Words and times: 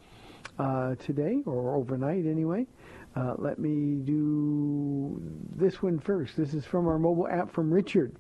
uh, 0.58 0.96
today 0.96 1.38
or 1.46 1.76
overnight 1.76 2.26
anyway. 2.26 2.66
Uh, 3.14 3.34
let 3.38 3.58
me 3.58 3.96
do 4.04 5.20
this 5.54 5.82
one 5.82 5.98
first. 5.98 6.36
This 6.36 6.54
is 6.54 6.64
from 6.64 6.88
our 6.88 6.98
mobile 6.98 7.28
app 7.28 7.52
from 7.52 7.72
Richard. 7.72 8.16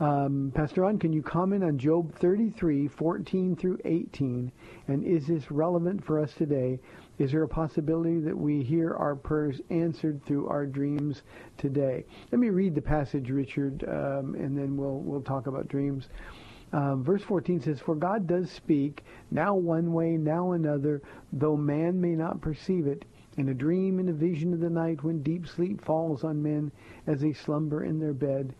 Um, 0.00 0.50
Pastor 0.54 0.82
Ron, 0.82 0.98
can 0.98 1.12
you 1.12 1.22
comment 1.22 1.62
on 1.62 1.78
Job 1.78 2.14
33, 2.16 2.88
14 2.88 3.54
through 3.54 3.78
18? 3.84 4.50
And 4.88 5.04
is 5.04 5.26
this 5.26 5.50
relevant 5.50 6.04
for 6.04 6.18
us 6.18 6.32
today? 6.32 6.80
Is 7.18 7.32
there 7.32 7.42
a 7.42 7.48
possibility 7.48 8.20
that 8.20 8.36
we 8.36 8.62
hear 8.62 8.94
our 8.94 9.14
prayers 9.14 9.60
answered 9.70 10.24
through 10.24 10.48
our 10.48 10.66
dreams 10.66 11.22
today? 11.58 12.04
Let 12.30 12.40
me 12.40 12.48
read 12.48 12.74
the 12.74 12.82
passage, 12.82 13.30
Richard, 13.30 13.84
um, 13.86 14.34
and 14.34 14.56
then 14.56 14.76
we'll 14.76 15.00
we'll 15.00 15.20
talk 15.20 15.46
about 15.46 15.68
dreams. 15.68 16.08
Um, 16.72 17.04
verse 17.04 17.22
14 17.22 17.60
says, 17.60 17.80
For 17.80 17.94
God 17.94 18.26
does 18.26 18.50
speak, 18.50 19.04
now 19.30 19.54
one 19.54 19.92
way, 19.92 20.16
now 20.16 20.52
another, 20.52 21.02
though 21.32 21.56
man 21.56 22.00
may 22.00 22.14
not 22.14 22.40
perceive 22.40 22.86
it. 22.86 23.04
In 23.36 23.50
a 23.50 23.54
dream, 23.54 23.98
in 23.98 24.08
a 24.08 24.12
vision 24.12 24.52
of 24.54 24.60
the 24.60 24.70
night, 24.70 25.02
when 25.02 25.22
deep 25.22 25.46
sleep 25.46 25.84
falls 25.84 26.24
on 26.24 26.42
men 26.42 26.72
as 27.06 27.20
they 27.20 27.32
slumber 27.32 27.84
in 27.84 27.98
their 27.98 28.12
bed, 28.14 28.54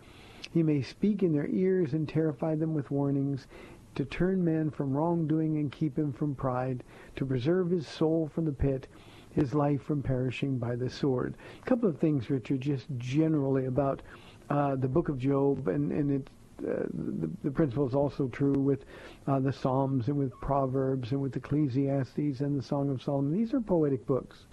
he 0.53 0.63
may 0.63 0.83
speak 0.83 1.23
in 1.23 1.33
their 1.33 1.49
ears 1.49 1.95
and 1.95 2.09
terrify 2.09 2.55
them 2.55 2.75
with 2.75 2.91
warnings 2.91 3.47
to 3.95 4.05
turn 4.05 4.45
man 4.45 4.71
from 4.71 4.93
wrongdoing 4.93 5.59
and 5.59 5.71
keep 5.71 5.99
him 5.99 6.13
from 6.13 6.35
pride, 6.35 6.83
to 7.17 7.27
preserve 7.27 7.71
his 7.71 7.87
soul 7.87 8.31
from 8.35 8.45
the 8.45 8.53
pit, 8.53 8.89
his 9.31 9.55
life 9.55 9.83
from 9.83 10.03
perishing 10.03 10.59
by 10.59 10.77
the 10.77 10.89
sword. 10.89 11.35
A 11.61 11.65
couple 11.65 11.89
of 11.89 11.99
things, 11.99 12.31
Richard, 12.31 12.61
just 12.61 12.87
generally 12.99 13.67
about 13.67 14.03
uh, 14.51 14.77
the 14.77 14.89
book 14.89 15.09
of 15.09 15.19
Job, 15.19 15.69
and, 15.69 15.93
and 15.93 16.11
it, 16.11 16.31
uh, 16.61 16.85
the, 16.93 17.31
the 17.45 17.51
principle 17.51 17.87
is 17.87 17.95
also 17.95 18.29
true 18.29 18.53
with 18.53 18.85
uh, 19.27 19.41
the 19.41 19.53
Psalms 19.53 20.09
and 20.09 20.17
with 20.17 20.33
Proverbs 20.41 21.13
and 21.13 21.21
with 21.21 21.37
Ecclesiastes 21.37 22.41
and 22.41 22.59
the 22.59 22.63
Song 22.63 22.91
of 22.91 23.03
Solomon. 23.03 23.33
These 23.33 23.55
are 23.55 23.61
poetic 23.61 24.07
books. 24.07 24.47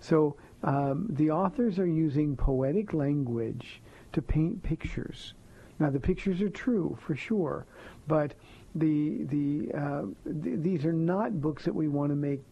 So 0.00 0.36
um, 0.62 1.06
the 1.10 1.30
authors 1.30 1.78
are 1.78 1.86
using 1.86 2.36
poetic 2.36 2.92
language 2.92 3.80
to 4.12 4.20
paint 4.22 4.62
pictures. 4.62 5.34
Now 5.78 5.90
the 5.90 6.00
pictures 6.00 6.40
are 6.40 6.50
true 6.50 6.96
for 7.00 7.16
sure, 7.16 7.66
but 8.06 8.34
the 8.74 9.24
the 9.24 9.78
uh, 9.78 10.02
th- 10.42 10.60
these 10.60 10.84
are 10.84 10.92
not 10.92 11.40
books 11.40 11.64
that 11.64 11.74
we 11.74 11.88
want 11.88 12.10
to 12.10 12.16
make 12.16 12.42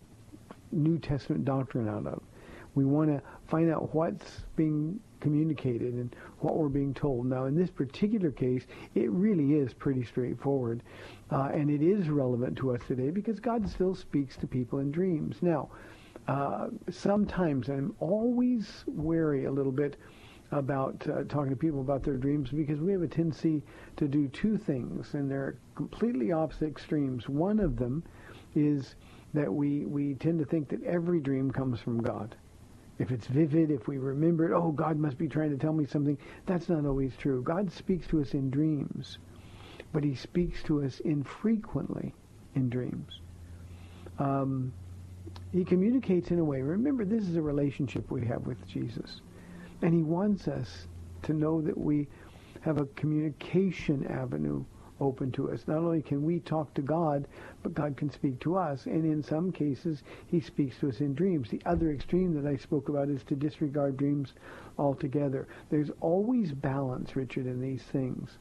New 0.70 0.98
Testament 0.98 1.44
doctrine 1.44 1.88
out 1.88 2.06
of. 2.06 2.22
We 2.74 2.84
want 2.84 3.10
to 3.10 3.22
find 3.48 3.70
out 3.70 3.94
what's 3.94 4.44
being 4.56 4.98
communicated 5.20 5.94
and 5.94 6.14
what 6.40 6.56
we're 6.56 6.68
being 6.68 6.94
told. 6.94 7.26
Now, 7.26 7.44
in 7.44 7.54
this 7.54 7.70
particular 7.70 8.30
case, 8.30 8.66
it 8.94 9.10
really 9.10 9.54
is 9.54 9.72
pretty 9.72 10.04
straightforward, 10.04 10.82
uh, 11.30 11.50
and 11.52 11.70
it 11.70 11.82
is 11.82 12.08
relevant 12.08 12.56
to 12.58 12.74
us 12.74 12.80
today 12.88 13.10
because 13.10 13.38
God 13.38 13.68
still 13.68 13.94
speaks 13.94 14.36
to 14.38 14.46
people 14.46 14.78
in 14.78 14.90
dreams. 14.90 15.36
Now, 15.42 15.68
uh, 16.28 16.68
sometimes 16.90 17.68
I'm 17.68 17.94
always 18.00 18.84
wary 18.86 19.44
a 19.44 19.50
little 19.50 19.72
bit 19.72 19.96
about 20.52 21.04
uh, 21.08 21.24
talking 21.24 21.50
to 21.50 21.56
people 21.56 21.80
about 21.80 22.02
their 22.02 22.16
dreams 22.16 22.50
because 22.50 22.78
we 22.78 22.92
have 22.92 23.02
a 23.02 23.08
tendency 23.08 23.62
to 23.96 24.06
do 24.06 24.28
two 24.28 24.56
things, 24.58 25.14
and 25.14 25.30
they're 25.30 25.56
completely 25.74 26.30
opposite 26.30 26.68
extremes. 26.68 27.28
One 27.28 27.58
of 27.58 27.76
them 27.76 28.04
is 28.54 28.94
that 29.34 29.52
we, 29.52 29.86
we 29.86 30.14
tend 30.14 30.38
to 30.38 30.44
think 30.44 30.68
that 30.68 30.84
every 30.84 31.20
dream 31.20 31.50
comes 31.50 31.80
from 31.80 32.02
God. 32.02 32.36
If 32.98 33.10
it's 33.10 33.26
vivid, 33.26 33.70
if 33.70 33.88
we 33.88 33.96
remember 33.96 34.52
it, 34.52 34.54
oh, 34.54 34.70
God 34.70 34.98
must 34.98 35.16
be 35.16 35.26
trying 35.26 35.50
to 35.50 35.56
tell 35.56 35.72
me 35.72 35.86
something. 35.86 36.18
That's 36.44 36.68
not 36.68 36.84
always 36.84 37.16
true. 37.16 37.42
God 37.42 37.72
speaks 37.72 38.06
to 38.08 38.20
us 38.20 38.34
in 38.34 38.50
dreams, 38.50 39.18
but 39.92 40.04
he 40.04 40.14
speaks 40.14 40.62
to 40.64 40.84
us 40.84 41.00
infrequently 41.00 42.14
in 42.54 42.68
dreams. 42.68 43.20
Um, 44.18 44.74
he 45.50 45.64
communicates 45.64 46.30
in 46.30 46.38
a 46.38 46.44
way. 46.44 46.60
Remember, 46.60 47.06
this 47.06 47.26
is 47.26 47.36
a 47.36 47.42
relationship 47.42 48.10
we 48.10 48.26
have 48.26 48.46
with 48.46 48.66
Jesus. 48.68 49.22
And 49.82 49.92
he 49.92 50.02
wants 50.02 50.48
us 50.48 50.86
to 51.22 51.32
know 51.32 51.60
that 51.60 51.76
we 51.76 52.08
have 52.62 52.78
a 52.80 52.86
communication 52.86 54.06
avenue 54.06 54.64
open 55.00 55.32
to 55.32 55.50
us. 55.50 55.64
Not 55.66 55.78
only 55.78 56.00
can 56.00 56.22
we 56.22 56.38
talk 56.40 56.72
to 56.74 56.82
God, 56.82 57.26
but 57.62 57.74
God 57.74 57.96
can 57.96 58.08
speak 58.10 58.38
to 58.40 58.56
us. 58.56 58.86
And 58.86 59.04
in 59.04 59.22
some 59.22 59.50
cases, 59.50 60.04
he 60.28 60.40
speaks 60.40 60.78
to 60.78 60.88
us 60.88 61.00
in 61.00 61.14
dreams. 61.14 61.50
The 61.50 61.62
other 61.66 61.90
extreme 61.90 62.34
that 62.40 62.48
I 62.48 62.56
spoke 62.56 62.88
about 62.88 63.08
is 63.08 63.24
to 63.24 63.34
disregard 63.34 63.96
dreams 63.96 64.34
altogether. 64.78 65.48
There's 65.70 65.90
always 66.00 66.52
balance, 66.52 67.16
Richard, 67.16 67.46
in 67.46 67.60
these 67.60 67.82
things. 67.82 68.38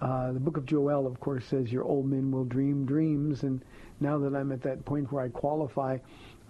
Uh, 0.00 0.32
the 0.32 0.40
book 0.40 0.56
of 0.56 0.66
Joel, 0.66 1.06
of 1.06 1.18
course, 1.20 1.44
says 1.46 1.72
your 1.72 1.84
old 1.84 2.06
men 2.06 2.30
will 2.30 2.44
dream 2.44 2.84
dreams. 2.84 3.42
And 3.42 3.62
now 4.00 4.18
that 4.18 4.34
I'm 4.34 4.52
at 4.52 4.62
that 4.62 4.84
point 4.84 5.10
where 5.10 5.24
I 5.24 5.28
qualify, 5.28 5.98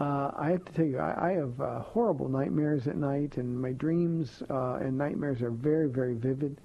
uh, 0.01 0.31
I 0.37 0.51
have 0.51 0.65
to 0.65 0.73
tell 0.73 0.85
you, 0.85 0.99
I, 0.99 1.31
I 1.31 1.33
have 1.33 1.61
uh, 1.61 1.81
horrible 1.81 2.29
nightmares 2.29 2.87
at 2.87 2.97
night, 2.97 3.37
and 3.37 3.61
my 3.61 3.73
dreams 3.73 4.43
uh, 4.51 4.75
and 4.75 4.99
nightmares 4.99 5.43
are 5.43 5.51
very, 5.51 5.89
very 5.89 6.15
vivid. 6.15 6.61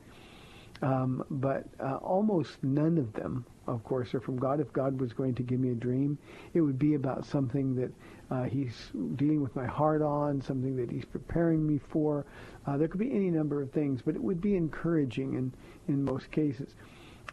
Um, 0.81 1.23
but 1.29 1.65
uh, 1.79 1.97
almost 1.97 2.63
none 2.63 2.97
of 2.97 3.13
them, 3.13 3.45
of 3.67 3.83
course, 3.83 4.15
are 4.15 4.19
from 4.19 4.37
God. 4.37 4.59
If 4.59 4.73
God 4.73 4.99
was 4.99 5.13
going 5.13 5.35
to 5.35 5.43
give 5.43 5.59
me 5.59 5.69
a 5.69 5.75
dream, 5.75 6.17
it 6.55 6.61
would 6.61 6.79
be 6.79 6.95
about 6.95 7.23
something 7.23 7.75
that 7.75 7.91
uh, 8.31 8.43
He's 8.45 8.73
dealing 9.15 9.41
with 9.41 9.55
my 9.55 9.67
heart 9.67 10.01
on, 10.01 10.41
something 10.41 10.75
that 10.77 10.89
He's 10.89 11.05
preparing 11.05 11.67
me 11.67 11.79
for. 11.89 12.25
There 12.77 12.87
could 12.87 12.99
be 12.99 13.11
any 13.11 13.29
number 13.29 13.61
of 13.61 13.71
things, 13.71 14.01
but 14.03 14.15
it 14.15 14.23
would 14.23 14.41
be 14.41 14.55
encouraging 14.55 15.35
in, 15.35 15.53
in 15.91 16.03
most 16.03 16.31
cases. 16.31 16.75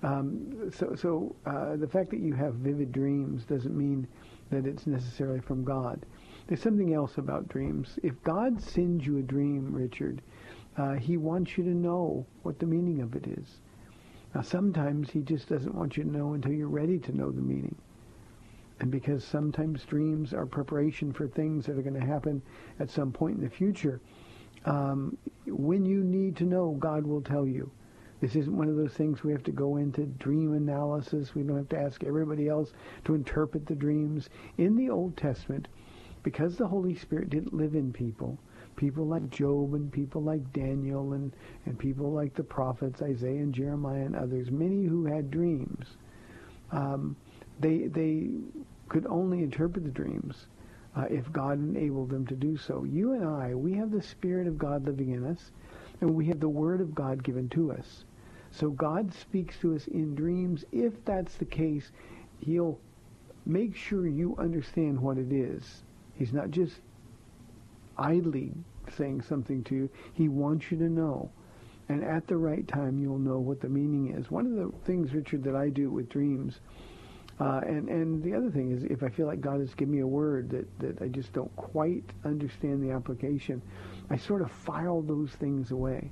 Um, 0.03 0.71
so 0.73 0.95
so 0.95 1.35
uh, 1.47 1.77
the 1.77 1.89
fact 1.89 2.11
that 2.11 2.21
you 2.21 2.35
have 2.35 2.55
vivid 2.55 2.93
dreams 2.93 3.45
doesn't 3.45 3.77
mean 3.77 4.07
that 4.51 4.67
it's 4.67 4.87
necessarily 4.87 5.41
from 5.41 5.65
God. 5.65 6.05
There's 6.47 6.63
something 6.63 6.95
else 6.95 7.19
about 7.19 7.49
dreams. 7.49 7.99
If 8.03 8.23
God 8.23 8.61
sends 8.61 9.07
you 9.07 9.19
a 9.19 9.23
dream, 9.23 9.73
Richard, 9.73 10.23
uh, 10.77 10.95
he 10.95 11.17
wants 11.17 11.59
you 11.59 11.65
to 11.65 11.75
know 11.75 12.25
what 12.43 12.59
the 12.59 12.67
meaning 12.67 13.03
of 13.03 13.15
it 13.17 13.27
is. 13.27 13.61
Now, 14.35 14.43
sometimes 14.43 15.11
he 15.11 15.21
just 15.21 15.49
doesn't 15.49 15.75
want 15.75 15.97
you 15.97 16.05
to 16.05 16.11
know 16.11 16.35
until 16.35 16.53
you're 16.53 16.69
ready 16.69 16.99
to 17.01 17.17
know 17.17 17.31
the 17.31 17.41
meaning. 17.41 17.75
And 18.81 18.91
because 18.91 19.25
sometimes 19.25 19.85
dreams 19.85 20.33
are 20.33 20.47
preparation 20.47 21.13
for 21.13 21.27
things 21.27 21.67
that 21.67 21.77
are 21.77 21.83
going 21.83 22.01
to 22.01 22.07
happen 22.07 22.41
at 22.79 22.91
some 22.91 23.11
point 23.11 23.39
in 23.39 23.45
the 23.45 23.51
future, 23.51 24.01
um, 24.65 25.17
when 25.47 25.85
you 25.85 26.05
need 26.05 26.37
to 26.37 26.45
know, 26.45 26.77
God 26.79 27.07
will 27.07 27.23
tell 27.23 27.47
you. 27.47 27.71
This 28.21 28.35
isn't 28.35 28.57
one 28.57 28.69
of 28.69 28.77
those 28.77 28.95
things 28.95 29.23
we 29.23 29.33
have 29.33 29.45
to 29.45 29.53
go 29.53 29.77
into 29.77 30.07
dream 30.07 30.55
analysis. 30.55 31.35
We 31.35 31.43
don't 31.43 31.57
have 31.57 31.69
to 31.69 31.79
ask 31.79 32.03
everybody 32.03 32.49
else 32.49 32.73
to 33.05 33.15
interpret 33.15 33.67
the 33.67 33.77
dreams. 33.77 34.29
In 34.57 34.77
the 34.77 34.91
Old 34.91 35.17
Testament, 35.17 35.69
because 36.23 36.57
the 36.57 36.67
Holy 36.67 36.97
Spirit 36.97 37.31
didn't 37.31 37.55
live 37.55 37.75
in 37.75 37.93
people, 37.93 38.39
people 38.77 39.07
like 39.07 39.31
Job 39.31 39.75
and 39.75 39.93
people 39.93 40.23
like 40.23 40.53
Daniel 40.53 41.13
and, 41.13 41.33
and 41.67 41.79
people 41.79 42.13
like 42.13 42.35
the 42.35 42.43
prophets, 42.43 43.03
Isaiah 43.03 43.41
and 43.41 43.55
Jeremiah 43.55 44.05
and 44.05 44.17
others, 44.17 44.51
many 44.51 44.85
who 44.85 45.07
had 45.07 45.31
dreams, 45.31 45.97
um, 46.73 47.17
they, 47.61 47.87
they 47.87 48.31
could 48.89 49.07
only 49.07 49.43
interpret 49.43 49.85
the 49.85 49.91
dreams 49.91 50.49
uh, 50.97 51.05
if 51.11 51.31
God 51.33 51.59
enabled 51.59 52.11
them 52.11 52.27
to 52.27 52.35
do 52.35 52.57
so. 52.57 52.85
You 52.85 53.13
and 53.13 53.25
I, 53.25 53.55
we 53.55 53.75
have 53.75 53.91
the 53.91 54.03
Spirit 54.03 54.49
of 54.49 54.59
God 54.59 54.87
living 54.87 55.11
in 55.11 55.25
us, 55.25 55.53
and 56.01 56.15
we 56.15 56.27
have 56.27 56.41
the 56.41 56.49
Word 56.49 56.81
of 56.81 56.95
God 56.95 57.23
given 57.23 57.49
to 57.51 57.73
us. 57.73 58.05
So 58.59 58.71
God 58.71 59.15
speaks 59.15 59.57
to 59.59 59.77
us 59.77 59.87
in 59.87 60.17
dreams. 60.17 60.65
If 60.73 61.05
that's 61.05 61.37
the 61.37 61.45
case, 61.45 61.93
he'll 62.41 62.81
make 63.47 63.77
sure 63.77 64.09
you 64.09 64.35
understand 64.37 64.99
what 65.01 65.17
it 65.17 65.33
is. 65.33 65.83
He's 66.15 66.33
not 66.33 66.51
just 66.51 66.75
idly 67.97 68.53
saying 68.97 69.23
something 69.23 69.63
to 69.65 69.75
you. 69.77 69.91
He 70.15 70.29
wants 70.29 70.73
you 70.73 70.79
to 70.79 70.89
know. 70.89 71.31
And 71.89 72.03
at 72.03 72.27
the 72.27 72.37
right 72.37 72.67
time, 72.67 72.99
you'll 72.99 73.19
know 73.19 73.39
what 73.39 73.61
the 73.61 73.69
meaning 73.69 74.13
is. 74.15 74.29
One 74.29 74.47
of 74.47 74.53
the 74.53 74.73
things, 74.85 75.15
Richard, 75.15 75.45
that 75.45 75.55
I 75.55 75.69
do 75.69 75.91
with 75.91 76.09
dreams, 76.09 76.59
uh, 77.41 77.61
and, 77.65 77.89
and 77.89 78.23
the 78.25 78.35
other 78.35 78.51
thing 78.51 78.73
is 78.73 78.83
if 78.83 79.05
I 79.05 79.09
feel 79.09 79.27
like 79.27 79.41
God 79.41 79.61
has 79.61 79.73
given 79.75 79.95
me 79.95 80.01
a 80.01 80.07
word 80.07 80.51
that, 80.51 80.79
that 80.81 81.01
I 81.01 81.07
just 81.07 81.33
don't 81.33 81.55
quite 81.55 82.05
understand 82.25 82.83
the 82.83 82.93
application, 82.93 83.63
I 84.11 84.17
sort 84.17 84.43
of 84.43 84.51
file 84.51 85.01
those 85.01 85.31
things 85.31 85.71
away. 85.71 86.11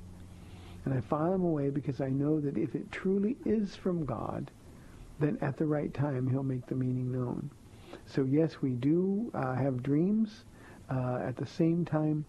And 0.87 0.97
I 0.97 1.01
file 1.01 1.33
them 1.33 1.43
away 1.43 1.69
because 1.69 1.99
I 1.99 2.07
know 2.07 2.39
that 2.39 2.57
if 2.57 2.73
it 2.73 2.89
truly 2.93 3.35
is 3.43 3.75
from 3.75 4.05
God, 4.05 4.49
then 5.19 5.37
at 5.41 5.57
the 5.57 5.65
right 5.65 5.93
time 5.93 6.29
he'll 6.29 6.43
make 6.43 6.65
the 6.65 6.75
meaning 6.75 7.11
known. 7.11 7.51
So 8.05 8.23
yes, 8.23 8.61
we 8.61 8.69
do 8.69 9.29
uh, 9.33 9.53
have 9.55 9.83
dreams. 9.83 10.45
Uh, 10.89 11.19
at 11.27 11.35
the 11.35 11.45
same 11.45 11.83
time, 11.83 12.23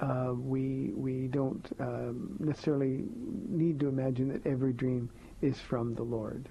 uh, 0.00 0.34
we 0.36 0.92
we 0.94 1.28
don't 1.28 1.66
um, 1.80 2.36
necessarily 2.40 3.06
need 3.48 3.80
to 3.80 3.88
imagine 3.88 4.28
that 4.34 4.46
every 4.46 4.74
dream 4.74 5.08
is 5.40 5.58
from 5.58 5.94
the 5.94 6.02
Lord. 6.02 6.50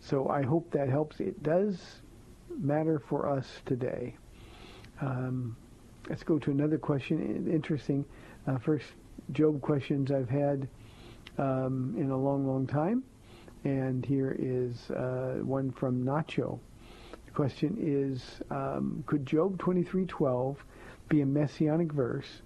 So 0.00 0.28
I 0.28 0.42
hope 0.42 0.70
that 0.72 0.90
helps. 0.90 1.18
It 1.18 1.42
does 1.42 2.02
matter 2.58 2.98
for 2.98 3.26
us 3.26 3.46
today. 3.64 4.18
Um, 5.00 5.56
let's 6.10 6.24
go 6.24 6.38
to 6.40 6.50
another 6.50 6.76
question. 6.76 7.48
Interesting. 7.50 8.04
Uh, 8.46 8.58
first 8.58 8.84
Job 9.32 9.60
questions 9.60 10.10
I've 10.10 10.28
had 10.28 10.68
um, 11.38 11.94
in 11.98 12.10
a 12.10 12.16
long, 12.16 12.46
long 12.46 12.66
time. 12.66 13.02
And 13.64 14.04
here 14.04 14.36
is 14.38 14.90
uh, 14.90 15.38
one 15.42 15.70
from 15.72 16.04
Nacho. 16.04 16.58
The 17.26 17.32
question 17.32 17.76
is, 17.80 18.40
um, 18.50 19.02
could 19.06 19.24
Job 19.24 19.58
23:12 19.58 20.56
be 21.08 21.22
a 21.22 21.26
messianic 21.26 21.92
verse, 21.92 22.42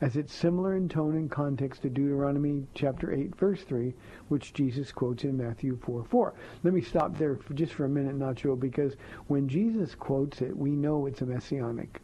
as 0.00 0.16
it's 0.16 0.32
similar 0.32 0.74
in 0.76 0.88
tone 0.88 1.16
and 1.16 1.30
context 1.30 1.82
to 1.82 1.90
Deuteronomy 1.90 2.66
chapter 2.74 3.12
8, 3.12 3.36
verse 3.36 3.62
3, 3.62 3.94
which 4.28 4.54
Jesus 4.54 4.90
quotes 4.90 5.24
in 5.24 5.36
Matthew 5.36 5.76
4:4? 5.76 6.32
Let 6.62 6.72
me 6.72 6.80
stop 6.80 7.16
there 7.18 7.36
for 7.36 7.52
just 7.52 7.74
for 7.74 7.84
a 7.84 7.88
minute, 7.88 8.18
Nacho, 8.18 8.58
because 8.58 8.94
when 9.26 9.46
Jesus 9.46 9.94
quotes 9.94 10.40
it, 10.40 10.56
we 10.56 10.70
know 10.70 11.04
it's 11.04 11.20
a 11.20 11.26
messianic 11.26 12.00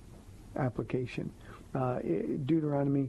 application. 0.56 1.32
Uh, 1.75 2.00
Deuteronomy 2.44 3.08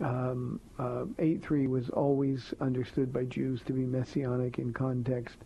um, 0.00 0.60
uh, 0.78 1.04
8.3 1.18 1.68
was 1.68 1.88
always 1.90 2.52
understood 2.60 3.12
by 3.12 3.24
Jews 3.24 3.62
to 3.62 3.72
be 3.72 3.84
messianic 3.84 4.58
in 4.58 4.72
context. 4.72 5.36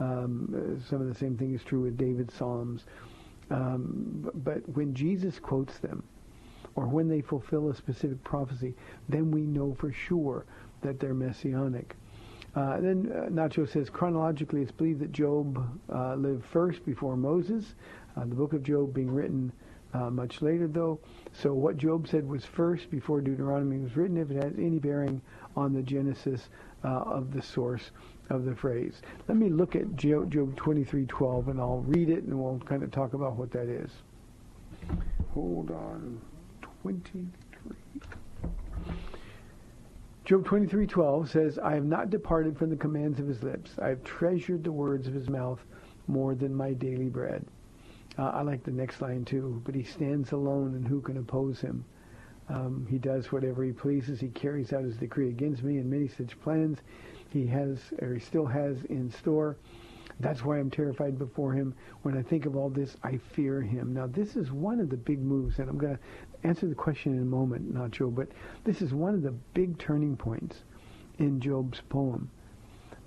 Um, 0.00 0.52
uh, 0.54 0.88
some 0.88 1.00
of 1.00 1.08
the 1.08 1.14
same 1.14 1.36
thing 1.36 1.54
is 1.54 1.62
true 1.62 1.80
with 1.80 1.96
David's 1.96 2.34
Psalms. 2.34 2.84
Um, 3.50 4.30
but, 4.34 4.66
when 4.70 4.94
Jesus 4.94 5.38
quotes 5.38 5.78
them, 5.78 6.02
or 6.76 6.86
when 6.86 7.08
they 7.08 7.20
fulfill 7.20 7.70
a 7.70 7.74
specific 7.74 8.22
prophecy, 8.24 8.74
then 9.08 9.30
we 9.30 9.42
know 9.42 9.74
for 9.78 9.92
sure 9.92 10.44
that 10.82 10.98
they're 10.98 11.14
messianic. 11.14 11.94
Uh, 12.56 12.80
then 12.80 13.10
uh, 13.12 13.28
Nacho 13.30 13.68
says, 13.68 13.90
chronologically, 13.90 14.62
it's 14.62 14.72
believed 14.72 15.00
that 15.00 15.12
Job 15.12 15.80
uh, 15.92 16.14
lived 16.14 16.44
first 16.44 16.84
before 16.84 17.16
Moses. 17.16 17.74
Uh, 18.16 18.20
the 18.20 18.34
book 18.34 18.52
of 18.52 18.62
Job 18.62 18.94
being 18.94 19.10
written 19.10 19.52
uh, 19.94 20.10
much 20.10 20.42
later, 20.42 20.66
though. 20.66 20.98
So 21.32 21.54
what 21.54 21.76
Job 21.76 22.08
said 22.08 22.28
was 22.28 22.44
first 22.44 22.90
before 22.90 23.20
Deuteronomy 23.20 23.78
was 23.78 23.96
written, 23.96 24.16
if 24.16 24.30
it 24.30 24.42
has 24.42 24.52
any 24.58 24.78
bearing 24.78 25.22
on 25.56 25.72
the 25.72 25.82
genesis 25.82 26.48
uh, 26.84 26.88
of 26.88 27.32
the 27.32 27.40
source 27.40 27.92
of 28.28 28.44
the 28.44 28.54
phrase. 28.54 29.00
Let 29.28 29.38
me 29.38 29.48
look 29.48 29.76
at 29.76 29.96
Job, 29.96 30.32
Job 30.32 30.56
23:12, 30.56 31.48
and 31.48 31.60
I'll 31.60 31.84
read 31.86 32.10
it, 32.10 32.24
and 32.24 32.38
we'll 32.38 32.58
kind 32.60 32.82
of 32.82 32.90
talk 32.90 33.14
about 33.14 33.36
what 33.36 33.50
that 33.52 33.68
is. 33.68 33.90
Hold 35.32 35.70
on, 35.70 36.20
23. 36.82 37.26
Job 40.24 40.44
23:12 40.44 41.28
says, 41.28 41.58
"I 41.58 41.74
have 41.74 41.84
not 41.84 42.10
departed 42.10 42.56
from 42.56 42.70
the 42.70 42.76
commands 42.76 43.20
of 43.20 43.28
his 43.28 43.42
lips. 43.42 43.78
I 43.78 43.88
have 43.88 44.02
treasured 44.04 44.64
the 44.64 44.72
words 44.72 45.06
of 45.06 45.14
his 45.14 45.28
mouth 45.28 45.64
more 46.08 46.34
than 46.34 46.54
my 46.54 46.72
daily 46.72 47.08
bread." 47.08 47.44
Uh, 48.18 48.30
I 48.34 48.42
like 48.42 48.62
the 48.64 48.70
next 48.70 49.00
line 49.00 49.24
too. 49.24 49.60
But 49.64 49.74
he 49.74 49.82
stands 49.82 50.32
alone, 50.32 50.74
and 50.74 50.86
who 50.86 51.00
can 51.00 51.16
oppose 51.16 51.60
him? 51.60 51.84
Um, 52.48 52.86
he 52.90 52.98
does 52.98 53.32
whatever 53.32 53.64
he 53.64 53.72
pleases. 53.72 54.20
He 54.20 54.28
carries 54.28 54.72
out 54.72 54.84
his 54.84 54.96
decree 54.96 55.28
against 55.30 55.62
me, 55.62 55.78
and 55.78 55.90
many 55.90 56.08
such 56.08 56.38
plans 56.40 56.78
he 57.30 57.46
has, 57.46 57.78
or 58.00 58.14
he 58.14 58.20
still 58.20 58.46
has 58.46 58.84
in 58.84 59.10
store. 59.10 59.56
That's 60.20 60.44
why 60.44 60.58
I'm 60.58 60.70
terrified 60.70 61.18
before 61.18 61.52
him. 61.52 61.74
When 62.02 62.16
I 62.16 62.22
think 62.22 62.46
of 62.46 62.54
all 62.54 62.70
this, 62.70 62.96
I 63.02 63.16
fear 63.32 63.60
him. 63.60 63.94
Now, 63.94 64.06
this 64.06 64.36
is 64.36 64.52
one 64.52 64.78
of 64.78 64.88
the 64.90 64.96
big 64.96 65.20
moves, 65.20 65.58
and 65.58 65.68
I'm 65.68 65.78
going 65.78 65.96
to 65.96 66.46
answer 66.46 66.66
the 66.66 66.74
question 66.74 67.14
in 67.14 67.22
a 67.22 67.24
moment, 67.24 67.74
Nacho, 67.74 68.14
but 68.14 68.28
this 68.62 68.80
is 68.82 68.92
one 68.92 69.14
of 69.14 69.22
the 69.22 69.32
big 69.54 69.78
turning 69.78 70.16
points 70.16 70.62
in 71.18 71.40
Job's 71.40 71.80
poem, 71.88 72.30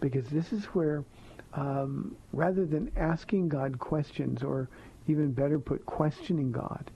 because 0.02 0.28
this 0.30 0.52
is 0.52 0.66
where, 0.66 1.06
um, 1.54 2.16
rather 2.34 2.66
than 2.66 2.92
asking 2.98 3.50
God 3.50 3.80
questions 3.80 4.44
or 4.44 4.68
even 5.10 5.32
better 5.32 5.60
put, 5.60 5.86
questioning 5.86 6.52
God. 6.52 6.92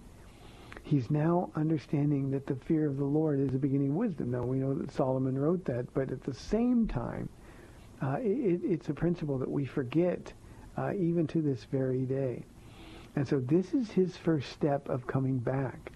He's 0.84 1.10
now 1.10 1.52
understanding 1.56 2.32
that 2.32 2.46
the 2.46 2.56
fear 2.56 2.88
of 2.88 2.98
the 2.98 3.06
Lord 3.06 3.40
is 3.40 3.52
the 3.52 3.58
beginning 3.58 3.92
of 3.92 3.96
wisdom. 3.96 4.32
Now, 4.32 4.44
we 4.44 4.58
know 4.58 4.74
that 4.74 4.92
Solomon 4.92 5.38
wrote 5.38 5.64
that, 5.66 5.94
but 5.94 6.12
at 6.12 6.24
the 6.24 6.34
same 6.34 6.88
time, 6.88 7.30
uh, 8.02 8.18
it, 8.20 8.62
it's 8.64 8.90
a 8.90 8.94
principle 8.94 9.38
that 9.38 9.50
we 9.50 9.66
forget 9.66 10.34
uh, 10.78 10.94
even 10.94 11.28
to 11.28 11.42
this 11.42 11.66
very 11.66 12.02
day. 12.06 12.44
And 13.16 13.28
so 13.28 13.40
this 13.40 13.74
is 13.74 13.92
his 13.92 14.18
first 14.18 14.52
step 14.52 14.88
of 14.90 15.06
coming 15.06 15.38
back. 15.38 15.92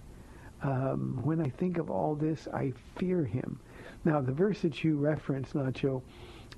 Um, 0.61 1.19
when 1.23 1.41
I 1.41 1.49
think 1.49 1.77
of 1.77 1.89
all 1.89 2.15
this, 2.15 2.47
I 2.53 2.73
fear 2.97 3.23
him. 3.23 3.59
Now, 4.03 4.21
the 4.21 4.31
verse 4.31 4.61
that 4.61 4.83
you 4.83 4.97
reference, 4.97 5.53
Nacho, 5.53 6.01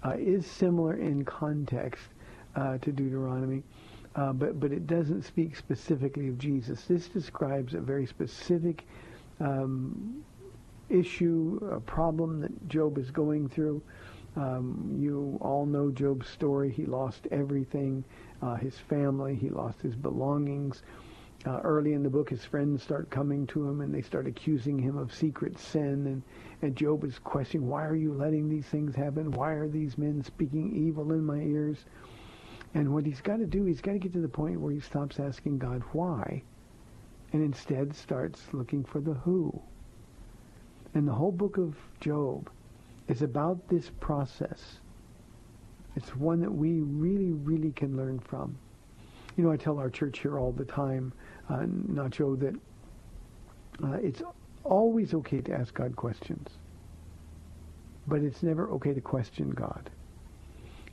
uh, 0.06 0.16
is 0.18 0.46
similar 0.46 0.96
in 0.96 1.26
context 1.26 2.04
uh, 2.56 2.78
to 2.80 2.92
Deuteronomy. 2.92 3.64
Uh, 4.18 4.34
but 4.34 4.60
but 4.60 4.72
it 4.72 4.88
doesn't 4.88 5.22
speak 5.22 5.56
specifically 5.56 6.28
of 6.28 6.38
Jesus. 6.40 6.84
This 6.86 7.08
describes 7.08 7.76
a 7.76 7.80
very 7.80 8.08
specific 8.08 8.88
um, 9.40 10.24
issue, 10.90 11.60
a 11.72 11.80
problem 11.80 12.42
that 12.42 12.68
Job 12.68 12.98
is 12.98 13.12
going 13.12 13.48
through. 13.48 13.82
Um, 14.36 14.96
you 15.00 15.38
all 15.42 15.66
know 15.66 15.92
Job's 15.92 16.28
story. 16.28 16.72
He 16.72 16.86
lost 16.86 17.28
everything, 17.32 18.04
uh, 18.42 18.56
his 18.56 18.78
family. 18.78 19.36
He 19.36 19.50
lost 19.50 19.82
his 19.82 19.96
belongings. 19.96 20.82
Uh, 21.46 21.60
early 21.64 21.94
in 21.94 22.04
the 22.04 22.10
book, 22.10 22.30
his 22.30 22.44
friends 22.44 22.82
start 22.84 23.10
coming 23.10 23.46
to 23.48 23.68
him 23.68 23.82
and 23.82 23.94
they 23.94 24.02
start 24.02 24.28
accusing 24.28 24.80
him 24.80 24.98
of 24.98 25.14
secret 25.14 25.58
sin. 25.60 26.08
And, 26.08 26.24
and 26.62 26.76
Job 26.76 27.04
is 27.04 27.20
questioning, 27.20 27.68
why 27.68 27.86
are 27.86 27.96
you 27.96 28.14
letting 28.14 28.50
these 28.50 28.66
things 28.66 28.96
happen? 28.96 29.32
Why 29.32 29.52
are 29.52 29.68
these 29.68 29.98
men 29.98 30.24
speaking 30.24 30.76
evil 30.76 31.12
in 31.14 31.24
my 31.24 31.40
ears? 31.40 31.86
And 32.74 32.94
what 32.94 33.06
he's 33.06 33.22
got 33.22 33.38
to 33.38 33.46
do, 33.46 33.66
he's 33.66 33.82
got 33.82 33.94
to 33.94 34.00
get 34.00 34.14
to 34.14 34.22
the 34.22 34.28
point 34.28 34.60
where 34.60 34.74
he 34.74 34.80
stops 34.80 35.20
asking 35.20 35.58
God 35.58 35.82
why 35.94 36.44
and 37.34 37.42
instead 37.42 37.96
starts 37.96 38.42
looking 38.52 38.84
for 38.84 39.00
the 39.00 39.14
who. 39.14 39.60
And 40.94 41.08
the 41.08 41.14
whole 41.14 41.32
book 41.32 41.58
of 41.58 41.76
Job 42.00 42.50
is 43.08 43.22
about 43.22 43.68
this 43.68 43.92
process. 44.00 44.80
It's 45.96 46.16
one 46.16 46.42
that 46.42 46.52
we 46.52 46.82
really, 46.82 47.32
really 47.32 47.72
can 47.72 47.98
learn 47.98 48.20
from. 48.20 48.58
You 49.36 49.44
know, 49.44 49.52
I 49.52 49.58
tell 49.58 49.78
our 49.78 49.90
church 49.90 50.20
here 50.20 50.40
all 50.40 50.52
the 50.52 50.66
time, 50.66 51.14
uh, 51.50 51.60
Nacho, 51.60 52.40
that 52.40 52.56
uh, 53.84 53.98
it's 53.98 54.22
always 54.64 55.14
okay 55.14 55.42
to 55.42 55.54
ask 55.54 55.74
God 55.74 55.96
questions, 55.96 56.48
but 58.08 58.22
it's 58.22 58.42
never 58.44 58.70
okay 58.72 58.94
to 58.94 59.02
question 59.02 59.52
God. 59.52 59.90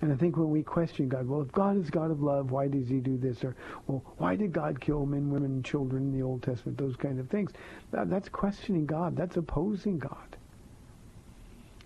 And 0.05 0.13
I 0.13 0.17
think 0.17 0.37
when 0.37 0.51
we 0.51 0.63
question 0.63 1.09
God, 1.09 1.27
well, 1.27 1.41
if 1.41 1.51
God 1.53 1.79
is 1.79 1.89
God 1.89 2.11
of 2.11 2.21
love, 2.21 2.51
why 2.51 2.69
does 2.69 2.91
he 2.91 2.99
do 2.99 3.17
this? 3.17 3.43
Or, 3.43 3.57
well, 3.87 4.05
why 4.19 4.37
did 4.37 4.53
God 4.53 4.79
kill 4.79 5.07
men, 5.07 5.31
women, 5.31 5.51
and 5.53 5.65
children 5.65 6.03
in 6.03 6.13
the 6.13 6.23
Old 6.23 6.43
Testament? 6.43 6.77
Those 6.77 6.95
kind 6.95 7.19
of 7.19 7.31
things. 7.31 7.53
That, 7.91 8.11
that's 8.11 8.29
questioning 8.29 8.85
God. 8.85 9.17
That's 9.17 9.39
opposing 9.39 9.99
God. 9.99 10.37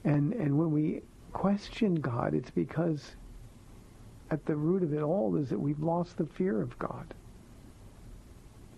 And, 0.03 0.33
and 0.33 0.59
when 0.59 0.73
we 0.73 1.03
question 1.33 1.95
God, 1.95 2.35
it's 2.35 2.51
because 2.51 3.13
at 4.33 4.45
the 4.47 4.57
root 4.57 4.83
of 4.83 4.93
it 4.93 5.03
all 5.03 5.37
is 5.37 5.49
that 5.51 5.61
we've 5.61 5.79
lost 5.79 6.17
the 6.17 6.27
fear 6.27 6.61
of 6.61 6.77
God. 6.77 7.15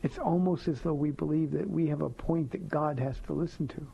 It's 0.02 0.18
almost 0.18 0.68
as 0.68 0.82
though 0.82 0.92
we 0.92 1.12
believe 1.12 1.52
that 1.52 1.70
we 1.70 1.86
have 1.86 2.02
a 2.02 2.10
point 2.10 2.50
that 2.50 2.68
God 2.68 3.00
has 3.00 3.16
to 3.20 3.32
listen 3.32 3.68
to. 3.68 3.86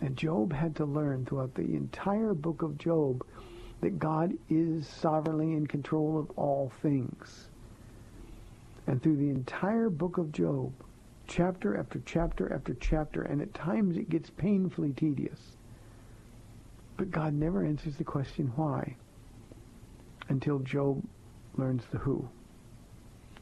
And 0.00 0.16
Job 0.16 0.50
had 0.54 0.76
to 0.76 0.86
learn 0.86 1.26
throughout 1.26 1.54
the 1.54 1.60
entire 1.60 2.32
book 2.32 2.62
of 2.62 2.78
Job 2.78 3.22
that 3.80 3.98
God 3.98 4.32
is 4.48 4.86
sovereignly 4.86 5.52
in 5.52 5.66
control 5.66 6.18
of 6.18 6.30
all 6.36 6.72
things. 6.82 7.48
And 8.86 9.02
through 9.02 9.16
the 9.16 9.30
entire 9.30 9.88
book 9.88 10.18
of 10.18 10.32
Job, 10.32 10.72
chapter 11.26 11.76
after 11.76 12.02
chapter 12.04 12.52
after 12.52 12.74
chapter, 12.74 13.22
and 13.22 13.40
at 13.40 13.54
times 13.54 13.96
it 13.96 14.10
gets 14.10 14.30
painfully 14.30 14.92
tedious, 14.92 15.56
but 16.96 17.10
God 17.10 17.32
never 17.32 17.64
answers 17.64 17.96
the 17.96 18.04
question 18.04 18.52
why 18.56 18.96
until 20.28 20.58
Job 20.58 21.02
learns 21.56 21.84
the 21.90 21.98
who. 21.98 22.28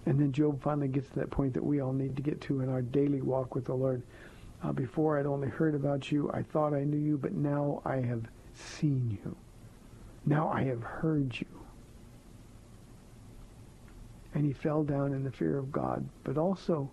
And 0.06 0.20
then 0.20 0.32
Job 0.32 0.62
finally 0.62 0.88
gets 0.88 1.08
to 1.10 1.16
that 1.16 1.30
point 1.30 1.54
that 1.54 1.64
we 1.64 1.80
all 1.80 1.92
need 1.92 2.16
to 2.16 2.22
get 2.22 2.40
to 2.42 2.60
in 2.60 2.68
our 2.68 2.82
daily 2.82 3.20
walk 3.20 3.54
with 3.54 3.64
the 3.64 3.74
Lord. 3.74 4.02
Uh, 4.62 4.72
before 4.72 5.18
I'd 5.18 5.26
only 5.26 5.48
heard 5.48 5.74
about 5.74 6.10
you, 6.10 6.30
I 6.32 6.42
thought 6.42 6.72
I 6.72 6.84
knew 6.84 6.98
you, 6.98 7.18
but 7.18 7.32
now 7.32 7.82
I 7.84 7.96
have 7.96 8.24
seen 8.54 9.18
you. 9.22 9.36
Now 10.28 10.50
I 10.50 10.64
have 10.64 10.82
heard 10.82 11.34
you. 11.40 11.46
And 14.34 14.44
he 14.44 14.52
fell 14.52 14.84
down 14.84 15.14
in 15.14 15.24
the 15.24 15.32
fear 15.32 15.56
of 15.56 15.72
God, 15.72 16.06
but 16.22 16.36
also 16.36 16.90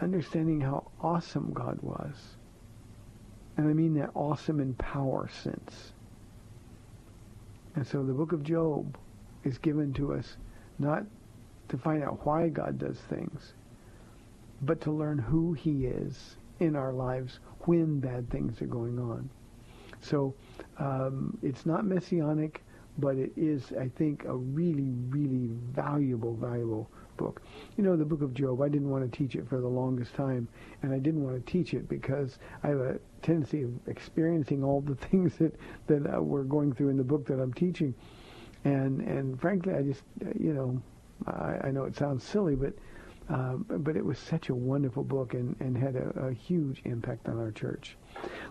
understanding 0.00 0.60
how 0.60 0.90
awesome 1.00 1.52
God 1.52 1.78
was. 1.80 2.16
And 3.56 3.68
I 3.68 3.72
mean 3.72 3.94
that 3.94 4.10
awesome 4.14 4.58
in 4.58 4.74
power 4.74 5.28
sense. 5.28 5.92
And 7.76 7.86
so 7.86 8.02
the 8.02 8.12
book 8.12 8.32
of 8.32 8.42
Job 8.42 8.98
is 9.44 9.58
given 9.58 9.92
to 9.94 10.12
us 10.12 10.36
not 10.80 11.04
to 11.68 11.78
find 11.78 12.02
out 12.02 12.26
why 12.26 12.48
God 12.48 12.80
does 12.80 12.98
things, 13.08 13.54
but 14.60 14.80
to 14.80 14.90
learn 14.90 15.18
who 15.18 15.52
he 15.52 15.86
is 15.86 16.36
in 16.58 16.74
our 16.74 16.92
lives 16.92 17.38
when 17.60 18.00
bad 18.00 18.28
things 18.28 18.60
are 18.60 18.66
going 18.66 18.98
on. 18.98 19.30
So 20.00 20.34
um, 20.78 21.38
it's 21.42 21.66
not 21.66 21.84
messianic, 21.84 22.62
but 22.98 23.16
it 23.16 23.32
is, 23.36 23.72
I 23.78 23.88
think, 23.88 24.24
a 24.24 24.34
really, 24.34 24.94
really 25.08 25.50
valuable, 25.72 26.34
valuable 26.34 26.90
book. 27.16 27.42
You 27.76 27.84
know, 27.84 27.96
the 27.96 28.04
book 28.04 28.22
of 28.22 28.34
Job, 28.34 28.60
I 28.60 28.68
didn't 28.68 28.90
want 28.90 29.10
to 29.10 29.18
teach 29.18 29.36
it 29.36 29.48
for 29.48 29.60
the 29.60 29.68
longest 29.68 30.14
time, 30.14 30.48
and 30.82 30.92
I 30.92 30.98
didn't 30.98 31.24
want 31.24 31.44
to 31.44 31.52
teach 31.52 31.74
it 31.74 31.88
because 31.88 32.38
I 32.62 32.68
have 32.68 32.80
a 32.80 32.98
tendency 33.22 33.62
of 33.62 33.70
experiencing 33.86 34.62
all 34.62 34.80
the 34.80 34.94
things 35.06 35.36
that, 35.36 35.54
that 35.86 36.24
we're 36.24 36.44
going 36.44 36.72
through 36.72 36.90
in 36.90 36.96
the 36.96 37.04
book 37.04 37.26
that 37.26 37.40
I'm 37.40 37.52
teaching. 37.52 37.94
And, 38.64 39.00
and 39.00 39.40
frankly, 39.40 39.74
I 39.74 39.82
just, 39.82 40.02
you 40.38 40.52
know, 40.52 40.82
I, 41.26 41.68
I 41.68 41.70
know 41.70 41.84
it 41.84 41.96
sounds 41.96 42.24
silly, 42.24 42.56
but 42.56 42.72
uh, 43.28 43.54
but 43.56 43.96
it 43.96 44.04
was 44.04 44.18
such 44.18 44.50
a 44.50 44.54
wonderful 44.54 45.02
book 45.02 45.34
and, 45.34 45.56
and 45.58 45.76
had 45.76 45.96
a, 45.96 46.28
a, 46.28 46.32
huge 46.32 46.80
impact 46.84 47.28
on 47.28 47.38
our 47.38 47.50
church. 47.50 47.96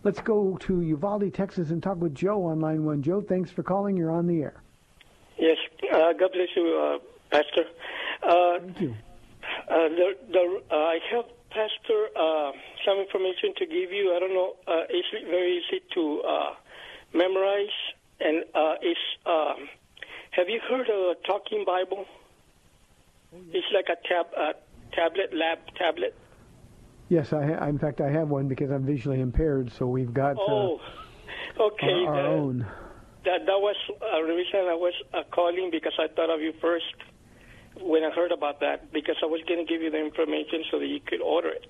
Let's 0.04 0.20
go 0.20 0.58
to 0.58 0.82
Uvalde, 0.82 1.34
Texas, 1.34 1.70
and 1.70 1.82
talk 1.82 1.98
with 1.98 2.14
Joe 2.14 2.46
on 2.46 2.60
line 2.60 2.84
one. 2.84 3.02
Joe, 3.02 3.22
thanks 3.22 3.50
for 3.50 3.64
calling. 3.64 3.96
You're 3.96 4.12
on 4.12 4.28
the 4.28 4.42
air. 4.42 4.62
Yes, 5.38 5.58
uh, 5.94 6.14
God 6.20 6.32
bless 6.34 6.50
you, 6.56 6.78
uh, 6.78 6.98
Pastor. 7.32 7.66
Uh, 8.22 8.60
Thank 8.60 8.82
you. 8.82 8.96
Uh, 9.70 9.76
the, 9.90 10.18
the, 10.32 10.62
uh, 10.72 10.76
I 10.76 11.00
have, 11.12 11.26
Pastor, 11.50 12.08
some 12.86 12.98
information 13.00 13.54
to 13.58 13.66
give 13.66 13.92
you. 13.92 14.14
I 14.16 14.20
don't 14.20 14.34
know. 14.34 14.56
it's 14.90 15.08
very 15.30 15.58
easy 15.58 15.82
to 15.94 16.22
memorize, 17.14 17.78
and 18.20 18.44
it's. 18.82 19.00
Um, 19.26 19.70
have 20.32 20.50
you 20.50 20.60
heard 20.70 20.90
of 20.90 20.96
a 20.96 21.16
talking 21.26 21.64
Bible? 21.66 22.06
It's 23.52 23.68
like 23.74 23.88
a 23.90 24.08
tab, 24.08 24.28
a 24.38 24.54
tablet, 24.96 25.34
lab 25.34 25.60
tablet. 25.78 26.16
Yes, 27.10 27.34
I 27.34 27.46
ha- 27.46 27.66
in 27.68 27.78
fact 27.78 28.02
I 28.02 28.10
have 28.10 28.30
one 28.30 28.48
because 28.48 28.72
I'm 28.72 28.86
visually 28.86 29.22
impaired, 29.22 29.72
so 29.72 29.86
we've 29.86 30.14
got 30.14 30.38
oh, 30.40 30.80
okay, 31.60 32.06
our, 32.08 32.16
our 32.16 32.28
own. 32.28 32.66
That 33.26 33.46
that 33.46 33.60
was 33.60 33.76
a 34.14 34.24
reason 34.24 34.62
I 34.62 34.74
was 34.74 34.94
uh, 35.14 35.24
calling 35.32 35.70
because 35.72 35.94
I 36.00 36.08
thought 36.16 36.34
of 36.34 36.42
you 36.42 36.54
first 36.62 36.96
when 37.80 38.04
I 38.04 38.10
heard 38.10 38.32
about 38.32 38.60
that 38.62 38.92
because 38.92 39.18
I 39.22 39.26
was 39.26 39.42
going 39.48 39.66
to 39.66 39.72
give 39.72 39.82
you 39.82 39.92
the 39.92 40.00
information 40.00 40.64
so 40.72 40.80
that 40.80 40.88
you 40.88 41.00
could 41.06 41.22
order 41.22 41.50
it. 41.50 41.66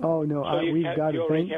Oh 0.00 0.22
no, 0.22 0.42
so 0.42 0.48
I, 0.48 0.62
we've 0.72 0.84
have, 0.84 0.96
got 0.96 1.14
it. 1.14 1.22
Thank, 1.28 1.52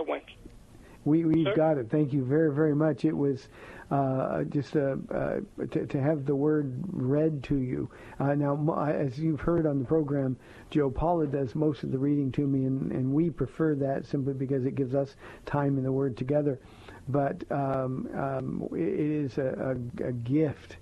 we 1.05 1.25
we've 1.25 1.47
Sir? 1.47 1.57
got 1.57 1.79
it. 1.79 1.91
Thank 1.91 2.13
you 2.13 2.25
very 2.25 2.53
very 2.53 2.75
much. 2.75 3.05
It 3.05 3.17
was 3.17 3.49
uh, 3.91 4.45
just 4.45 4.77
uh, 4.77 4.97
uh, 5.15 5.37
to, 5.71 5.87
to, 5.87 6.01
have 6.01 6.27
the 6.27 6.35
word 6.35 6.79
read 6.89 7.43
to 7.43 7.57
you. 7.57 7.89
Uh, 8.21 8.35
now, 8.35 8.85
as 8.87 9.19
you've 9.19 9.41
heard 9.41 9.67
on 9.67 9.79
the 9.79 9.85
program, 9.85 10.37
Joe 10.71 10.91
Paula 10.91 11.27
does 11.27 11.55
most 11.55 11.83
of 11.83 11.91
the 11.91 11.99
reading 11.99 12.31
to 12.33 12.47
me, 12.47 12.67
and, 12.67 12.93
and 12.93 13.13
we 13.13 13.31
prefer 13.31 13.75
that 13.77 14.05
simply 14.05 14.35
because 14.35 14.67
it 14.67 14.75
gives 14.75 14.95
us 14.95 15.17
time 15.47 15.79
in 15.79 15.85
the 15.85 15.93
Word 15.93 16.19
together. 16.19 16.61
But 17.09 17.43
um, 17.51 18.09
um, 18.15 18.69
it 18.73 18.89
is 18.89 19.39
a, 19.39 19.77
a, 20.03 20.09
a 20.09 20.13
gift, 20.13 20.77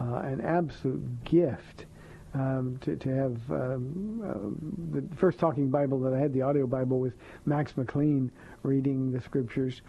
uh, 0.00 0.16
an 0.16 0.40
absolute 0.40 1.24
gift. 1.24 1.86
Um, 2.34 2.78
to, 2.82 2.94
to 2.94 3.08
have 3.08 3.50
um, 3.50 4.20
uh, 4.22 5.00
the 5.00 5.16
first 5.16 5.38
talking 5.38 5.70
Bible 5.70 5.98
that 6.00 6.12
I 6.12 6.18
had, 6.18 6.34
the 6.34 6.42
audio 6.42 6.66
Bible, 6.66 7.00
with 7.00 7.14
Max 7.46 7.74
McLean 7.74 8.30
reading 8.62 9.10
the 9.10 9.20
scriptures. 9.22 9.80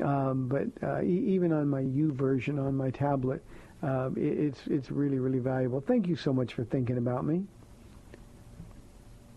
Um, 0.00 0.48
but 0.48 0.66
uh, 0.86 1.02
e- 1.02 1.24
even 1.28 1.52
on 1.52 1.68
my 1.68 1.82
YouVersion 1.82 2.58
on 2.58 2.74
my 2.74 2.90
tablet, 2.90 3.42
uh, 3.82 4.10
it, 4.16 4.38
it's 4.38 4.60
it's 4.66 4.90
really 4.90 5.18
really 5.18 5.38
valuable. 5.38 5.80
Thank 5.80 6.06
you 6.06 6.16
so 6.16 6.32
much 6.32 6.54
for 6.54 6.64
thinking 6.64 6.96
about 6.96 7.26
me. 7.26 7.44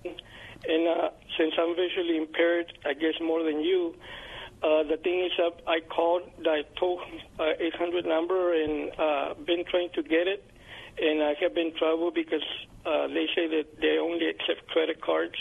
And 0.06 0.88
uh, 0.88 1.10
since 1.38 1.54
I'm 1.60 1.76
visually 1.76 2.18
impaired, 2.18 2.72
I 2.86 2.94
guess 2.94 3.14
more 3.22 3.44
than 3.44 3.62
you. 3.62 3.96
Uh, 4.64 4.82
the 4.84 4.98
thing 5.04 5.24
is 5.24 5.32
that 5.38 5.62
I 5.68 5.80
called 5.82 6.24
the 6.42 6.64
toll 6.80 7.00
uh, 7.40 7.52
800 7.60 8.06
number 8.06 8.54
and 8.56 8.90
uh, 8.98 9.34
been 9.46 9.64
trying 9.70 9.90
to 9.94 10.02
get 10.02 10.28
it, 10.28 10.50
and 10.98 11.22
I 11.22 11.36
have 11.42 11.54
been 11.54 11.74
trouble 11.78 12.10
because 12.10 12.42
they 12.86 13.28
say 13.36 13.48
that 13.48 13.80
they 13.82 13.98
only 14.00 14.28
accept 14.28 14.68
credit 14.70 15.02
cards, 15.02 15.36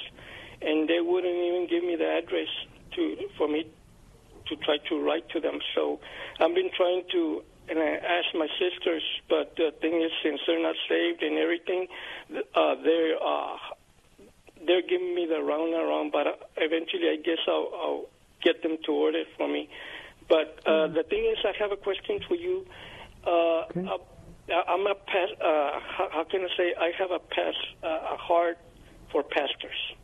and 0.61 0.89
they 0.89 1.01
wouldn't 1.01 1.33
even 1.33 1.69
give 1.71 1.85
me 1.85 1.97
the 1.97 2.19
address 2.19 2.49
to 2.97 3.17
for 3.39 3.49
me 3.49 3.65
to 4.49 4.57
try 4.57 4.79
to 4.89 5.01
write 5.01 5.29
to 5.31 5.41
them. 5.41 5.59
So 5.75 6.01
I've 6.41 6.55
been 6.55 6.71
trying 6.77 7.03
to, 7.13 7.43
and 7.69 7.79
I 7.79 7.97
asked 7.97 8.35
my 8.35 8.49
sisters, 8.59 9.03
but 9.29 9.55
the 9.57 9.73
thing 9.81 10.03
is, 10.03 10.11
since 10.23 10.41
they're 10.47 10.63
not 10.63 10.77
saved 10.89 11.23
and 11.23 11.39
everything, 11.39 11.87
uh, 12.55 12.75
they're 12.83 13.17
uh, 13.23 13.57
they're 14.67 14.83
giving 14.83 15.15
me 15.15 15.27
the 15.27 15.43
round 15.43 15.75
and 15.75 15.89
round. 15.89 16.13
But 16.13 16.51
eventually, 16.57 17.09
I 17.11 17.17
guess 17.17 17.39
I'll, 17.47 17.71
I'll 17.75 18.05
get 18.43 18.63
them 18.63 18.77
to 18.87 18.93
order 18.93 19.19
it 19.19 19.29
for 19.37 19.49
me. 19.49 19.69
But 20.29 20.61
uh, 20.67 20.71
mm. 20.71 20.95
the 20.95 21.03
thing 21.03 21.25
is, 21.31 21.39
I 21.45 21.53
have 21.63 21.73
a 21.73 21.77
question 21.77 22.21
for 22.27 22.35
you. 22.35 22.67
Uh, 23.27 23.65
okay. 23.71 23.89
I'm 24.69 24.87
a 24.87 24.95
past. 24.95 25.33
Uh, 25.41 25.81
how, 25.81 26.09
how, 26.13 26.25
can 26.25 26.43
I 26.43 26.49
say? 26.57 26.75
I 26.79 26.91
have 26.99 27.11
a 27.11 27.19
past, 27.19 27.57
uh, 27.83 28.15
a 28.15 28.17
heart 28.17 28.59
for 29.11 29.23
pastors. 29.23 29.97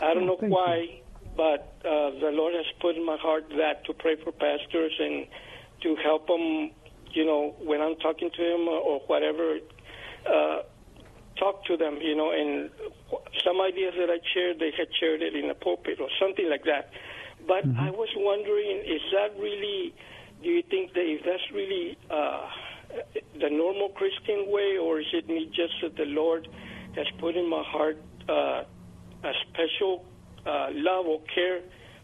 I 0.00 0.12
don't 0.12 0.24
oh, 0.24 0.36
know 0.40 0.48
why. 0.48 0.76
You 0.76 1.05
but 1.36 1.76
uh, 1.84 2.10
the 2.18 2.30
Lord 2.32 2.54
has 2.54 2.66
put 2.80 2.96
in 2.96 3.04
my 3.04 3.16
heart 3.20 3.44
that 3.58 3.84
to 3.86 3.92
pray 3.92 4.16
for 4.22 4.32
pastors 4.32 4.92
and 4.98 5.26
to 5.82 5.96
help 6.02 6.26
them, 6.26 6.70
you 7.12 7.24
know, 7.24 7.54
when 7.60 7.80
I'm 7.80 7.96
talking 7.96 8.30
to 8.34 8.42
them 8.42 8.68
or 8.68 9.00
whatever, 9.06 9.58
uh, 10.26 10.62
talk 11.38 11.64
to 11.66 11.76
them, 11.76 11.98
you 12.00 12.16
know, 12.16 12.32
and 12.32 12.70
some 13.44 13.60
ideas 13.60 13.94
that 13.98 14.08
I 14.10 14.18
shared, 14.32 14.58
they 14.58 14.72
had 14.76 14.88
shared 14.98 15.22
it 15.22 15.36
in 15.36 15.48
the 15.48 15.54
pulpit 15.54 16.00
or 16.00 16.08
something 16.20 16.48
like 16.48 16.64
that. 16.64 16.90
But 17.46 17.64
I 17.78 17.90
was 17.90 18.08
wondering, 18.16 18.78
is 18.78 19.02
that 19.12 19.38
really, 19.38 19.94
do 20.42 20.48
you 20.48 20.62
think 20.62 20.94
that 20.94 21.04
if 21.04 21.24
that's 21.24 21.44
really 21.52 21.96
uh, 22.10 22.48
the 23.40 23.50
normal 23.50 23.90
Christian 23.90 24.50
way, 24.50 24.78
or 24.78 25.00
is 25.00 25.06
it 25.12 25.28
me 25.28 25.46
just 25.54 25.74
that 25.82 25.96
the 25.96 26.06
Lord 26.06 26.48
has 26.96 27.06
put 27.18 27.36
in 27.36 27.48
my 27.48 27.62
heart 27.62 27.98
uh, 28.28 28.64
a 29.22 29.32
special 29.48 30.04
uh, 30.46 30.68
love 30.72 31.06
or 31.06 31.20
care 31.34 31.60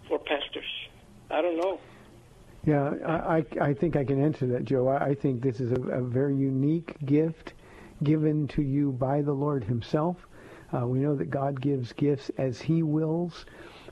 for 0.08 0.18
pastors? 0.18 0.64
I 1.30 1.40
don't 1.40 1.56
know. 1.56 1.78
Yeah, 2.64 2.90
I, 3.04 3.44
I 3.60 3.74
think 3.74 3.96
I 3.96 4.04
can 4.04 4.22
answer 4.22 4.46
that, 4.48 4.64
Joe. 4.64 4.88
I, 4.88 5.06
I 5.06 5.14
think 5.14 5.42
this 5.42 5.58
is 5.60 5.72
a, 5.72 5.80
a 5.80 6.00
very 6.00 6.36
unique 6.36 6.94
gift 7.04 7.54
given 8.04 8.46
to 8.48 8.62
you 8.62 8.92
by 8.92 9.22
the 9.22 9.32
Lord 9.32 9.64
Himself. 9.64 10.16
Uh, 10.72 10.86
we 10.86 11.00
know 11.00 11.14
that 11.16 11.30
God 11.30 11.60
gives 11.60 11.92
gifts 11.92 12.30
as 12.38 12.60
He 12.60 12.82
wills, 12.82 13.46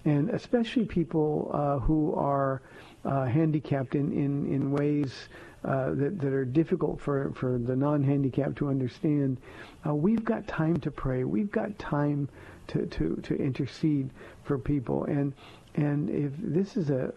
and 0.04 0.30
especially 0.30 0.84
people 0.84 1.50
uh, 1.52 1.78
who 1.78 2.14
are 2.14 2.62
uh, 3.04 3.24
handicapped 3.24 3.94
in, 3.94 4.12
in, 4.12 4.52
in 4.52 4.70
ways 4.72 5.28
uh, 5.64 5.90
that, 5.94 6.18
that 6.20 6.32
are 6.32 6.44
difficult 6.44 7.00
for, 7.00 7.32
for 7.34 7.58
the 7.58 7.76
non-handicapped 7.76 8.56
to 8.56 8.68
understand. 8.68 9.38
Uh, 9.86 9.94
we've 9.94 10.24
got 10.24 10.46
time 10.46 10.78
to 10.78 10.90
pray. 10.90 11.24
We've 11.24 11.50
got 11.50 11.78
time 11.78 12.28
to, 12.70 12.86
to, 12.86 13.16
to 13.22 13.34
intercede 13.36 14.10
for 14.42 14.58
people. 14.58 15.04
And 15.04 15.32
and 15.76 16.10
if 16.10 16.32
this 16.36 16.76
is 16.76 16.90
a, 16.90 17.12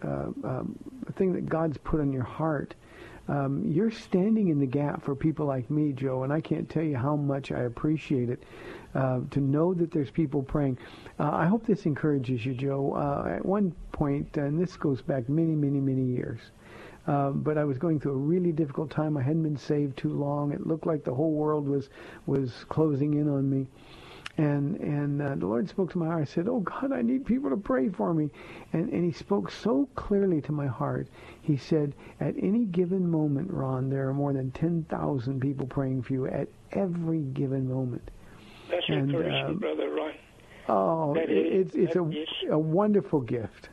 a, 0.46 1.08
a 1.08 1.12
thing 1.12 1.32
that 1.32 1.48
God's 1.48 1.76
put 1.78 2.00
on 2.00 2.12
your 2.12 2.22
heart, 2.22 2.74
um, 3.26 3.64
you're 3.66 3.90
standing 3.90 4.48
in 4.48 4.60
the 4.60 4.66
gap 4.66 5.02
for 5.02 5.14
people 5.14 5.46
like 5.46 5.70
me, 5.70 5.92
Joe, 5.92 6.22
and 6.22 6.32
I 6.32 6.40
can't 6.40 6.68
tell 6.68 6.82
you 6.82 6.96
how 6.96 7.16
much 7.16 7.52
I 7.52 7.62
appreciate 7.62 8.28
it 8.28 8.42
uh, 8.94 9.20
to 9.30 9.40
know 9.40 9.74
that 9.74 9.90
there's 9.90 10.10
people 10.10 10.42
praying. 10.42 10.78
Uh, 11.18 11.30
I 11.32 11.46
hope 11.46 11.66
this 11.66 11.86
encourages 11.86 12.44
you, 12.44 12.54
Joe. 12.54 12.94
Uh, 12.94 13.36
at 13.36 13.44
one 13.44 13.74
point, 13.92 14.36
and 14.36 14.60
this 14.60 14.76
goes 14.76 15.00
back 15.02 15.28
many, 15.28 15.54
many, 15.54 15.80
many 15.80 16.04
years, 16.04 16.38
uh, 17.06 17.30
but 17.30 17.56
I 17.56 17.64
was 17.64 17.78
going 17.78 17.98
through 17.98 18.12
a 18.12 18.16
really 18.16 18.52
difficult 18.52 18.90
time. 18.90 19.16
I 19.16 19.22
hadn't 19.22 19.42
been 19.42 19.56
saved 19.56 19.96
too 19.96 20.12
long. 20.12 20.52
It 20.52 20.66
looked 20.66 20.86
like 20.86 21.02
the 21.02 21.14
whole 21.14 21.32
world 21.32 21.66
was 21.66 21.88
was 22.26 22.64
closing 22.68 23.14
in 23.14 23.28
on 23.28 23.48
me. 23.48 23.66
And 24.36 24.76
and 24.80 25.22
uh, 25.22 25.34
the 25.36 25.46
Lord 25.46 25.68
spoke 25.68 25.92
to 25.92 25.98
my 25.98 26.06
heart. 26.06 26.22
I 26.22 26.24
said, 26.24 26.48
"Oh 26.48 26.58
God, 26.58 26.90
I 26.92 27.02
need 27.02 27.24
people 27.24 27.50
to 27.50 27.56
pray 27.56 27.88
for 27.88 28.12
me." 28.12 28.30
And 28.72 28.90
and 28.92 29.04
He 29.04 29.12
spoke 29.12 29.50
so 29.50 29.88
clearly 29.94 30.40
to 30.42 30.52
my 30.52 30.66
heart. 30.66 31.06
He 31.42 31.56
said, 31.56 31.94
"At 32.18 32.34
any 32.42 32.64
given 32.64 33.08
moment, 33.08 33.50
Ron, 33.52 33.90
there 33.90 34.08
are 34.08 34.14
more 34.14 34.32
than 34.32 34.50
ten 34.50 34.84
thousand 34.90 35.40
people 35.40 35.66
praying 35.68 36.02
for 36.02 36.14
you 36.14 36.26
at 36.26 36.48
every 36.72 37.20
given 37.20 37.68
moment." 37.72 38.10
That's 38.70 38.88
And, 38.88 39.08
encouraging, 39.10 39.44
um, 39.46 39.58
Brother 39.58 39.90
Ron. 39.90 40.12
Oh, 40.68 41.14
That 41.14 41.28
it- 41.30 41.46
is- 41.52 41.66
it's 41.66 41.76
it's 41.76 41.96
a 41.96 42.04
is- 42.10 42.50
a 42.50 42.58
wonderful 42.58 43.20
gift. 43.20 43.68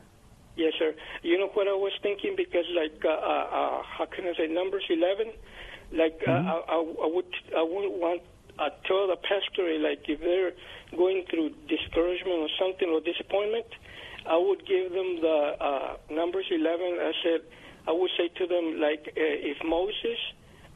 Yes, 0.54 0.74
sir. 0.78 0.94
You 1.22 1.38
know 1.38 1.48
what 1.54 1.66
I 1.66 1.72
was 1.72 1.92
thinking 2.02 2.34
because, 2.36 2.66
like, 2.76 3.02
uh, 3.04 3.08
uh, 3.08 3.12
uh, 3.12 3.82
how 3.82 4.04
can 4.04 4.26
I 4.26 4.34
say, 4.34 4.46
Numbers 4.46 4.84
eleven, 4.90 5.32
like, 5.90 6.22
uh, 6.28 6.30
I, 6.30 6.62
I, 6.68 6.74
I 6.76 7.06
would, 7.06 7.34
I 7.56 7.62
wouldn't 7.62 7.94
want 7.98 8.20
uh, 8.62 8.70
tell 8.86 9.06
the 9.08 9.16
pastor 9.16 9.78
like 9.78 10.04
if 10.08 10.20
they're 10.20 10.52
going 10.96 11.24
through 11.30 11.50
discouragement 11.68 12.38
or 12.38 12.48
something 12.58 12.88
or 12.88 13.00
disappointment, 13.00 13.66
I 14.26 14.36
would 14.36 14.66
give 14.66 14.92
them 14.92 15.20
the 15.20 15.56
uh, 15.60 15.96
Numbers 16.10 16.46
eleven. 16.50 16.98
I 17.00 17.12
said, 17.22 17.40
I 17.88 17.92
would 17.92 18.10
say 18.16 18.28
to 18.28 18.46
them 18.46 18.80
like, 18.80 19.08
uh, 19.08 19.50
if 19.50 19.58
Moses 19.64 20.18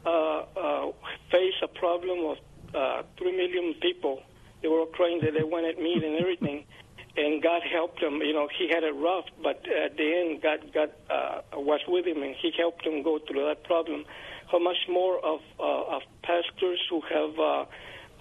uh, 0.05 0.09
uh, 0.55 0.91
faced 1.31 1.63
a 1.63 1.67
problem 1.67 2.25
of 2.25 2.37
uh, 2.75 3.03
three 3.17 3.35
million 3.35 3.75
people, 3.81 4.21
they 4.61 4.67
were 4.67 4.85
crying 4.87 5.21
that 5.23 5.33
they 5.33 5.43
wanted 5.43 5.77
meat 5.79 6.03
and 6.03 6.19
everything 6.19 6.65
and 7.17 7.41
God 7.41 7.61
helped 7.63 8.01
him. 8.01 8.21
You 8.21 8.33
know, 8.33 8.47
he 8.57 8.69
had 8.69 8.83
it 8.83 8.93
rough, 8.95 9.25
but 9.41 9.65
at 9.67 9.97
the 9.97 10.07
end, 10.15 10.41
God, 10.41 10.59
God 10.73 10.91
uh, 11.09 11.41
was 11.59 11.81
with 11.87 12.05
him, 12.05 12.21
and 12.23 12.35
He 12.35 12.51
helped 12.57 12.85
him 12.85 13.01
go 13.03 13.19
through 13.19 13.45
that 13.45 13.63
problem. 13.63 14.05
How 14.51 14.59
much 14.59 14.77
more 14.89 15.19
of 15.25 15.39
uh, 15.59 15.95
of 15.97 16.01
pastors 16.23 16.79
who 16.89 17.01
have 17.01 17.39
uh, 17.39 17.65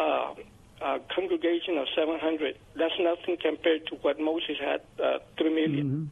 uh, 0.02 0.34
a 0.82 1.00
congregation 1.14 1.78
of 1.78 1.86
700? 1.94 2.58
That's 2.76 2.94
nothing 3.00 3.36
compared 3.40 3.86
to 3.88 3.96
what 3.96 4.18
Moses 4.20 4.56
had, 4.60 4.80
uh, 5.02 5.18
three 5.38 5.54
million. 5.54 6.10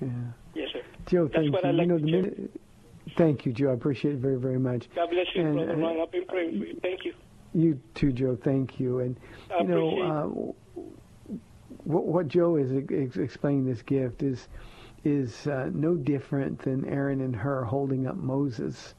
Yeah. 0.00 0.08
Yes, 0.54 0.68
sir. 0.72 0.82
Joe, 1.06 1.24
That's 1.24 1.36
thank 1.36 1.52
what 1.52 1.62
you. 1.62 1.68
I 1.68 1.72
you 1.72 1.78
like 1.78 1.88
know 1.88 1.98
the 1.98 2.04
minute. 2.04 2.60
Thank 3.16 3.44
you, 3.44 3.52
Joe. 3.52 3.70
I 3.70 3.74
appreciate 3.74 4.14
it 4.14 4.18
very, 4.18 4.38
very 4.38 4.58
much. 4.58 4.88
God 4.94 5.10
bless 5.10 5.26
you, 5.34 5.42
And, 5.42 5.54
brother 5.54 5.72
uh, 5.72 5.76
Ron. 5.76 6.00
I've 6.00 6.12
been 6.12 6.26
praying 6.26 6.58
for 6.58 6.66
you. 6.66 6.78
Thank 6.82 7.04
you. 7.04 7.12
You 7.54 7.80
too, 7.94 8.12
Joe. 8.12 8.36
Thank 8.42 8.78
you. 8.80 9.00
And 9.00 9.16
you 9.58 9.66
know, 9.66 10.54
uh, 10.76 10.82
what, 11.84 12.06
what 12.06 12.28
Joe 12.28 12.56
is 12.56 12.70
ex- 12.90 13.16
explaining 13.16 13.66
this 13.66 13.82
gift 13.82 14.22
is 14.22 14.48
is 15.04 15.46
uh, 15.46 15.70
no 15.72 15.96
different 15.96 16.58
than 16.60 16.84
Aaron 16.86 17.20
and 17.20 17.34
Hur 17.34 17.64
holding 17.64 18.06
up 18.06 18.16
Moses' 18.16 18.94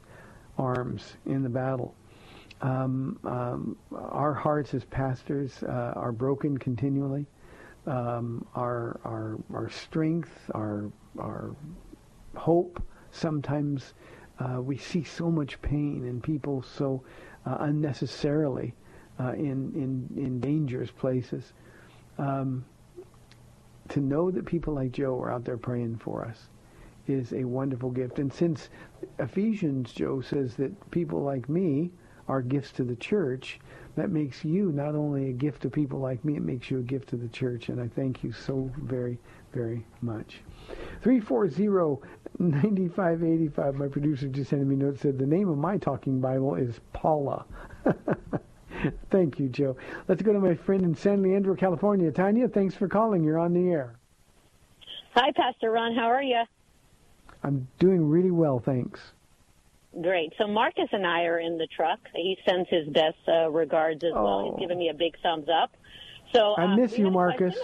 arms 0.58 1.16
in 1.26 1.42
the 1.42 1.48
battle. 1.48 1.94
Um, 2.60 3.18
um, 3.24 3.76
our 3.92 4.34
hearts 4.34 4.72
as 4.74 4.84
pastors 4.84 5.62
uh, 5.64 5.92
are 5.96 6.12
broken 6.12 6.58
continually. 6.58 7.26
Um, 7.86 8.46
our 8.54 9.00
our 9.04 9.38
our 9.52 9.68
strength, 9.68 10.30
our 10.54 10.90
our 11.18 11.56
hope. 12.36 12.80
Sometimes 13.10 13.94
uh, 14.38 14.60
we 14.62 14.76
see 14.76 15.02
so 15.02 15.30
much 15.30 15.60
pain 15.62 16.04
and 16.04 16.22
people 16.22 16.62
so 16.62 17.02
uh, 17.44 17.56
unnecessarily 17.60 18.74
uh, 19.18 19.32
in 19.32 19.72
in 19.74 20.08
in 20.16 20.40
dangerous 20.40 20.90
places. 20.90 21.52
Um, 22.18 22.64
to 23.92 24.00
know 24.00 24.30
that 24.30 24.46
people 24.46 24.74
like 24.74 24.92
Joe 24.92 25.20
are 25.20 25.30
out 25.30 25.44
there 25.44 25.58
praying 25.58 25.98
for 25.98 26.24
us 26.24 26.48
is 27.06 27.34
a 27.34 27.44
wonderful 27.44 27.90
gift. 27.90 28.18
And 28.18 28.32
since 28.32 28.70
Ephesians, 29.18 29.92
Joe 29.92 30.22
says 30.22 30.54
that 30.56 30.90
people 30.90 31.22
like 31.22 31.48
me 31.48 31.90
are 32.28 32.40
gifts 32.40 32.72
to 32.72 32.84
the 32.84 32.96
church, 32.96 33.60
that 33.96 34.10
makes 34.10 34.44
you 34.44 34.72
not 34.72 34.94
only 34.94 35.28
a 35.28 35.32
gift 35.32 35.62
to 35.62 35.70
people 35.70 35.98
like 35.98 36.24
me, 36.24 36.36
it 36.36 36.42
makes 36.42 36.70
you 36.70 36.78
a 36.78 36.82
gift 36.82 37.08
to 37.10 37.16
the 37.16 37.28
church. 37.28 37.68
And 37.68 37.78
I 37.80 37.88
thank 37.88 38.24
you 38.24 38.32
so 38.32 38.70
very, 38.78 39.18
very 39.52 39.84
much. 40.00 40.40
340-9585. 41.04 43.74
My 43.74 43.88
producer 43.88 44.28
just 44.28 44.50
sent 44.50 44.66
me 44.66 44.76
a 44.76 44.78
note 44.78 45.00
said 45.00 45.18
the 45.18 45.26
name 45.26 45.50
of 45.50 45.58
my 45.58 45.76
talking 45.76 46.20
Bible 46.20 46.54
is 46.54 46.80
Paula. 46.94 47.44
Thank 49.10 49.38
you, 49.38 49.48
Joe. 49.48 49.76
Let's 50.08 50.22
go 50.22 50.32
to 50.32 50.40
my 50.40 50.54
friend 50.54 50.82
in 50.82 50.94
San 50.94 51.22
Leandro, 51.22 51.54
California. 51.54 52.10
Tanya, 52.10 52.48
thanks 52.48 52.74
for 52.74 52.88
calling. 52.88 53.22
You're 53.22 53.38
on 53.38 53.52
the 53.52 53.70
air. 53.70 53.96
Hi, 55.14 55.30
Pastor 55.36 55.70
Ron. 55.70 55.94
How 55.94 56.06
are 56.06 56.22
you? 56.22 56.42
I'm 57.42 57.68
doing 57.78 58.08
really 58.08 58.30
well, 58.30 58.58
thanks. 58.58 59.12
Great. 60.00 60.32
So 60.38 60.46
Marcus 60.46 60.88
and 60.92 61.06
I 61.06 61.24
are 61.24 61.38
in 61.38 61.58
the 61.58 61.66
truck. 61.66 61.98
He 62.14 62.38
sends 62.48 62.68
his 62.70 62.88
best 62.88 63.18
uh, 63.28 63.50
regards 63.50 64.04
as 64.04 64.12
well. 64.14 64.26
Oh. 64.26 64.50
He's 64.50 64.60
giving 64.60 64.78
me 64.78 64.88
a 64.88 64.94
big 64.94 65.14
thumbs 65.22 65.48
up. 65.48 65.72
So 66.32 66.54
I 66.56 66.64
um, 66.64 66.80
miss 66.80 66.92
we 66.92 67.00
you, 67.00 67.10
Marcus. 67.10 67.54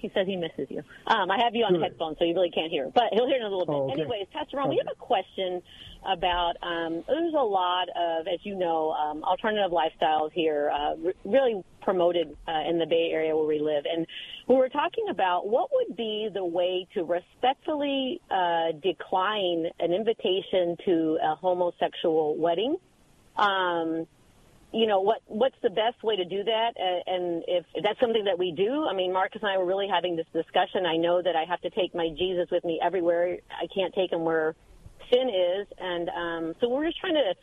Question, 0.00 0.18
and 0.18 0.26
I- 0.26 0.32
he 0.32 0.40
says 0.40 0.58
he 0.58 0.64
misses 0.64 0.70
you. 0.70 0.82
Um, 1.06 1.30
I 1.30 1.38
have 1.38 1.54
you 1.54 1.64
on 1.64 1.72
Good. 1.72 1.80
the 1.80 1.84
headphones, 1.84 2.18
so 2.18 2.24
you 2.24 2.34
really 2.34 2.50
can't 2.50 2.70
hear. 2.70 2.90
But 2.94 3.04
he'll 3.12 3.26
hear 3.26 3.36
in 3.36 3.42
a 3.42 3.48
little 3.48 3.66
bit. 3.66 3.72
Oh, 3.74 3.90
okay. 3.90 4.02
Anyways, 4.02 4.26
Pastor 4.32 4.56
Ron, 4.58 4.68
we 4.70 4.76
have 4.76 4.88
a 4.90 4.96
question 4.96 5.62
about. 6.06 6.56
Um, 6.62 7.04
there's 7.06 7.34
a 7.34 7.42
lot 7.42 7.88
of, 7.90 8.26
as 8.28 8.38
you 8.44 8.54
know, 8.54 8.92
um, 8.92 9.24
alternative 9.24 9.72
lifestyles 9.72 10.32
here, 10.32 10.70
uh, 10.70 10.94
re- 10.96 11.14
really 11.24 11.64
promoted 11.80 12.36
uh, 12.46 12.68
in 12.68 12.78
the 12.78 12.86
Bay 12.86 13.10
Area 13.12 13.34
where 13.36 13.46
we 13.46 13.58
live, 13.60 13.84
and 13.90 14.06
we 14.46 14.56
were 14.56 14.68
talking 14.68 15.08
about 15.10 15.48
what 15.48 15.70
would 15.72 15.96
be 15.96 16.28
the 16.32 16.44
way 16.44 16.86
to 16.94 17.04
respectfully 17.04 18.20
uh, 18.30 18.72
decline 18.82 19.70
an 19.80 19.92
invitation 19.92 20.76
to 20.84 21.18
a 21.22 21.34
homosexual 21.34 22.36
wedding. 22.36 22.76
Um, 23.36 24.06
you 24.72 24.86
know 24.86 25.00
what 25.00 25.18
what's 25.26 25.56
the 25.62 25.70
best 25.70 26.02
way 26.02 26.16
to 26.16 26.24
do 26.24 26.44
that? 26.44 26.70
Uh, 26.78 27.00
and 27.14 27.42
if 27.48 27.64
that's 27.82 27.98
something 28.00 28.24
that 28.24 28.38
we 28.38 28.52
do 28.56 28.86
i 28.90 28.94
mean 28.94 29.12
marcus 29.12 29.40
and 29.42 29.50
i 29.50 29.56
were 29.56 29.64
really 29.64 29.88
having 29.88 30.14
this 30.16 30.26
discussion. 30.32 30.84
I 30.86 30.96
know 30.96 31.22
that 31.22 31.34
i 31.36 31.44
have 31.48 31.60
to 31.62 31.70
take 31.70 31.94
my 31.94 32.08
jesus 32.18 32.48
with 32.50 32.64
me 32.64 32.78
everywhere. 32.82 33.38
I 33.50 33.66
can't 33.74 33.94
take 33.94 34.12
him 34.12 34.24
where 34.24 34.54
sin 35.10 35.28
is. 35.30 35.66
And 35.78 36.08
um 36.10 36.54
so 36.60 36.68
we're 36.68 36.84
just 36.86 37.00
trying 37.00 37.14
to 37.14 37.34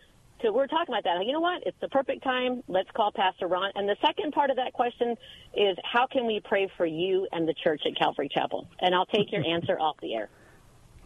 to 0.43 0.51
we're 0.51 0.67
talking 0.67 0.93
about 0.93 1.03
that. 1.05 1.25
You 1.25 1.33
know 1.33 1.39
what? 1.39 1.63
It's 1.65 1.77
the 1.81 1.87
perfect 1.87 2.21
time. 2.23 2.61
Let's 2.67 2.89
call 2.95 3.11
pastor 3.15 3.47
ron. 3.47 3.71
And 3.75 3.87
the 3.89 3.95
second 4.05 4.33
part 4.33 4.49
of 4.49 4.57
that 4.57 4.73
question 4.73 5.15
is 5.55 5.77
how 5.83 6.05
can 6.07 6.27
we 6.27 6.41
pray 6.43 6.69
for 6.77 6.85
you 6.85 7.27
and 7.31 7.47
the 7.47 7.55
church 7.63 7.81
at 7.85 7.97
calvary 7.97 8.29
chapel? 8.31 8.67
And 8.81 8.93
i'll 8.93 9.05
take 9.07 9.31
your 9.31 9.43
answer 9.45 9.79
off 9.79 9.95
the 10.01 10.13
air. 10.13 10.29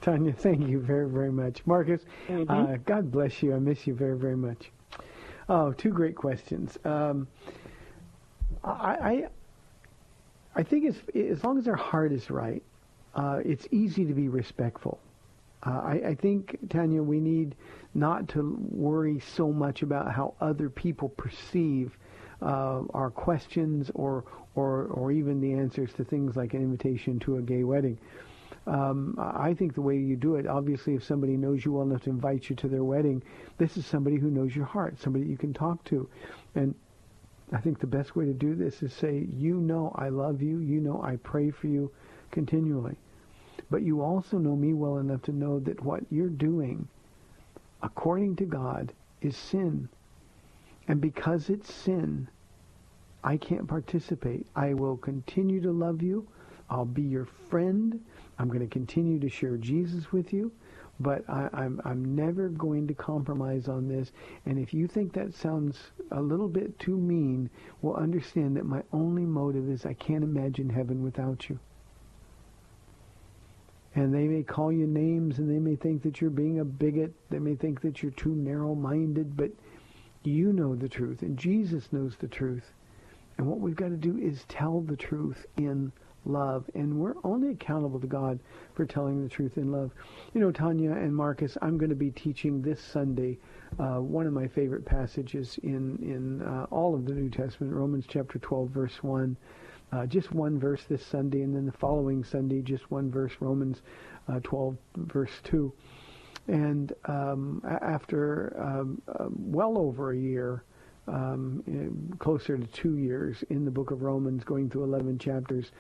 Tanya, 0.02 0.34
thank 0.34 0.68
you 0.68 0.80
very, 0.80 1.10
very 1.10 1.32
much. 1.32 1.66
Marcus, 1.66 2.02
Mm-hmm. 2.28 2.50
uh, 2.74 2.78
God 2.86 3.12
bless 3.12 3.42
you. 3.44 3.54
I 3.54 3.60
miss 3.60 3.86
you 3.86 3.94
very, 3.94 4.18
very 4.18 4.38
much. 4.38 4.72
Oh, 5.50 5.72
two 5.74 5.90
great 5.90 6.16
questions. 6.16 6.78
Um, 6.86 7.28
I, 8.64 8.70
I, 8.70 9.28
I 10.56 10.64
think 10.64 10.86
as 10.86 10.96
as 11.16 11.44
long 11.44 11.58
as 11.58 11.68
our 11.68 11.76
heart 11.76 12.12
is 12.12 12.30
right, 12.30 12.62
uh, 13.16 13.40
it's 13.44 13.68
easy 13.72 14.06
to 14.06 14.14
be 14.14 14.30
respectful. 14.30 15.00
Uh, 15.66 15.82
I, 15.84 15.92
I 16.10 16.16
think 16.16 16.58
Tanya, 16.70 17.02
we 17.02 17.20
need 17.20 17.56
not 17.96 18.30
to 18.30 18.58
worry 18.72 19.20
so 19.20 19.52
much 19.52 19.82
about 19.82 20.12
how 20.12 20.36
other 20.40 20.70
people 20.70 21.10
perceive 21.10 21.98
uh, 22.44 22.84
our 22.94 23.10
questions 23.10 23.90
or 23.96 24.26
or 24.54 24.86
or 24.86 25.12
even 25.12 25.42
the 25.42 25.54
answers 25.54 25.92
to 25.94 26.04
things 26.04 26.36
like 26.36 26.54
an 26.54 26.62
invitation 26.62 27.18
to 27.22 27.38
a 27.38 27.42
gay 27.42 27.64
wedding. 27.64 27.98
Um, 28.68 29.16
I 29.18 29.54
think 29.54 29.74
the 29.74 29.82
way 29.82 29.98
you 29.98 30.16
do 30.16 30.36
it, 30.36 30.46
obviously, 30.46 30.94
if 30.96 31.04
somebody 31.04 31.38
knows 31.38 31.66
you 31.66 31.74
well 31.74 31.84
enough 31.84 32.04
to 32.04 32.10
invite 32.10 32.50
you 32.50 32.56
to 32.58 32.68
their 32.68 32.84
wedding, 32.84 33.24
this 33.58 33.78
is 33.78 33.86
somebody 33.86 34.18
who 34.18 34.30
knows 34.30 34.56
your 34.56 34.66
heart, 34.66 35.00
somebody 35.00 35.26
you 35.26 35.38
can 35.38 35.54
talk 35.54 35.84
to, 35.86 36.08
and 36.56 36.76
I 37.52 37.58
think 37.58 37.80
the 37.80 37.88
best 37.88 38.16
way 38.16 38.26
to 38.26 38.34
do 38.34 38.54
this 38.54 38.84
is 38.84 38.94
say, 38.94 39.28
you 39.36 39.56
know 39.56 39.92
I 39.96 40.10
love 40.10 40.42
you, 40.42 40.60
you 40.60 40.80
know 40.80 41.02
I 41.02 41.16
pray 41.18 41.50
for 41.50 41.68
you 41.68 41.92
continually. 42.32 42.96
But 43.72 43.82
you 43.82 44.02
also 44.02 44.38
know 44.38 44.56
me 44.56 44.74
well 44.74 44.98
enough 44.98 45.24
to 45.24 45.32
know 45.32 45.60
that 45.62 45.84
what 45.84 46.04
you're 46.12 46.28
doing, 46.30 46.88
according 47.82 48.36
to 48.38 48.46
God, 48.46 48.94
is 49.22 49.36
sin. 49.36 49.90
And 50.88 51.02
because 51.02 51.50
it's 51.50 51.74
sin, 51.74 52.28
I 53.24 53.38
can't 53.38 53.68
participate. 53.68 54.46
I 54.56 54.74
will 54.74 54.98
continue 54.98 55.62
to 55.62 55.72
love 55.72 56.02
you. 56.02 56.28
I'll 56.70 56.86
be 56.86 57.02
your 57.02 57.26
friend. 57.50 58.00
I'm 58.40 58.48
going 58.48 58.62
to 58.62 58.68
continue 58.68 59.20
to 59.20 59.30
share 59.30 59.58
Jesus 59.58 60.12
with 60.12 60.34
you. 60.34 60.52
But 61.02 61.24
I, 61.30 61.48
I'm, 61.54 61.80
I'm 61.86 62.16
never 62.16 62.50
going 62.50 62.88
to 62.88 62.94
compromise 62.94 63.70
on 63.70 63.88
this. 63.88 64.12
And 64.46 64.60
if 64.60 64.74
you 64.74 64.86
think 64.88 65.14
that 65.14 65.34
sounds 65.34 65.78
a 66.12 66.22
little 66.22 66.50
bit 66.50 66.78
too 66.78 66.98
mean, 66.98 67.50
well, 67.82 67.96
understand 67.96 68.58
that 68.58 68.66
my 68.66 68.84
only 68.92 69.26
motive 69.26 69.70
is 69.70 69.86
I 69.86 69.94
can't 69.94 70.26
imagine 70.26 70.70
heaven 70.70 71.02
without 71.04 71.48
you. 71.50 71.58
And 73.96 74.14
they 74.14 74.28
may 74.28 74.44
call 74.44 74.72
you 74.72 74.88
names 74.88 75.40
and 75.40 75.50
they 75.50 75.60
may 75.60 75.76
think 75.76 76.04
that 76.04 76.20
you're 76.20 76.30
being 76.30 76.60
a 76.60 76.66
bigot. 76.66 77.14
They 77.30 77.40
may 77.40 77.56
think 77.56 77.82
that 77.82 78.04
you're 78.04 78.12
too 78.12 78.36
narrow-minded, 78.36 79.38
but 79.38 79.52
you 80.24 80.52
know 80.52 80.76
the 80.76 80.90
truth 80.90 81.22
and 81.22 81.38
Jesus 81.38 81.94
knows 81.94 82.18
the 82.18 82.28
truth. 82.28 82.74
And 83.38 83.48
what 83.48 83.62
we've 83.62 83.76
got 83.76 83.90
to 83.90 83.98
do 83.98 84.18
is 84.18 84.44
tell 84.50 84.82
the 84.82 84.98
truth 84.98 85.46
in 85.56 85.94
love. 86.26 86.70
And 86.74 87.00
we're 87.00 87.16
only 87.24 87.50
accountable 87.50 88.00
to 88.00 88.08
God 88.08 88.40
for 88.74 88.86
telling 88.86 89.22
the 89.24 89.30
truth 89.30 89.58
in 89.58 89.72
love. 89.72 89.92
You 90.34 90.42
know, 90.42 90.52
Tanya 90.52 90.92
and 90.92 91.16
Marcus, 91.16 91.58
I'm 91.62 91.78
going 91.78 91.90
to 91.90 91.96
be 91.96 92.12
teaching 92.12 92.62
this 92.62 92.82
Sunday 92.82 93.38
uh, 93.80 93.98
one 93.98 94.28
of 94.28 94.34
my 94.34 94.48
favorite 94.48 94.86
passages 94.86 95.60
in, 95.64 95.98
in 96.02 96.42
uh, 96.42 96.66
all 96.72 96.96
of 96.96 97.06
the 97.06 97.14
New 97.14 97.30
Testament, 97.30 97.74
Romans 97.74 98.06
chapter 98.08 98.40
12, 98.40 98.70
verse 98.70 99.04
1. 99.04 99.38
Uh, 99.92 100.06
just 100.06 100.32
one 100.32 100.60
verse 100.60 100.84
this 100.88 101.04
Sunday, 101.04 101.42
and 101.42 101.56
then 101.56 101.66
the 101.66 101.72
following 101.72 102.24
Sunday, 102.24 102.62
just 102.62 102.92
one 102.92 103.10
verse, 103.10 103.34
Romans 103.40 103.82
uh, 104.28 104.40
12, 104.44 104.78
verse 104.98 105.32
2. 105.46 105.74
And 106.48 106.94
um, 107.06 107.62
after 107.66 108.56
um, 108.60 109.02
uh, 109.08 109.26
well 109.30 109.78
over 109.78 110.12
a 110.12 110.18
year, 110.18 110.64
um, 111.08 111.64
closer 112.20 112.58
to 112.58 112.68
two 112.68 112.98
years 112.98 113.44
in 113.50 113.66
the 113.66 113.72
book 113.72 113.92
of 113.92 114.04
Romans, 114.04 114.44
going 114.44 114.70
through 114.70 114.84
11 114.84 115.18
chapters 115.18 115.72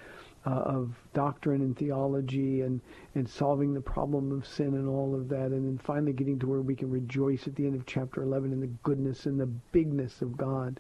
uh, 0.50 0.62
of 0.62 0.96
doctrine 1.14 1.62
and 1.62 1.78
theology 1.78 2.62
and, 2.62 2.82
and 3.14 3.30
solving 3.30 3.74
the 3.74 3.82
problem 3.82 4.32
of 4.32 4.48
sin 4.48 4.74
and 4.74 4.88
all 4.88 5.14
of 5.14 5.30
that, 5.30 5.48
and 5.48 5.66
then 5.66 5.78
finally 5.78 6.14
getting 6.14 6.40
to 6.40 6.48
where 6.48 6.62
we 6.62 6.76
can 6.76 6.90
rejoice 6.90 7.46
at 7.46 7.56
the 7.56 7.66
end 7.66 7.76
of 7.76 7.86
chapter 7.86 8.24
11 8.24 8.52
in 8.52 8.60
the 8.60 8.68
goodness 8.82 9.28
and 9.28 9.40
the 9.40 9.46
bigness 9.46 10.22
of 10.22 10.36
God. 10.38 10.80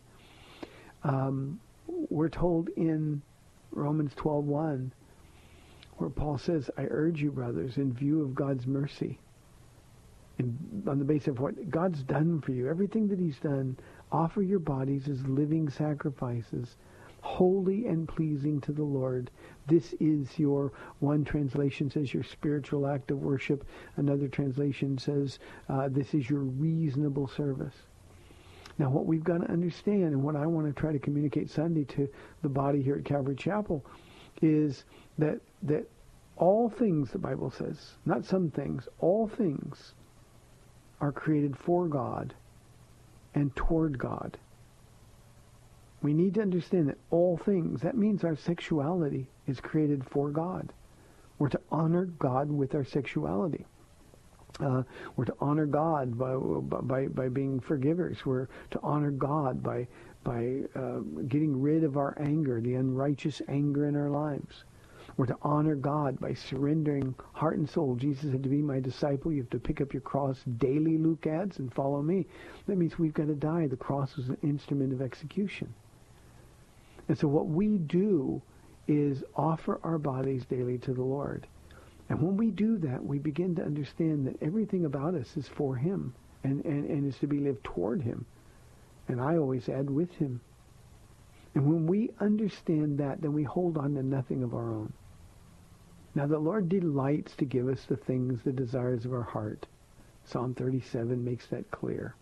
Um, 1.03 1.59
we're 1.87 2.29
told 2.29 2.69
in 2.69 3.21
Romans 3.71 4.13
12:1 4.15 4.91
where 5.97 6.09
Paul 6.09 6.37
says, 6.37 6.71
"I 6.77 6.87
urge 6.89 7.21
you, 7.21 7.31
brothers, 7.31 7.77
in 7.77 7.93
view 7.93 8.21
of 8.21 8.33
God's 8.33 8.65
mercy, 8.65 9.19
and 10.39 10.87
on 10.87 10.97
the 10.97 11.05
basis 11.05 11.27
of 11.27 11.39
what 11.39 11.69
God's 11.69 12.01
done 12.03 12.41
for 12.41 12.53
you, 12.53 12.67
everything 12.67 13.07
that 13.09 13.19
he's 13.19 13.39
done, 13.39 13.77
offer 14.11 14.41
your 14.41 14.59
bodies 14.59 15.07
as 15.07 15.27
living 15.27 15.69
sacrifices, 15.69 16.77
holy 17.21 17.85
and 17.87 18.07
pleasing 18.07 18.61
to 18.61 18.71
the 18.71 18.83
Lord. 18.83 19.29
This 19.69 19.93
is 19.99 20.27
your, 20.37 20.73
one 20.99 21.23
translation 21.23 21.89
says 21.89 22.13
your 22.13 22.23
spiritual 22.23 22.87
act 22.87 23.11
of 23.11 23.19
worship. 23.19 23.65
Another 23.97 24.27
translation 24.27 24.97
says 24.97 25.39
uh, 25.69 25.87
this 25.89 26.13
is 26.13 26.29
your 26.29 26.41
reasonable 26.41 27.27
service. 27.27 27.75
Now, 28.77 28.89
what 28.89 29.05
we've 29.05 29.23
got 29.23 29.41
to 29.41 29.51
understand, 29.51 30.05
and 30.05 30.23
what 30.23 30.35
I 30.35 30.45
want 30.45 30.67
to 30.67 30.73
try 30.73 30.91
to 30.91 30.99
communicate 30.99 31.49
Sunday 31.49 31.83
to 31.85 32.09
the 32.41 32.49
body 32.49 32.81
here 32.81 32.95
at 32.95 33.05
Calvary 33.05 33.35
Chapel, 33.35 33.85
is 34.41 34.85
that 35.17 35.39
that 35.63 35.85
all 36.37 36.69
things, 36.69 37.11
the 37.11 37.19
Bible 37.19 37.51
says, 37.51 37.95
not 38.05 38.23
some 38.23 38.49
things, 38.49 38.87
all 38.99 39.27
things 39.27 39.93
are 41.01 41.11
created 41.11 41.57
for 41.57 41.87
God 41.87 42.33
and 43.35 43.53
toward 43.55 43.99
God. 43.99 44.37
We 46.01 46.13
need 46.13 46.35
to 46.35 46.41
understand 46.41 46.87
that 46.87 46.97
all 47.09 47.37
things, 47.37 47.81
that 47.81 47.97
means 47.97 48.23
our 48.23 48.37
sexuality 48.37 49.27
is 49.49 49.59
created 49.59 50.05
for 50.05 50.29
God. 50.29 50.71
We're 51.37 51.49
to 51.49 51.61
honor 51.71 52.05
God 52.05 52.51
with 52.51 52.75
our 52.75 52.83
sexuality. 52.83 53.65
Uh, 54.59 54.83
we're 55.15 55.25
to 55.25 55.35
honor 55.39 55.65
God 55.65 56.17
by, 56.17 56.35
by, 56.81 57.07
by 57.07 57.29
being 57.29 57.59
forgivers. 57.59 58.25
We're 58.25 58.47
to 58.71 58.79
honor 58.83 59.11
God 59.11 59.63
by, 59.63 59.87
by 60.23 60.61
uh, 60.75 60.99
getting 61.27 61.61
rid 61.61 61.83
of 61.83 61.97
our 61.97 62.17
anger, 62.19 62.59
the 62.59 62.75
unrighteous 62.75 63.41
anger 63.47 63.87
in 63.87 63.95
our 63.95 64.09
lives. 64.09 64.65
We're 65.15 65.27
to 65.27 65.37
honor 65.41 65.75
God 65.75 66.19
by 66.19 66.33
surrendering 66.33 67.15
heart 67.33 67.57
and 67.57 67.69
soul. 67.69 67.95
Jesus 67.95 68.31
said, 68.31 68.43
to 68.43 68.49
be 68.49 68.61
my 68.61 68.79
disciple, 68.79 69.31
you 69.31 69.41
have 69.41 69.49
to 69.49 69.59
pick 69.59 69.81
up 69.81 69.93
your 69.93 70.01
cross 70.01 70.37
daily, 70.57 70.97
Luke 70.97 71.27
adds, 71.27 71.59
and 71.59 71.73
follow 71.73 72.01
me. 72.01 72.25
That 72.67 72.77
means 72.77 72.97
we've 72.97 73.13
got 73.13 73.27
to 73.27 73.35
die. 73.35 73.67
The 73.67 73.77
cross 73.77 74.17
is 74.17 74.29
an 74.29 74.37
instrument 74.43 74.93
of 74.93 75.01
execution. 75.01 75.73
And 77.07 77.17
so 77.17 77.27
what 77.27 77.47
we 77.47 77.77
do 77.77 78.41
is 78.89 79.23
offer 79.35 79.79
our 79.83 79.99
bodies 79.99 80.45
daily 80.45 80.79
to 80.79 80.93
the 80.93 81.03
Lord. 81.03 81.45
And 82.09 82.19
when 82.19 82.37
we 82.37 82.49
do 82.49 82.79
that, 82.79 83.05
we 83.05 83.19
begin 83.19 83.55
to 83.55 83.63
understand 83.63 84.25
that 84.25 84.41
everything 84.41 84.85
about 84.85 85.13
us 85.13 85.37
is 85.37 85.47
for 85.47 85.75
him 85.75 86.15
and, 86.43 86.65
and, 86.65 86.89
and 86.89 87.05
is 87.05 87.17
to 87.19 87.27
be 87.27 87.39
lived 87.39 87.63
toward 87.63 88.01
him. 88.01 88.25
And 89.07 89.21
I 89.21 89.37
always 89.37 89.69
add 89.69 89.89
with 89.89 90.11
him. 90.13 90.41
And 91.53 91.67
when 91.67 91.85
we 91.85 92.09
understand 92.19 92.97
that, 92.97 93.21
then 93.21 93.33
we 93.33 93.43
hold 93.43 93.77
on 93.77 93.93
to 93.93 94.03
nothing 94.03 94.41
of 94.41 94.55
our 94.55 94.71
own. 94.71 94.91
Now 96.15 96.25
the 96.25 96.39
Lord 96.39 96.67
delights 96.67 97.35
to 97.35 97.45
give 97.45 97.67
us 97.67 97.85
the 97.87 97.95
things, 97.95 98.41
the 98.43 98.51
desires 98.51 99.05
of 99.05 99.13
our 99.13 99.23
heart. 99.23 99.67
Psalm 100.25 100.55
37 100.55 101.23
makes 101.23 101.45
that 101.47 101.69
clear. 101.69 102.15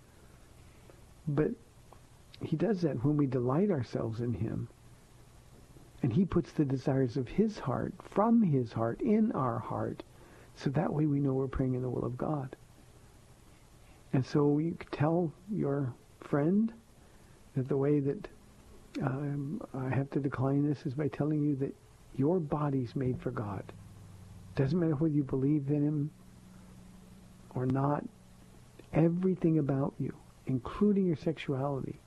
But 1.27 1.51
he 2.41 2.57
does 2.57 2.81
that 2.81 3.03
when 3.05 3.15
we 3.15 3.25
delight 3.25 3.71
ourselves 3.71 4.19
in 4.19 4.33
him. 4.33 4.67
And 6.03 6.13
he 6.13 6.25
puts 6.25 6.51
the 6.51 6.65
desires 6.65 7.17
of 7.17 7.27
his 7.27 7.57
heart, 7.57 7.93
from 8.11 8.43
his 8.43 8.71
heart, 8.71 9.01
in 9.01 9.31
our 9.31 9.57
heart. 9.59 10.03
So 10.55 10.69
that 10.71 10.91
way 10.91 11.05
we 11.05 11.19
know 11.19 11.33
we're 11.33 11.47
praying 11.47 11.73
in 11.73 11.81
the 11.81 11.89
will 11.89 12.05
of 12.05 12.17
God. 12.17 12.55
And 14.13 14.25
so 14.25 14.57
you 14.57 14.77
tell 14.91 15.31
your 15.51 15.93
friend 16.21 16.71
that 17.55 17.67
the 17.67 17.77
way 17.77 17.99
that 17.99 18.27
um, 19.01 19.61
I 19.73 19.89
have 19.89 20.09
to 20.11 20.19
decline 20.19 20.67
this 20.67 20.85
is 20.85 20.93
by 20.93 21.07
telling 21.07 21.43
you 21.43 21.55
that 21.57 21.75
your 22.15 22.39
body's 22.39 22.95
made 22.95 23.21
for 23.21 23.31
God. 23.31 23.63
Doesn't 24.55 24.79
matter 24.79 24.95
whether 24.95 25.13
you 25.13 25.23
believe 25.23 25.69
in 25.69 25.83
him 25.83 26.11
or 27.53 27.65
not. 27.65 28.03
Everything 28.93 29.59
about 29.59 29.93
you, 29.99 30.13
including 30.47 31.05
your 31.05 31.17
sexuality, 31.17 31.99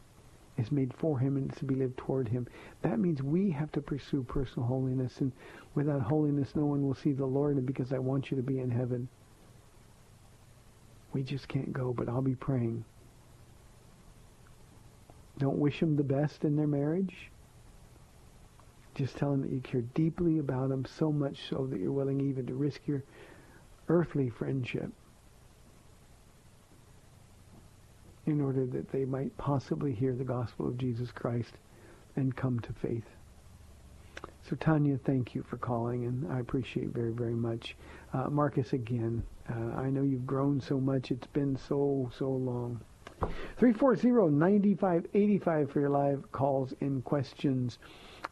is 0.60 0.70
made 0.70 0.94
for 0.94 1.18
him 1.18 1.36
and 1.36 1.54
to 1.56 1.64
be 1.64 1.74
lived 1.74 1.96
toward 1.96 2.28
him. 2.28 2.46
That 2.82 2.98
means 2.98 3.22
we 3.22 3.50
have 3.50 3.72
to 3.72 3.80
pursue 3.80 4.22
personal 4.22 4.68
holiness. 4.68 5.20
And 5.20 5.32
without 5.74 6.02
holiness, 6.02 6.54
no 6.54 6.66
one 6.66 6.86
will 6.86 6.94
see 6.94 7.12
the 7.12 7.26
Lord. 7.26 7.56
And 7.56 7.66
because 7.66 7.92
I 7.92 7.98
want 7.98 8.30
you 8.30 8.36
to 8.36 8.42
be 8.42 8.60
in 8.60 8.70
heaven, 8.70 9.08
we 11.12 11.22
just 11.22 11.48
can't 11.48 11.72
go. 11.72 11.92
But 11.92 12.08
I'll 12.08 12.22
be 12.22 12.34
praying. 12.34 12.84
Don't 15.38 15.58
wish 15.58 15.80
them 15.80 15.96
the 15.96 16.04
best 16.04 16.44
in 16.44 16.56
their 16.56 16.66
marriage. 16.66 17.30
Just 18.94 19.16
tell 19.16 19.30
them 19.30 19.42
that 19.42 19.52
you 19.52 19.60
care 19.60 19.80
deeply 19.80 20.38
about 20.38 20.68
them, 20.68 20.84
so 20.84 21.10
much 21.10 21.48
so 21.48 21.66
that 21.66 21.80
you're 21.80 21.92
willing 21.92 22.20
even 22.20 22.46
to 22.46 22.54
risk 22.54 22.80
your 22.86 23.02
earthly 23.88 24.28
friendship 24.28 24.92
in 28.26 28.40
order 28.40 28.66
that 28.66 28.92
they 28.92 29.04
might 29.04 29.36
possibly 29.36 29.92
hear 29.92 30.14
the 30.14 30.24
gospel 30.24 30.68
of 30.68 30.78
Jesus 30.78 31.10
Christ 31.10 31.54
and 32.16 32.36
come 32.36 32.60
to 32.60 32.72
faith. 32.72 33.04
So 34.48 34.56
Tanya, 34.56 34.98
thank 35.04 35.34
you 35.34 35.42
for 35.42 35.56
calling, 35.56 36.06
and 36.06 36.30
I 36.32 36.40
appreciate 36.40 36.88
very, 36.88 37.12
very 37.12 37.34
much. 37.34 37.76
Uh, 38.12 38.28
Marcus, 38.28 38.72
again, 38.72 39.22
uh, 39.48 39.76
I 39.76 39.90
know 39.90 40.02
you've 40.02 40.26
grown 40.26 40.60
so 40.60 40.80
much. 40.80 41.10
It's 41.10 41.26
been 41.28 41.56
so, 41.56 42.10
so 42.16 42.30
long. 42.30 42.80
340-9585 43.60 45.70
for 45.70 45.80
your 45.80 45.90
live 45.90 46.30
calls 46.32 46.74
and 46.80 47.04
questions. 47.04 47.78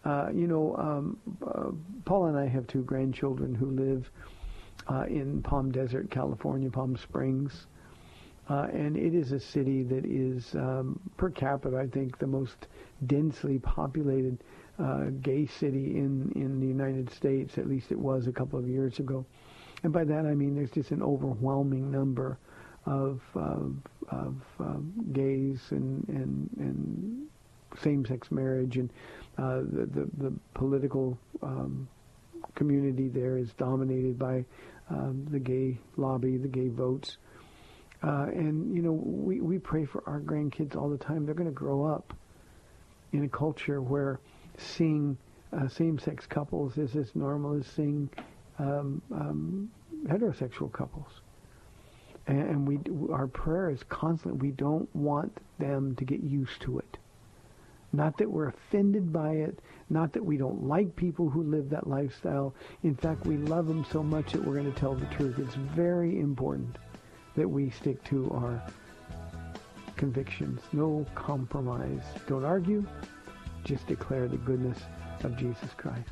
Uh, 0.04 0.30
you 0.32 0.46
know, 0.46 0.76
um, 0.76 1.18
uh, 1.46 1.70
Paula 2.04 2.28
and 2.28 2.38
I 2.38 2.46
have 2.46 2.66
two 2.66 2.82
grandchildren 2.82 3.54
who 3.54 3.70
live 3.70 4.10
uh, 4.88 5.04
in 5.08 5.42
Palm 5.42 5.70
Desert, 5.70 6.10
California, 6.10 6.70
Palm 6.70 6.96
Springs. 6.96 7.66
Uh, 8.48 8.66
and 8.72 8.96
it 8.96 9.14
is 9.14 9.32
a 9.32 9.40
city 9.40 9.82
that 9.82 10.06
is, 10.06 10.54
um, 10.54 10.98
per 11.18 11.28
capita, 11.28 11.76
I 11.76 11.86
think, 11.86 12.18
the 12.18 12.26
most 12.26 12.66
densely 13.06 13.58
populated 13.58 14.38
uh, 14.78 15.06
gay 15.22 15.46
city 15.46 15.96
in, 15.96 16.32
in 16.34 16.60
the 16.60 16.66
United 16.66 17.10
States. 17.10 17.58
At 17.58 17.68
least 17.68 17.92
it 17.92 17.98
was 17.98 18.26
a 18.26 18.32
couple 18.32 18.58
of 18.58 18.68
years 18.68 18.98
ago. 18.98 19.24
And 19.82 19.92
by 19.92 20.04
that 20.04 20.26
I 20.26 20.34
mean 20.34 20.54
there's 20.54 20.70
just 20.70 20.90
an 20.90 21.02
overwhelming 21.02 21.90
number 21.90 22.38
of, 22.86 23.20
of, 23.34 23.76
of 24.10 24.34
um, 24.60 24.92
gays 25.12 25.60
and, 25.70 26.08
and, 26.08 26.50
and 26.58 27.26
same-sex 27.82 28.30
marriage 28.30 28.78
and 28.78 28.90
uh, 29.36 29.58
the, 29.58 29.86
the, 29.86 30.08
the 30.16 30.32
political 30.54 31.18
um, 31.42 31.86
community 32.54 33.08
there 33.08 33.36
is 33.36 33.52
dominated 33.52 34.18
by 34.18 34.44
um, 34.90 35.26
the 35.30 35.38
gay 35.38 35.78
lobby, 35.96 36.38
the 36.38 36.48
gay 36.48 36.68
votes. 36.68 37.18
Uh, 38.02 38.26
and, 38.32 38.74
you 38.76 38.82
know, 38.82 38.92
we, 38.92 39.40
we 39.40 39.58
pray 39.58 39.84
for 39.84 40.02
our 40.06 40.20
grandkids 40.20 40.76
all 40.76 40.88
the 40.88 40.98
time. 40.98 41.26
They're 41.26 41.34
going 41.34 41.48
to 41.48 41.54
grow 41.54 41.84
up 41.84 42.14
in 43.12 43.24
a 43.24 43.28
culture 43.28 43.82
where 43.82 44.20
seeing 44.56 45.16
uh, 45.52 45.68
same-sex 45.68 46.26
couples 46.26 46.78
is 46.78 46.94
as 46.94 47.14
normal 47.16 47.58
as 47.58 47.66
seeing 47.66 48.08
um, 48.58 49.02
um, 49.12 49.70
heterosexual 50.06 50.70
couples. 50.72 51.08
And, 52.28 52.40
and 52.50 52.68
we, 52.68 52.78
our 53.12 53.26
prayer 53.26 53.70
is 53.70 53.82
constant. 53.88 54.36
We 54.36 54.50
don't 54.50 54.94
want 54.94 55.36
them 55.58 55.96
to 55.96 56.04
get 56.04 56.20
used 56.20 56.60
to 56.62 56.78
it. 56.78 56.98
Not 57.92 58.18
that 58.18 58.30
we're 58.30 58.48
offended 58.48 59.12
by 59.12 59.32
it, 59.32 59.60
not 59.88 60.12
that 60.12 60.24
we 60.24 60.36
don't 60.36 60.64
like 60.64 60.94
people 60.94 61.30
who 61.30 61.42
live 61.42 61.70
that 61.70 61.88
lifestyle. 61.88 62.54
In 62.82 62.94
fact, 62.94 63.26
we 63.26 63.38
love 63.38 63.66
them 63.66 63.84
so 63.90 64.02
much 64.02 64.32
that 64.32 64.44
we're 64.44 64.54
going 64.60 64.72
to 64.72 64.78
tell 64.78 64.94
the 64.94 65.06
truth. 65.06 65.38
It's 65.38 65.54
very 65.54 66.20
important 66.20 66.76
that 67.38 67.48
we 67.48 67.70
stick 67.70 68.02
to 68.02 68.28
our 68.32 68.60
convictions. 69.96 70.60
No 70.72 71.06
compromise. 71.14 72.02
Don't 72.26 72.44
argue. 72.44 72.84
Just 73.62 73.86
declare 73.86 74.26
the 74.26 74.38
goodness 74.38 74.80
of 75.22 75.36
Jesus 75.36 75.70
Christ. 75.76 76.10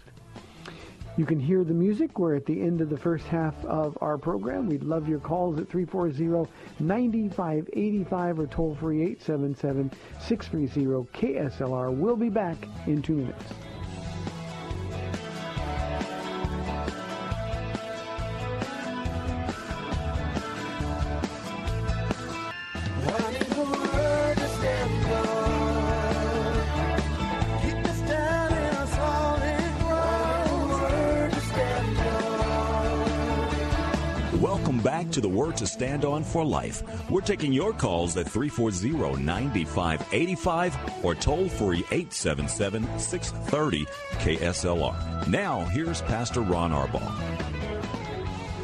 You 1.17 1.27
can 1.27 1.41
hear 1.41 1.65
the 1.65 1.75
music. 1.75 2.17
We're 2.19 2.37
at 2.37 2.47
the 2.47 2.61
end 2.61 2.81
of 2.81 2.91
the 2.91 2.97
first 2.97 3.27
half 3.27 3.57
of 3.65 3.99
our 4.01 4.17
program. 4.19 4.69
We'd 4.69 4.85
love 4.85 5.09
your 5.09 5.19
calls 5.19 5.59
at 5.59 5.69
340-9585 5.69 8.39
or 8.39 8.47
toll 8.47 8.77
free 8.77 9.17
877-630-KSLR. 9.17 11.93
We'll 11.93 12.15
be 12.15 12.29
back 12.29 12.69
in 12.87 13.03
two 13.03 13.15
minutes. 13.15 13.53
Welcome 34.77 34.93
back 34.93 35.11
to 35.13 35.23
the 35.23 35.29
Word 35.29 35.57
to 35.57 35.67
Stand 35.67 36.05
On 36.05 36.23
for 36.23 36.45
Life. 36.45 36.83
We're 37.11 37.23
taking 37.23 37.51
your 37.51 37.73
calls 37.73 38.15
at 38.19 38.27
340-9585 38.27 41.03
or 41.03 41.15
toll 41.15 41.49
free 41.49 41.81
877-630 41.85 43.87
KSLR. 44.19 45.29
Now, 45.29 45.61
here's 45.61 46.03
Pastor 46.03 46.43
Ron 46.43 46.73
Arbaugh. 46.73 47.11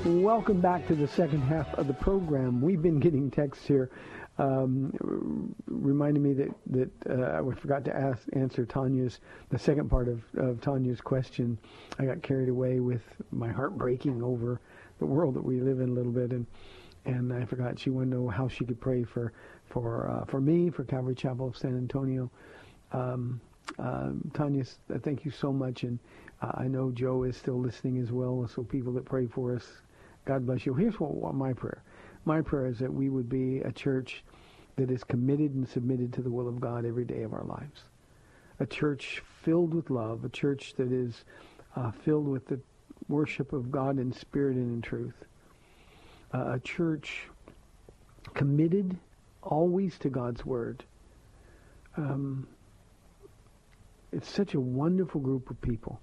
Welcome 0.04 0.60
back 0.60 0.86
to 0.88 0.94
the 0.94 1.08
second 1.08 1.40
half 1.44 1.72
of 1.78 1.86
the 1.86 1.94
program. 1.94 2.60
We've 2.60 2.82
been 2.82 3.00
getting 3.00 3.30
texts 3.30 3.66
here 3.66 3.90
um, 4.38 5.54
reminding 5.66 6.22
me 6.22 6.32
that 6.34 6.54
that 6.66 6.90
uh, 7.08 7.38
I 7.38 7.54
forgot 7.54 7.84
to 7.86 7.96
ask 7.96 8.22
answer 8.32 8.64
Tanya's 8.64 9.20
the 9.50 9.58
second 9.58 9.88
part 9.88 10.08
of, 10.08 10.22
of 10.36 10.60
Tanya's 10.60 11.00
question. 11.00 11.58
I 11.98 12.04
got 12.04 12.22
carried 12.22 12.48
away 12.48 12.80
with 12.80 13.02
my 13.30 13.50
heart 13.50 13.78
breaking 13.78 14.22
over 14.22 14.60
the 15.02 15.06
world 15.06 15.34
that 15.34 15.44
we 15.44 15.60
live 15.60 15.80
in 15.80 15.88
a 15.88 15.92
little 15.92 16.12
bit, 16.12 16.30
and 16.30 16.46
and 17.04 17.32
I 17.32 17.44
forgot 17.44 17.76
she 17.76 17.90
wanted 17.90 18.12
to 18.12 18.16
know 18.16 18.28
how 18.28 18.46
she 18.46 18.64
could 18.64 18.80
pray 18.80 19.02
for 19.02 19.32
for 19.66 20.08
uh, 20.08 20.24
for 20.26 20.40
me 20.40 20.70
for 20.70 20.84
Calvary 20.84 21.16
Chapel 21.16 21.48
of 21.48 21.56
San 21.56 21.76
Antonio. 21.76 22.30
Um, 22.92 23.40
um, 23.80 24.30
Tanya, 24.32 24.64
uh, 24.94 24.98
thank 25.02 25.24
you 25.24 25.32
so 25.32 25.52
much, 25.52 25.82
and 25.82 25.98
uh, 26.40 26.52
I 26.54 26.68
know 26.68 26.92
Joe 26.92 27.24
is 27.24 27.36
still 27.36 27.58
listening 27.58 27.98
as 27.98 28.12
well. 28.12 28.46
So 28.46 28.62
people 28.62 28.92
that 28.92 29.04
pray 29.04 29.26
for 29.26 29.56
us, 29.56 29.66
God 30.24 30.46
bless 30.46 30.64
you. 30.66 30.74
Here's 30.74 31.00
what, 31.00 31.14
what 31.14 31.34
my 31.34 31.52
prayer. 31.52 31.82
My 32.24 32.40
prayer 32.40 32.66
is 32.66 32.78
that 32.78 32.92
we 32.92 33.08
would 33.08 33.28
be 33.28 33.58
a 33.60 33.72
church 33.72 34.22
that 34.76 34.88
is 34.90 35.02
committed 35.02 35.54
and 35.54 35.68
submitted 35.68 36.12
to 36.12 36.22
the 36.22 36.30
will 36.30 36.48
of 36.48 36.60
God 36.60 36.86
every 36.86 37.04
day 37.04 37.22
of 37.22 37.32
our 37.32 37.44
lives. 37.44 37.82
A 38.60 38.66
church 38.66 39.22
filled 39.42 39.74
with 39.74 39.90
love, 39.90 40.24
a 40.24 40.28
church 40.28 40.74
that 40.76 40.92
is 40.92 41.24
uh, 41.74 41.90
filled 41.90 42.28
with 42.28 42.46
the 42.46 42.60
worship 43.12 43.52
of 43.52 43.70
God 43.70 43.98
in 43.98 44.12
spirit 44.12 44.56
and 44.56 44.72
in 44.74 44.82
truth. 44.82 45.14
Uh, 46.34 46.54
a 46.54 46.60
church 46.60 47.28
committed 48.34 48.96
always 49.42 49.98
to 49.98 50.08
God's 50.08 50.44
word. 50.46 50.82
Um, 51.96 52.48
it's 54.12 54.30
such 54.30 54.54
a 54.54 54.60
wonderful 54.60 55.20
group 55.20 55.50
of 55.50 55.60
people. 55.60 56.00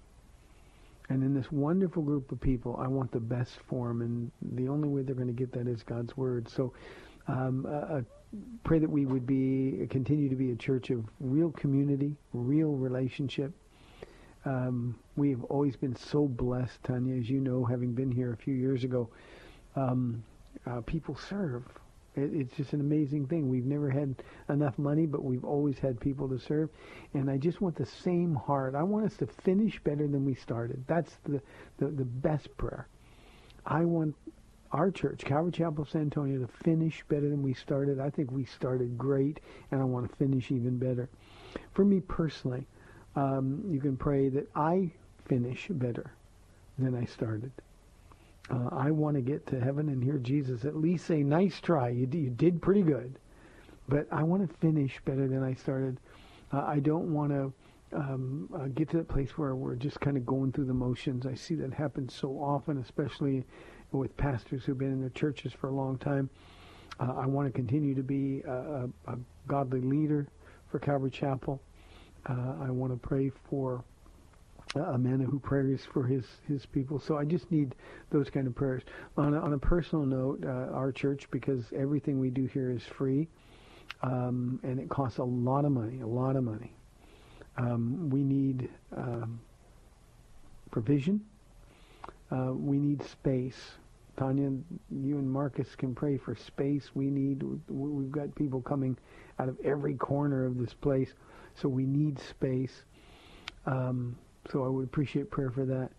And 1.09 1.23
in 1.23 1.33
this 1.33 1.51
wonderful 1.51 2.03
group 2.03 2.31
of 2.31 2.39
people, 2.39 2.79
I 2.79 2.87
want 2.87 3.11
the 3.11 3.19
best 3.19 3.57
for 3.67 3.87
them, 3.87 4.01
and 4.01 4.31
the 4.41 4.69
only 4.69 4.87
way 4.87 5.01
they're 5.01 5.15
going 5.15 5.27
to 5.27 5.33
get 5.33 5.51
that 5.53 5.67
is 5.67 5.81
God's 5.81 6.15
word. 6.15 6.47
So, 6.47 6.73
um, 7.27 7.65
uh, 7.65 7.69
uh, 7.69 8.01
pray 8.63 8.77
that 8.77 8.89
we 8.89 9.07
would 9.07 9.25
be 9.25 9.87
continue 9.89 10.29
to 10.29 10.35
be 10.35 10.51
a 10.51 10.55
church 10.55 10.91
of 10.91 11.03
real 11.19 11.51
community, 11.51 12.15
real 12.33 12.73
relationship. 12.73 13.51
Um, 14.45 14.95
we 15.15 15.29
have 15.31 15.43
always 15.45 15.75
been 15.75 15.95
so 15.95 16.27
blessed, 16.27 16.83
Tanya, 16.83 17.15
as 17.15 17.29
you 17.29 17.39
know, 17.39 17.65
having 17.65 17.93
been 17.93 18.11
here 18.11 18.33
a 18.33 18.37
few 18.37 18.53
years 18.53 18.83
ago. 18.83 19.09
Um, 19.75 20.23
uh, 20.65 20.81
people 20.81 21.15
serve. 21.15 21.63
It, 22.15 22.31
it's 22.33 22.55
just 22.55 22.73
an 22.73 22.79
amazing 22.79 23.27
thing. 23.27 23.49
We've 23.49 23.65
never 23.65 23.89
had 23.89 24.15
enough 24.47 24.77
money, 24.79 25.05
but 25.05 25.23
we've 25.23 25.43
always 25.43 25.77
had 25.77 25.99
people 25.99 26.27
to 26.29 26.39
serve. 26.39 26.69
And 27.13 27.29
I 27.29 27.37
just 27.37 27.61
want 27.61 27.75
the 27.75 27.85
same 27.85 28.33
heart. 28.33 28.75
I 28.75 28.83
want 28.83 29.05
us 29.05 29.17
to 29.17 29.27
finish 29.27 29.79
better 29.83 30.07
than 30.07 30.25
we 30.25 30.35
started. 30.35 30.83
That's 30.87 31.17
the, 31.25 31.41
the, 31.77 31.87
the 31.87 32.05
best 32.05 32.55
prayer. 32.57 32.87
I 33.65 33.83
want 33.85 34.15
our 34.71 34.91
church, 34.91 35.25
Calvary 35.25 35.51
Chapel 35.51 35.85
San 35.85 36.01
Antonio, 36.01 36.39
to 36.39 36.47
finish 36.63 37.03
better 37.09 37.29
than 37.29 37.41
we 37.41 37.53
started. 37.53 37.99
I 37.99 38.09
think 38.09 38.31
we 38.31 38.45
started 38.45 38.97
great, 38.97 39.39
and 39.71 39.81
I 39.81 39.83
want 39.83 40.09
to 40.09 40.15
finish 40.15 40.51
even 40.51 40.77
better. 40.77 41.09
For 41.73 41.83
me 41.83 41.99
personally, 42.01 42.67
um, 43.15 43.63
you 43.67 43.79
can 43.79 43.97
pray 43.97 44.29
that 44.29 44.49
I 44.55 44.91
finish 45.25 45.67
better 45.69 46.11
than 46.77 46.95
I 46.95 47.05
started. 47.05 47.51
Uh, 48.49 48.69
I 48.71 48.91
want 48.91 49.15
to 49.15 49.21
get 49.21 49.45
to 49.47 49.59
heaven 49.59 49.89
and 49.89 50.03
hear 50.03 50.17
Jesus 50.17 50.65
at 50.65 50.75
least 50.75 51.05
say, 51.05 51.23
"Nice 51.23 51.59
try. 51.59 51.89
You, 51.89 52.07
you 52.11 52.29
did 52.29 52.61
pretty 52.61 52.81
good." 52.81 53.19
But 53.87 54.07
I 54.11 54.23
want 54.23 54.47
to 54.47 54.57
finish 54.57 54.99
better 55.05 55.27
than 55.27 55.43
I 55.43 55.53
started. 55.53 55.99
Uh, 56.51 56.63
I 56.65 56.79
don't 56.79 57.13
want 57.13 57.31
to 57.31 57.53
um, 57.91 58.49
uh, 58.53 58.67
get 58.67 58.89
to 58.91 58.97
that 58.97 59.07
place 59.07 59.37
where 59.37 59.55
we're 59.55 59.75
just 59.75 59.99
kind 59.99 60.17
of 60.17 60.25
going 60.25 60.51
through 60.51 60.65
the 60.65 60.73
motions. 60.73 61.25
I 61.25 61.33
see 61.33 61.55
that 61.55 61.73
happen 61.73 62.07
so 62.09 62.29
often, 62.33 62.77
especially 62.77 63.45
with 63.91 64.15
pastors 64.17 64.63
who've 64.63 64.77
been 64.77 64.91
in 64.91 65.01
their 65.01 65.09
churches 65.09 65.53
for 65.53 65.69
a 65.69 65.73
long 65.73 65.97
time. 65.97 66.29
Uh, 66.99 67.13
I 67.17 67.25
want 67.25 67.47
to 67.47 67.51
continue 67.51 67.95
to 67.95 68.03
be 68.03 68.41
a, 68.41 68.51
a, 68.51 68.89
a 69.07 69.17
godly 69.47 69.81
leader 69.81 70.27
for 70.69 70.79
Calvary 70.79 71.09
Chapel. 71.09 71.61
Uh, 72.27 72.55
I 72.61 72.69
want 72.69 72.91
to 72.91 73.07
pray 73.07 73.31
for 73.49 73.83
a 74.75 74.97
man 74.97 75.19
who 75.19 75.39
prays 75.39 75.81
for 75.91 76.05
his, 76.05 76.25
his 76.47 76.65
people. 76.65 76.99
So 76.99 77.17
I 77.17 77.25
just 77.25 77.51
need 77.51 77.73
those 78.11 78.29
kind 78.29 78.45
of 78.45 78.53
prayers. 78.55 78.83
On 79.17 79.33
a, 79.33 79.39
on 79.39 79.53
a 79.53 79.57
personal 79.57 80.05
note, 80.05 80.43
uh, 80.45 80.73
our 80.73 80.91
church, 80.91 81.29
because 81.31 81.63
everything 81.75 82.19
we 82.19 82.29
do 82.29 82.45
here 82.45 82.71
is 82.71 82.83
free, 82.83 83.27
um, 84.03 84.59
and 84.63 84.79
it 84.79 84.89
costs 84.89 85.17
a 85.17 85.23
lot 85.23 85.65
of 85.65 85.71
money, 85.71 86.01
a 86.01 86.07
lot 86.07 86.35
of 86.35 86.43
money. 86.43 86.73
Um, 87.57 88.09
we 88.09 88.23
need 88.23 88.69
um, 88.95 89.39
provision. 90.71 91.21
Uh, 92.31 92.53
we 92.53 92.77
need 92.77 93.03
space. 93.03 93.57
Tanya, 94.17 94.51
you 94.91 95.17
and 95.17 95.29
Marcus 95.29 95.75
can 95.75 95.95
pray 95.95 96.17
for 96.17 96.35
space. 96.35 96.91
We 96.93 97.09
need. 97.09 97.41
We've 97.69 98.11
got 98.11 98.35
people 98.35 98.61
coming 98.61 98.97
out 99.39 99.49
of 99.49 99.57
every 99.63 99.95
corner 99.95 100.45
of 100.45 100.57
this 100.57 100.73
place, 100.73 101.13
so 101.61 101.69
we 101.69 101.85
need 101.85 102.19
space. 102.19 102.83
Um, 103.65 104.17
so 104.51 104.63
I 104.63 104.67
would 104.67 104.85
appreciate 104.85 105.29
prayer 105.29 105.51
for 105.51 105.65
that. 105.65 105.89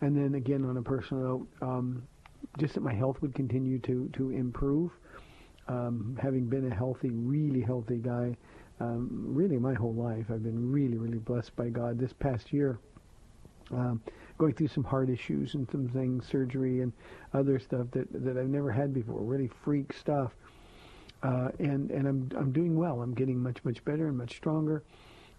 And 0.00 0.16
then 0.16 0.34
again, 0.34 0.64
on 0.64 0.76
a 0.76 0.82
personal 0.82 1.22
note, 1.22 1.48
um, 1.60 2.02
just 2.58 2.74
that 2.74 2.82
my 2.82 2.94
health 2.94 3.20
would 3.20 3.34
continue 3.34 3.78
to 3.80 4.08
to 4.14 4.30
improve. 4.30 4.92
Um, 5.68 6.18
having 6.20 6.46
been 6.46 6.70
a 6.72 6.74
healthy, 6.74 7.10
really 7.10 7.60
healthy 7.60 7.98
guy 7.98 8.36
um, 8.80 9.08
really 9.10 9.58
my 9.58 9.74
whole 9.74 9.94
life. 9.94 10.26
I've 10.30 10.42
been 10.42 10.72
really, 10.72 10.96
really 10.96 11.18
blessed 11.18 11.54
by 11.54 11.68
God. 11.68 11.98
This 11.98 12.12
past 12.12 12.52
year, 12.52 12.78
um, 13.70 14.02
going 14.38 14.54
through 14.54 14.68
some 14.68 14.84
heart 14.84 15.10
issues 15.10 15.54
and 15.54 15.70
some 15.70 15.88
things, 15.88 16.26
surgery 16.26 16.80
and 16.80 16.92
other 17.34 17.58
stuff 17.58 17.86
that 17.92 18.08
that 18.12 18.36
I've 18.38 18.48
never 18.48 18.72
had 18.72 18.94
before. 18.94 19.20
Really 19.20 19.50
freak 19.62 19.92
stuff. 19.92 20.32
Uh, 21.22 21.50
and 21.58 21.90
and 21.90 22.06
I'm 22.08 22.30
I'm 22.36 22.52
doing 22.52 22.76
well. 22.76 23.02
I'm 23.02 23.14
getting 23.14 23.38
much 23.42 23.62
much 23.64 23.84
better 23.84 24.08
and 24.08 24.16
much 24.16 24.36
stronger. 24.36 24.82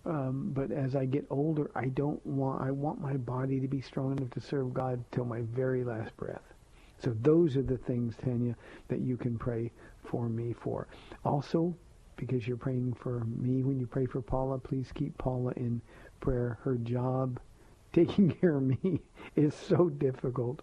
Um, 0.06 0.52
but 0.54 0.72
as 0.72 0.96
I 0.96 1.06
get 1.06 1.26
older, 1.30 1.70
I 1.76 1.86
don't 1.86 2.24
want 2.26 2.62
I 2.62 2.72
want 2.72 3.02
my 3.02 3.18
body 3.18 3.60
to 3.60 3.68
be 3.68 3.82
strong 3.82 4.18
enough 4.18 4.32
to 4.32 4.42
serve 4.42 4.74
God 4.74 5.04
till 5.12 5.26
my 5.26 5.42
very 5.42 5.84
last 5.84 6.16
breath. 6.18 6.54
So 6.98 7.16
those 7.22 7.58
are 7.58 7.64
the 7.64 7.78
things, 7.78 8.16
Tanya, 8.24 8.56
that 8.88 9.00
you 9.02 9.18
can 9.18 9.38
pray 9.38 9.72
for 10.04 10.30
me 10.30 10.54
for. 10.54 10.88
Also, 11.26 11.76
because 12.16 12.48
you're 12.48 12.58
praying 12.58 12.94
for 12.94 13.24
me 13.26 13.64
when 13.64 13.80
you 13.80 13.88
pray 13.88 14.06
for 14.06 14.22
Paula, 14.22 14.60
please 14.60 14.92
keep 14.94 15.18
Paula 15.18 15.52
in 15.56 15.82
prayer. 16.20 16.60
Her 16.62 16.76
job, 16.76 17.40
taking 17.94 18.30
care 18.30 18.58
of 18.58 18.64
me, 18.64 19.02
is 19.36 19.56
so 19.56 19.90
difficult. 19.90 20.62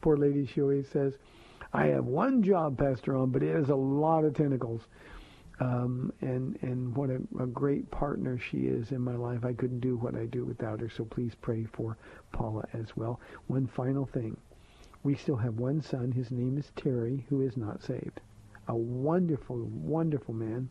Poor 0.00 0.16
lady, 0.16 0.46
she 0.46 0.62
always 0.62 0.88
says, 0.88 1.14
I 1.74 1.86
have 1.88 2.04
one 2.04 2.42
job, 2.44 2.78
Pastor 2.78 3.14
Ron, 3.14 3.30
but 3.30 3.42
it 3.42 3.52
has 3.54 3.68
a 3.68 3.74
lot 3.74 4.24
of 4.24 4.34
tentacles. 4.34 4.82
Um, 5.60 6.12
and 6.20 6.56
and 6.62 6.94
what 6.96 7.10
a, 7.10 7.20
a 7.40 7.46
great 7.46 7.90
partner 7.90 8.38
she 8.38 8.58
is 8.66 8.92
in 8.92 9.00
my 9.00 9.14
life. 9.14 9.44
I 9.44 9.52
couldn't 9.52 9.80
do 9.80 9.96
what 9.96 10.14
I 10.14 10.26
do 10.26 10.44
without 10.44 10.80
her. 10.80 10.88
So 10.88 11.04
please 11.04 11.32
pray 11.40 11.64
for 11.64 11.96
Paula 12.32 12.64
as 12.72 12.96
well. 12.96 13.20
One 13.48 13.66
final 13.66 14.06
thing. 14.06 14.36
We 15.02 15.16
still 15.16 15.36
have 15.36 15.58
one 15.58 15.82
son. 15.82 16.12
His 16.12 16.30
name 16.30 16.58
is 16.58 16.72
Terry, 16.76 17.26
who 17.28 17.42
is 17.42 17.56
not 17.56 17.82
saved. 17.82 18.20
A 18.68 18.74
wonderful, 18.74 19.58
wonderful 19.64 20.34
man. 20.34 20.68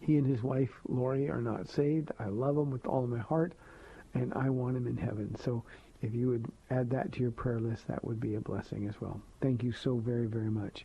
He 0.00 0.16
and 0.16 0.26
his 0.26 0.42
wife, 0.42 0.70
Lori, 0.88 1.28
are 1.28 1.42
not 1.42 1.68
saved. 1.68 2.10
I 2.18 2.26
love 2.26 2.54
them 2.56 2.70
with 2.70 2.86
all 2.86 3.06
my 3.06 3.18
heart, 3.18 3.52
and 4.14 4.32
I 4.34 4.48
want 4.48 4.76
him 4.76 4.86
in 4.86 4.96
heaven. 4.96 5.36
So 5.44 5.64
if 6.02 6.14
you 6.14 6.28
would 6.28 6.46
add 6.70 6.90
that 6.90 7.12
to 7.12 7.20
your 7.20 7.30
prayer 7.30 7.60
list, 7.60 7.86
that 7.88 8.04
would 8.04 8.20
be 8.20 8.34
a 8.34 8.40
blessing 8.40 8.86
as 8.88 9.00
well. 9.00 9.20
Thank 9.40 9.62
you 9.62 9.72
so 9.72 9.96
very, 9.96 10.26
very 10.26 10.50
much. 10.50 10.84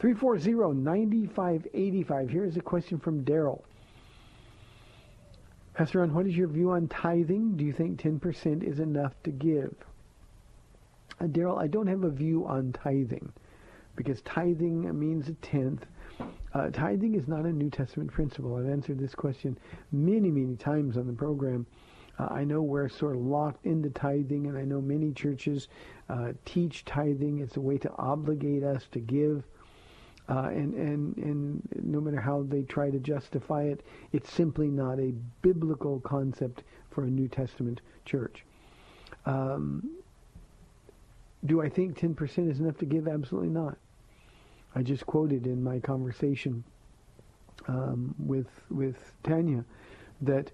340-9585. 0.00 2.30
Here's 2.30 2.56
a 2.56 2.60
question 2.60 2.98
from 2.98 3.24
Daryl. 3.24 3.62
Pastor 5.74 6.00
Ron, 6.00 6.14
what 6.14 6.26
is 6.26 6.36
your 6.36 6.48
view 6.48 6.70
on 6.70 6.88
tithing? 6.88 7.56
Do 7.56 7.64
you 7.64 7.72
think 7.72 8.00
10% 8.00 8.62
is 8.62 8.80
enough 8.80 9.12
to 9.24 9.30
give? 9.30 9.74
Uh, 11.20 11.24
Daryl, 11.24 11.60
I 11.60 11.66
don't 11.66 11.86
have 11.86 12.04
a 12.04 12.10
view 12.10 12.46
on 12.46 12.72
tithing 12.72 13.32
because 13.94 14.20
tithing 14.22 14.98
means 14.98 15.28
a 15.28 15.34
tenth. 15.34 15.84
Uh, 16.54 16.70
tithing 16.70 17.14
is 17.14 17.28
not 17.28 17.44
a 17.44 17.52
New 17.52 17.70
Testament 17.70 18.10
principle. 18.10 18.56
I've 18.56 18.68
answered 18.68 18.98
this 18.98 19.14
question 19.14 19.58
many, 19.92 20.30
many 20.30 20.56
times 20.56 20.96
on 20.96 21.06
the 21.06 21.12
program. 21.12 21.66
Uh, 22.18 22.28
I 22.30 22.44
know 22.44 22.62
we're 22.62 22.88
sort 22.88 23.16
of 23.16 23.22
locked 23.22 23.64
into 23.66 23.90
tithing, 23.90 24.46
and 24.46 24.56
I 24.56 24.64
know 24.64 24.80
many 24.80 25.12
churches 25.12 25.68
uh, 26.08 26.32
teach 26.44 26.84
tithing. 26.84 27.40
It's 27.40 27.56
a 27.56 27.60
way 27.60 27.78
to 27.78 27.92
obligate 27.98 28.62
us 28.62 28.86
to 28.92 29.00
give. 29.00 29.44
Uh, 30.28 30.48
and, 30.48 30.74
and, 30.74 31.16
and 31.18 31.68
no 31.82 32.00
matter 32.00 32.20
how 32.20 32.42
they 32.42 32.62
try 32.62 32.90
to 32.90 32.98
justify 32.98 33.62
it, 33.62 33.82
it's 34.12 34.32
simply 34.32 34.68
not 34.68 34.98
a 34.98 35.14
biblical 35.42 36.00
concept 36.00 36.64
for 36.90 37.04
a 37.04 37.10
New 37.10 37.28
Testament 37.28 37.80
church. 38.04 38.44
Um, 39.24 39.88
do 41.44 41.62
I 41.62 41.68
think 41.68 41.98
10% 41.98 42.50
is 42.50 42.58
enough 42.58 42.78
to 42.78 42.86
give? 42.86 43.06
Absolutely 43.06 43.50
not. 43.50 43.76
I 44.74 44.82
just 44.82 45.06
quoted 45.06 45.46
in 45.46 45.62
my 45.62 45.78
conversation 45.80 46.64
um, 47.68 48.14
with 48.18 48.48
with 48.70 48.96
Tanya 49.22 49.64
that 50.20 50.50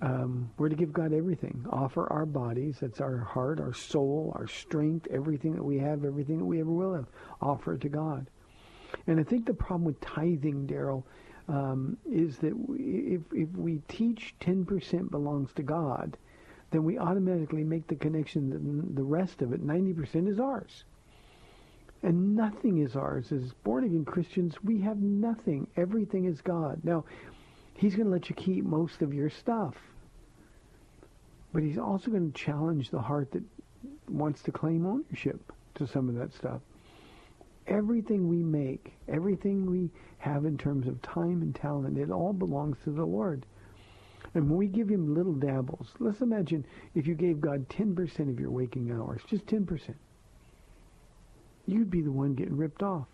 um, 0.00 0.50
we're 0.58 0.68
to 0.68 0.76
give 0.76 0.92
God 0.92 1.12
everything. 1.12 1.66
Offer 1.70 2.12
our 2.12 2.26
bodies, 2.26 2.76
that's 2.80 3.00
our 3.00 3.18
heart, 3.18 3.60
our 3.60 3.72
soul, 3.72 4.32
our 4.36 4.46
strength, 4.46 5.08
everything 5.10 5.54
that 5.54 5.64
we 5.64 5.78
have, 5.78 6.04
everything 6.04 6.38
that 6.38 6.44
we 6.44 6.60
ever 6.60 6.70
will 6.70 6.94
have. 6.94 7.06
Offer 7.40 7.74
it 7.74 7.80
to 7.82 7.88
God. 7.88 8.28
And 9.06 9.18
I 9.18 9.22
think 9.24 9.46
the 9.46 9.54
problem 9.54 9.84
with 9.84 10.00
tithing, 10.00 10.66
Daryl, 10.66 11.02
um, 11.48 11.96
is 12.10 12.38
that 12.38 12.56
we, 12.56 12.78
if, 13.16 13.22
if 13.32 13.48
we 13.56 13.80
teach 13.88 14.34
10% 14.40 15.10
belongs 15.10 15.52
to 15.54 15.62
God, 15.62 16.16
then 16.70 16.84
we 16.84 16.98
automatically 16.98 17.64
make 17.64 17.86
the 17.86 17.96
connection 17.96 18.50
that 18.50 18.94
the 18.94 19.02
rest 19.02 19.42
of 19.42 19.52
it, 19.52 19.66
90%, 19.66 20.28
is 20.28 20.38
ours. 20.38 20.84
And 22.02 22.36
nothing 22.36 22.78
is 22.78 22.94
ours. 22.94 23.32
As 23.32 23.52
born-again 23.64 24.04
Christians, 24.04 24.54
we 24.62 24.80
have 24.82 24.98
nothing. 24.98 25.66
Everything 25.76 26.26
is 26.26 26.40
God. 26.40 26.80
Now, 26.84 27.04
he's 27.78 27.94
going 27.94 28.06
to 28.06 28.12
let 28.12 28.28
you 28.28 28.34
keep 28.34 28.64
most 28.64 29.02
of 29.02 29.14
your 29.14 29.30
stuff. 29.30 29.74
But 31.52 31.62
he's 31.62 31.78
also 31.78 32.10
going 32.10 32.30
to 32.30 32.38
challenge 32.38 32.90
the 32.90 33.00
heart 33.00 33.32
that 33.32 33.42
wants 34.08 34.42
to 34.42 34.52
claim 34.52 34.84
ownership 34.84 35.40
to 35.76 35.86
some 35.86 36.08
of 36.08 36.14
that 36.16 36.34
stuff 36.34 36.60
everything 37.68 38.28
we 38.28 38.42
make, 38.42 38.92
everything 39.08 39.70
we 39.70 39.90
have 40.18 40.44
in 40.44 40.58
terms 40.58 40.88
of 40.88 41.00
time 41.02 41.42
and 41.42 41.54
talent, 41.54 41.98
it 41.98 42.10
all 42.10 42.32
belongs 42.32 42.76
to 42.84 42.90
the 42.90 43.04
Lord. 43.04 43.44
And 44.34 44.48
when 44.48 44.58
we 44.58 44.66
give 44.66 44.88
him 44.88 45.14
little 45.14 45.32
dabbles, 45.32 45.88
let's 45.98 46.20
imagine 46.20 46.64
if 46.94 47.06
you 47.06 47.14
gave 47.14 47.40
God 47.40 47.68
10% 47.68 48.28
of 48.28 48.40
your 48.40 48.50
waking 48.50 48.90
hours, 48.90 49.20
just 49.28 49.46
10%, 49.46 49.94
you'd 51.66 51.90
be 51.90 52.02
the 52.02 52.10
one 52.10 52.34
getting 52.34 52.56
ripped 52.56 52.82
off. 52.82 53.06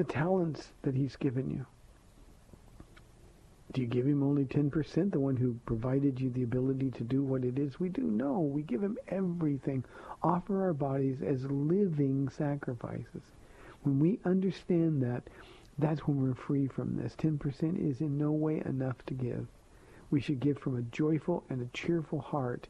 The 0.00 0.04
talents 0.04 0.72
that 0.80 0.94
he's 0.94 1.14
given 1.16 1.50
you. 1.50 1.66
Do 3.74 3.82
you 3.82 3.86
give 3.86 4.06
him 4.06 4.22
only 4.22 4.46
10%, 4.46 5.12
the 5.12 5.20
one 5.20 5.36
who 5.36 5.60
provided 5.66 6.18
you 6.18 6.30
the 6.30 6.42
ability 6.42 6.90
to 6.92 7.04
do 7.04 7.22
what 7.22 7.44
it 7.44 7.58
is 7.58 7.78
we 7.78 7.90
do? 7.90 8.04
No, 8.04 8.40
we 8.40 8.62
give 8.62 8.82
him 8.82 8.96
everything. 9.08 9.84
Offer 10.22 10.62
our 10.62 10.72
bodies 10.72 11.20
as 11.20 11.44
living 11.50 12.30
sacrifices. 12.30 13.20
When 13.82 14.00
we 14.00 14.18
understand 14.24 15.02
that, 15.02 15.24
that's 15.76 16.06
when 16.06 16.22
we're 16.22 16.34
free 16.34 16.66
from 16.66 16.96
this. 16.96 17.14
10% 17.16 17.78
is 17.78 18.00
in 18.00 18.16
no 18.16 18.32
way 18.32 18.62
enough 18.64 19.04
to 19.04 19.12
give. 19.12 19.46
We 20.10 20.22
should 20.22 20.40
give 20.40 20.56
from 20.56 20.78
a 20.78 20.82
joyful 20.96 21.44
and 21.50 21.60
a 21.60 21.76
cheerful 21.76 22.20
heart. 22.20 22.68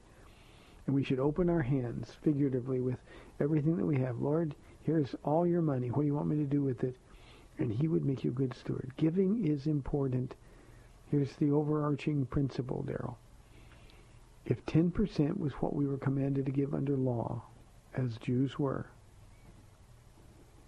And 0.89 0.97
we 0.97 1.05
should 1.05 1.21
open 1.21 1.49
our 1.49 1.63
hands 1.63 2.11
figuratively 2.25 2.81
with 2.81 2.99
everything 3.39 3.77
that 3.77 3.87
we 3.87 4.01
have. 4.01 4.19
Lord, 4.19 4.57
here's 4.81 5.15
all 5.23 5.47
your 5.47 5.63
money. 5.63 5.93
What 5.93 6.01
do 6.01 6.07
you 6.09 6.15
want 6.15 6.27
me 6.27 6.35
to 6.35 6.43
do 6.43 6.65
with 6.65 6.83
it? 6.83 6.97
And 7.61 7.71
he 7.71 7.87
would 7.89 8.05
make 8.05 8.25
you 8.25 8.31
a 8.31 8.35
good 8.35 8.55
steward. 8.55 8.91
Giving 8.97 9.47
is 9.47 9.67
important. 9.67 10.35
Here's 11.11 11.37
the 11.37 11.51
overarching 11.51 12.27
principle, 12.27 12.85
Daryl. 12.89 13.17
If 14.47 14.65
10% 14.67 15.39
was 15.39 15.53
what 15.55 15.77
we 15.77 15.87
were 15.87 15.99
commanded 15.99 16.47
to 16.47 16.53
give 16.53 16.75
under 16.75 16.97
law, 16.97 17.43
as 17.95 18.17
Jews 18.17 18.59
were, 18.59 18.87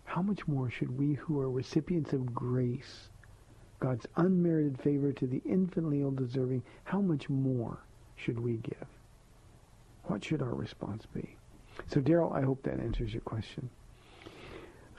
how 0.05 0.21
much 0.21 0.47
more 0.47 0.71
should 0.71 0.99
we 0.99 1.15
who 1.15 1.41
are 1.41 1.51
recipients 1.51 2.13
of 2.13 2.35
grace, 2.35 3.09
God's 3.81 4.07
unmerited 4.17 4.79
favor 4.79 5.13
to 5.15 5.27
the 5.27 5.41
infinitely 5.47 6.03
ill-deserving, 6.03 6.63
how 6.85 7.01
much 7.01 7.31
more 7.31 7.79
should 8.17 8.39
we 8.39 8.59
give? 8.59 8.87
What 10.05 10.23
should 10.23 10.43
our 10.43 10.55
response 10.55 11.07
be? 11.07 11.37
So, 11.87 12.01
Daryl, 12.01 12.37
I 12.37 12.43
hope 12.43 12.63
that 12.65 12.79
answers 12.79 13.15
your 13.15 13.23
question. 13.23 13.71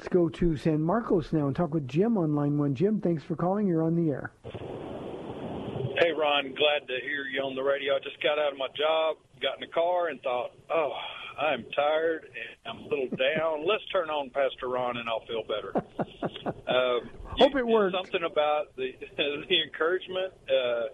Let's 0.03 0.13
go 0.13 0.27
to 0.27 0.57
San 0.57 0.81
Marcos 0.81 1.31
now 1.31 1.47
and 1.47 1.55
talk 1.55 1.73
with 1.73 1.87
Jim 1.87 2.17
on 2.17 2.35
line 2.35 2.57
one. 2.57 2.75
Jim, 2.75 2.99
thanks 2.99 3.23
for 3.23 3.37
calling. 3.37 3.65
You're 3.65 3.83
on 3.83 3.95
the 3.95 4.11
air. 4.11 4.33
Hey, 4.43 6.11
Ron, 6.11 6.53
glad 6.55 6.85
to 6.89 6.99
hear 7.07 7.23
you 7.31 7.39
on 7.39 7.55
the 7.55 7.63
radio. 7.63 7.95
I 7.95 7.99
just 7.99 8.21
got 8.21 8.37
out 8.37 8.51
of 8.51 8.57
my 8.57 8.67
job, 8.75 9.15
got 9.41 9.55
in 9.55 9.61
the 9.61 9.73
car, 9.73 10.09
and 10.09 10.21
thought, 10.21 10.51
oh, 10.69 10.91
I'm 11.39 11.63
tired 11.73 12.25
and 12.25 12.75
I'm 12.75 12.83
a 12.83 12.89
little 12.89 13.07
down. 13.15 13.65
Let's 13.65 13.85
turn 13.93 14.09
on 14.09 14.29
Pastor 14.29 14.67
Ron, 14.67 14.97
and 14.97 15.07
I'll 15.07 15.25
feel 15.25 15.43
better. 15.47 15.71
Uh, 16.67 17.07
Hope 17.39 17.55
it 17.55 17.65
works. 17.65 17.95
Something 17.95 18.29
about 18.29 18.75
the 18.75 18.91
the 19.15 19.63
encouragement. 19.63 20.33
Uh, 20.49 20.91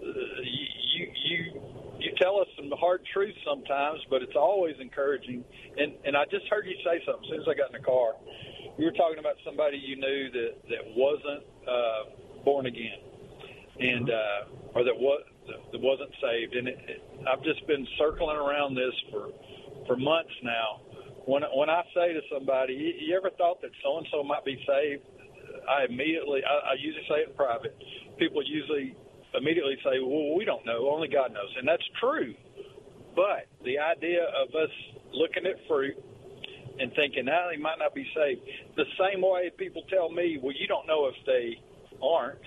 you 0.00 1.12
you 1.22 1.60
you 1.98 2.12
tell 2.20 2.40
us 2.40 2.46
some 2.56 2.70
hard 2.78 3.02
truths 3.12 3.38
sometimes, 3.44 4.00
but 4.10 4.22
it's 4.22 4.36
always 4.36 4.76
encouraging. 4.80 5.44
And 5.76 5.94
and 6.04 6.16
I 6.16 6.24
just 6.30 6.46
heard 6.48 6.66
you 6.66 6.76
say 6.84 7.02
something 7.06 7.24
as 7.24 7.30
soon 7.30 7.40
as 7.42 7.48
I 7.48 7.54
got 7.54 7.74
in 7.74 7.80
the 7.80 7.86
car. 7.86 8.14
You 8.78 8.86
were 8.86 8.96
talking 8.96 9.18
about 9.18 9.36
somebody 9.44 9.78
you 9.78 9.96
knew 9.96 10.30
that 10.30 10.52
that 10.68 10.84
wasn't 10.94 11.44
uh, 11.66 12.42
born 12.44 12.66
again 12.66 13.08
and 13.80 14.10
uh, 14.10 14.74
or 14.74 14.84
that 14.84 14.96
was 14.96 15.22
that 15.72 15.80
wasn't 15.80 16.10
saved. 16.20 16.54
And 16.54 16.68
it, 16.68 16.78
it, 16.88 17.02
I've 17.28 17.42
just 17.42 17.66
been 17.66 17.86
circling 17.98 18.36
around 18.36 18.74
this 18.74 18.94
for 19.10 19.30
for 19.86 19.96
months 19.96 20.34
now. 20.42 20.80
When 21.26 21.42
when 21.54 21.70
I 21.70 21.82
say 21.94 22.12
to 22.12 22.20
somebody, 22.32 22.74
you, 22.74 23.08
you 23.08 23.16
ever 23.16 23.30
thought 23.36 23.60
that 23.62 23.70
so 23.82 23.98
and 23.98 24.06
so 24.10 24.22
might 24.22 24.44
be 24.44 24.58
saved? 24.66 25.02
I 25.68 25.84
immediately 25.88 26.40
I, 26.44 26.72
I 26.72 26.74
usually 26.78 27.04
say 27.08 27.22
it 27.26 27.30
in 27.30 27.34
private. 27.36 27.76
People 28.18 28.42
usually 28.44 28.96
immediately 29.34 29.76
say, 29.84 30.00
"Well, 30.00 30.34
we 30.36 30.44
don't 30.44 30.64
know. 30.64 30.90
Only 30.90 31.08
God 31.08 31.32
knows," 31.32 31.54
and 31.56 31.66
that's 31.66 31.86
true. 32.00 32.34
But 33.14 33.48
the 33.64 33.78
idea 33.78 34.24
of 34.24 34.54
us 34.54 34.70
looking 35.12 35.46
at 35.46 35.56
fruit 35.66 35.96
and 36.78 36.92
thinking, 36.94 37.26
ah, 37.28 37.50
they 37.50 37.58
might 37.58 37.78
not 37.78 37.94
be 37.94 38.06
saved. 38.14 38.40
The 38.76 38.86
same 38.98 39.22
way 39.22 39.50
people 39.58 39.82
tell 39.90 40.10
me, 40.10 40.38
well, 40.40 40.54
you 40.54 40.66
don't 40.66 40.86
know 40.86 41.06
if 41.06 41.18
they 41.26 41.58
aren't. 42.02 42.46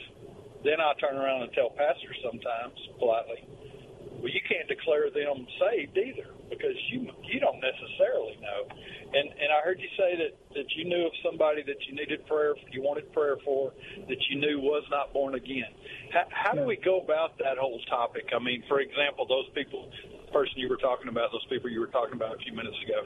Then 0.64 0.80
I 0.80 0.94
turn 1.00 1.18
around 1.18 1.44
and 1.44 1.52
tell 1.54 1.70
pastors 1.72 2.16
sometimes 2.24 2.78
politely, 3.00 3.44
well, 4.22 4.30
you 4.32 4.40
can't 4.48 4.70
declare 4.70 5.10
them 5.10 5.46
saved 5.60 5.98
either 5.98 6.30
because 6.50 6.78
you 6.92 7.10
you 7.26 7.40
don't 7.40 7.60
necessarily 7.60 8.38
know. 8.40 8.70
And 9.14 9.28
and 9.28 9.52
I 9.52 9.60
heard 9.64 9.80
you 9.80 9.90
say 9.98 10.16
that 10.16 10.40
that 10.56 10.68
you 10.76 10.86
knew 10.86 11.06
of 11.06 11.12
somebody 11.24 11.64
that 11.64 11.76
you 11.88 11.96
needed 11.96 12.26
prayer, 12.28 12.56
you 12.72 12.82
wanted 12.82 13.12
prayer 13.12 13.38
for, 13.44 13.74
that 14.08 14.22
you 14.30 14.40
knew 14.40 14.60
was 14.60 14.84
not 14.90 15.12
born 15.12 15.36
again. 15.36 15.68
How, 16.14 16.24
how 16.32 16.52
do 16.54 16.64
we 16.64 16.78
go 16.78 17.00
about 17.02 17.38
that 17.40 17.58
whole 17.60 17.80
topic? 17.90 18.32
I 18.36 18.40
mean, 18.40 18.64
for 18.68 18.80
example, 18.80 19.28
those 19.28 19.48
people, 19.54 19.92
the 20.12 20.32
person 20.32 20.54
you 20.56 20.70
were 20.70 20.80
talking 20.80 21.08
about, 21.08 21.32
those 21.32 21.46
people 21.50 21.70
you 21.70 21.80
were 21.80 21.92
talking 21.92 22.16
about 22.16 22.36
a 22.36 22.40
few 22.40 22.54
minutes 22.54 22.78
ago. 22.88 23.04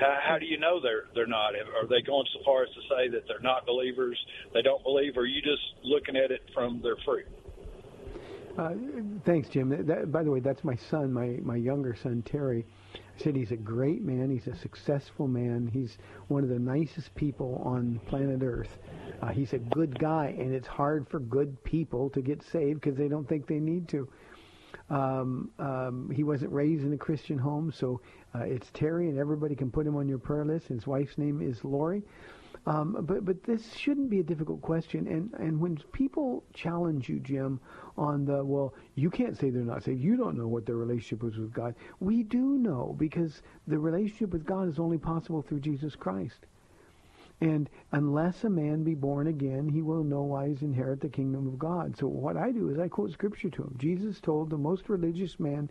How, 0.00 0.18
how 0.24 0.38
do 0.38 0.46
you 0.46 0.58
know 0.58 0.80
they're 0.80 1.12
they're 1.14 1.26
not? 1.26 1.52
Are 1.52 1.86
they 1.86 2.00
going 2.00 2.26
so 2.32 2.40
far 2.44 2.64
as 2.64 2.70
to 2.72 2.80
say 2.88 3.08
that 3.12 3.28
they're 3.28 3.44
not 3.44 3.66
believers? 3.66 4.16
They 4.54 4.62
don't 4.62 4.82
believe, 4.82 5.16
or 5.16 5.22
are 5.22 5.26
you 5.26 5.42
just 5.42 5.84
looking 5.84 6.16
at 6.16 6.30
it 6.30 6.40
from 6.54 6.80
their 6.80 6.96
fruit? 7.04 7.26
Uh, 8.56 8.74
thanks, 9.24 9.48
Jim. 9.48 9.68
That, 9.86 10.12
by 10.12 10.22
the 10.22 10.30
way, 10.30 10.40
that's 10.40 10.62
my 10.62 10.76
son, 10.76 11.12
my, 11.12 11.38
my 11.42 11.56
younger 11.56 11.96
son, 11.96 12.22
Terry. 12.22 12.66
Said 13.22 13.36
he's 13.36 13.52
a 13.52 13.56
great 13.56 14.02
man. 14.02 14.30
He's 14.30 14.48
a 14.52 14.58
successful 14.58 15.28
man. 15.28 15.70
He's 15.72 15.96
one 16.28 16.42
of 16.42 16.48
the 16.48 16.58
nicest 16.58 17.14
people 17.14 17.62
on 17.64 18.00
planet 18.06 18.40
Earth. 18.42 18.78
Uh, 19.20 19.28
he's 19.28 19.52
a 19.52 19.58
good 19.58 19.96
guy, 19.98 20.34
and 20.38 20.52
it's 20.52 20.66
hard 20.66 21.06
for 21.08 21.20
good 21.20 21.62
people 21.62 22.10
to 22.10 22.20
get 22.20 22.42
saved 22.42 22.80
because 22.80 22.98
they 22.98 23.08
don't 23.08 23.28
think 23.28 23.46
they 23.46 23.60
need 23.60 23.88
to. 23.90 24.08
Um, 24.90 25.50
um, 25.60 26.10
he 26.12 26.24
wasn't 26.24 26.52
raised 26.52 26.84
in 26.84 26.92
a 26.92 26.98
Christian 26.98 27.38
home, 27.38 27.72
so 27.72 28.00
uh, 28.34 28.40
it's 28.40 28.68
Terry, 28.74 29.08
and 29.08 29.18
everybody 29.18 29.54
can 29.54 29.70
put 29.70 29.86
him 29.86 29.94
on 29.94 30.08
your 30.08 30.18
prayer 30.18 30.44
list. 30.44 30.66
His 30.66 30.86
wife's 30.86 31.16
name 31.16 31.40
is 31.40 31.62
Lori. 31.64 32.02
Um, 32.64 32.96
but 33.00 33.24
but 33.24 33.42
this 33.42 33.74
shouldn't 33.74 34.08
be 34.08 34.20
a 34.20 34.24
difficult 34.24 34.62
question. 34.62 35.08
And 35.08 35.32
and 35.34 35.60
when 35.60 35.78
people 35.92 36.44
challenge 36.54 37.08
you, 37.08 37.18
Jim, 37.18 37.60
on 37.96 38.24
the 38.24 38.44
well, 38.44 38.74
you 38.94 39.10
can't 39.10 39.36
say 39.36 39.50
they're 39.50 39.62
not 39.62 39.82
saved. 39.82 40.00
You 40.00 40.16
don't 40.16 40.38
know 40.38 40.46
what 40.46 40.64
their 40.64 40.76
relationship 40.76 41.24
was 41.24 41.36
with 41.36 41.52
God. 41.52 41.74
We 41.98 42.22
do 42.22 42.58
know 42.58 42.94
because 42.98 43.42
the 43.66 43.78
relationship 43.78 44.30
with 44.30 44.44
God 44.44 44.68
is 44.68 44.78
only 44.78 44.98
possible 44.98 45.42
through 45.42 45.60
Jesus 45.60 45.96
Christ. 45.96 46.46
And 47.40 47.68
unless 47.90 48.44
a 48.44 48.50
man 48.50 48.84
be 48.84 48.94
born 48.94 49.26
again, 49.26 49.68
he 49.68 49.82
will 49.82 50.04
no 50.04 50.22
wise 50.22 50.62
inherit 50.62 51.00
the 51.00 51.08
kingdom 51.08 51.48
of 51.48 51.58
God. 51.58 51.96
So 51.96 52.06
what 52.06 52.36
I 52.36 52.52
do 52.52 52.68
is 52.68 52.78
I 52.78 52.86
quote 52.86 53.10
scripture 53.10 53.50
to 53.50 53.62
him. 53.64 53.74
Jesus 53.78 54.20
told 54.20 54.48
the 54.48 54.56
most 54.56 54.88
religious 54.88 55.40
man 55.40 55.68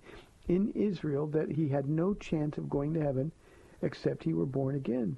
in 0.50 0.72
Israel 0.72 1.28
that 1.28 1.50
he 1.50 1.70
had 1.70 1.88
no 1.88 2.14
chance 2.16 2.58
of 2.58 2.70
going 2.70 2.94
to 2.96 3.02
heaven 3.02 3.32
except 3.82 4.26
he 4.26 4.34
were 4.34 4.46
born 4.46 4.76
again. 4.76 5.16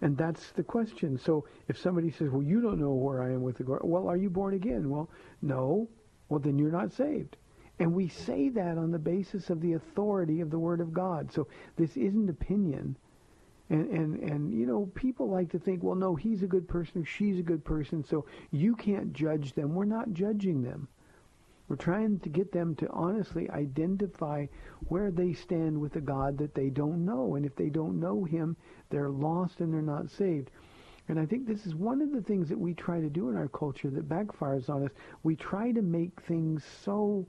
And 0.00 0.16
that's 0.16 0.52
the 0.52 0.62
question. 0.62 1.18
So 1.18 1.44
if 1.66 1.78
somebody 1.78 2.10
says, 2.10 2.30
well, 2.30 2.42
you 2.42 2.60
don't 2.60 2.78
know 2.78 2.92
where 2.92 3.22
I 3.22 3.32
am 3.32 3.42
with 3.42 3.58
the 3.58 3.64
God, 3.64 3.80
well, 3.82 4.08
are 4.08 4.16
you 4.16 4.30
born 4.30 4.54
again? 4.54 4.88
Well, 4.88 5.10
no. 5.42 5.88
Well, 6.28 6.40
then 6.40 6.58
you're 6.58 6.70
not 6.70 6.92
saved. 6.92 7.36
And 7.80 7.94
we 7.94 8.08
say 8.08 8.48
that 8.50 8.78
on 8.78 8.90
the 8.90 8.98
basis 8.98 9.50
of 9.50 9.60
the 9.60 9.74
authority 9.74 10.40
of 10.40 10.50
the 10.50 10.58
Word 10.58 10.80
of 10.80 10.92
God. 10.92 11.32
So 11.32 11.48
this 11.76 11.96
isn't 11.96 12.28
opinion. 12.28 12.96
And, 13.70 13.88
and, 13.90 14.18
and, 14.20 14.52
you 14.52 14.66
know, 14.66 14.86
people 14.94 15.28
like 15.28 15.50
to 15.50 15.58
think, 15.58 15.82
well, 15.82 15.94
no, 15.94 16.14
he's 16.14 16.42
a 16.42 16.46
good 16.46 16.66
person 16.66 17.02
or 17.02 17.04
she's 17.04 17.38
a 17.38 17.42
good 17.42 17.64
person, 17.64 18.02
so 18.02 18.24
you 18.50 18.74
can't 18.74 19.12
judge 19.12 19.52
them. 19.52 19.74
We're 19.74 19.84
not 19.84 20.12
judging 20.12 20.62
them. 20.62 20.88
We're 21.68 21.76
trying 21.76 22.20
to 22.20 22.28
get 22.28 22.50
them 22.50 22.74
to 22.76 22.88
honestly 22.90 23.50
identify 23.50 24.46
where 24.88 25.10
they 25.10 25.34
stand 25.34 25.78
with 25.78 25.96
a 25.96 26.00
God 26.00 26.38
that 26.38 26.54
they 26.54 26.70
don't 26.70 27.04
know. 27.04 27.34
And 27.34 27.44
if 27.44 27.54
they 27.56 27.68
don't 27.68 28.00
know 28.00 28.24
him, 28.24 28.56
they're 28.90 29.10
lost 29.10 29.60
and 29.60 29.72
they're 29.72 29.82
not 29.82 30.10
saved. 30.10 30.50
And 31.08 31.18
I 31.18 31.26
think 31.26 31.46
this 31.46 31.66
is 31.66 31.74
one 31.74 32.02
of 32.02 32.12
the 32.12 32.22
things 32.22 32.48
that 32.48 32.58
we 32.58 32.74
try 32.74 33.00
to 33.00 33.08
do 33.10 33.30
in 33.30 33.36
our 33.36 33.48
culture 33.48 33.90
that 33.90 34.08
backfires 34.08 34.68
on 34.68 34.84
us. 34.84 34.90
We 35.22 35.36
try 35.36 35.72
to 35.72 35.82
make 35.82 36.20
things 36.22 36.64
so 36.82 37.26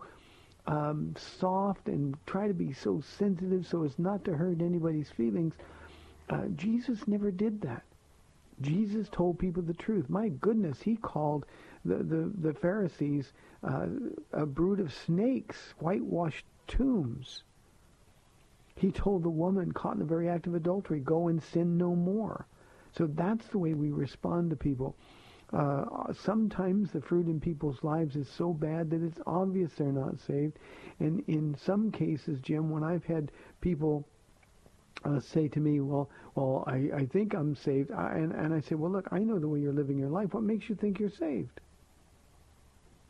um, 0.68 1.16
soft 1.18 1.88
and 1.88 2.16
try 2.26 2.48
to 2.48 2.54
be 2.54 2.74
so 2.74 3.02
sensitive 3.02 3.66
so 3.66 3.84
as 3.84 3.98
not 3.98 4.24
to 4.26 4.36
hurt 4.36 4.62
anybody's 4.62 5.10
feelings. 5.10 5.54
Uh, 6.30 6.46
Jesus 6.56 7.08
never 7.08 7.32
did 7.32 7.62
that. 7.62 7.84
Jesus 8.62 9.08
told 9.10 9.40
people 9.40 9.64
the 9.64 9.74
truth. 9.74 10.10
My 10.10 10.28
goodness, 10.30 10.82
he 10.82 10.98
called 10.98 11.46
the, 11.90 12.04
the, 12.04 12.32
the 12.50 12.54
Pharisees 12.54 13.32
uh, 13.64 13.88
a 14.32 14.46
brood 14.46 14.80
of 14.80 14.94
snakes, 14.94 15.74
whitewashed 15.80 16.46
tombs. 16.68 17.44
He 18.76 18.92
told 18.92 19.24
the 19.24 19.30
woman 19.30 19.74
caught 19.74 19.94
in 19.94 20.00
the 20.00 20.06
very 20.06 20.30
act 20.30 20.48
of 20.48 20.56
adultery, 20.56 21.00
go 21.00 21.28
and 21.28 21.44
sin 21.44 21.78
no 21.78 21.96
more. 21.96 22.46
So 22.94 23.08
that's 23.08 23.48
the 23.48 23.58
way 23.58 23.74
we 23.74 23.92
respond 23.92 24.50
to 24.52 24.56
people. 24.56 24.96
Uh, 25.52 26.14
sometimes 26.14 26.92
the 26.92 27.02
fruit 27.02 27.28
in 27.28 27.40
people's 27.40 27.84
lives 27.84 28.16
is 28.16 28.30
so 28.30 28.54
bad 28.54 28.90
that 28.92 29.04
it's 29.04 29.20
obvious 29.26 29.72
they're 29.74 29.92
not 29.92 30.20
saved. 30.20 30.58
And 31.00 31.24
in 31.28 31.56
some 31.66 31.92
cases, 31.92 32.40
Jim, 32.40 32.70
when 32.70 32.84
I've 32.84 33.04
had 33.04 33.32
people 33.60 34.08
uh, 35.04 35.20
say 35.20 35.48
to 35.50 35.60
me, 35.60 35.80
well, 35.82 36.10
well, 36.36 36.64
I, 36.68 36.90
I 36.96 37.06
think 37.06 37.34
I'm 37.34 37.56
saved. 37.56 37.92
I, 37.92 38.14
and, 38.14 38.32
and 38.32 38.54
I 38.54 38.60
say, 38.60 38.76
well, 38.76 38.92
look, 38.92 39.08
I 39.12 39.20
know 39.20 39.40
the 39.40 39.48
way 39.48 39.60
you're 39.60 39.74
living 39.74 39.98
your 39.98 40.10
life. 40.10 40.34
What 40.34 40.44
makes 40.44 40.70
you 40.70 40.76
think 40.76 41.00
you're 41.00 41.10
saved? 41.10 41.60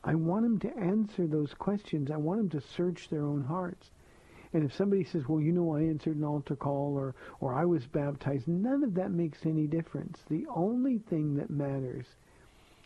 I 0.04 0.16
want 0.16 0.44
them 0.44 0.60
to 0.60 0.78
answer 0.78 1.28
those 1.28 1.54
questions. 1.54 2.10
I 2.12 2.18
want 2.18 2.40
them 2.40 2.62
to 2.62 2.68
search 2.68 3.10
their 3.10 3.24
own 3.24 3.44
hearts. 3.44 3.92
And 4.54 4.64
if 4.64 4.74
somebody 4.74 5.04
says, 5.04 5.28
well, 5.28 5.42
you 5.42 5.52
know, 5.52 5.76
I 5.76 5.82
answered 5.82 6.16
an 6.18 6.24
altar 6.24 6.56
call 6.56 6.98
or, 6.98 7.14
or 7.40 7.54
I 7.54 7.66
was 7.66 7.86
baptized, 7.86 8.48
none 8.48 8.84
of 8.84 8.96
that 8.96 9.12
makes 9.12 9.46
any 9.46 9.68
difference. 9.68 10.24
The 10.28 10.48
only 10.48 10.98
thing 10.98 11.36
that 11.36 11.50
matters 11.50 12.06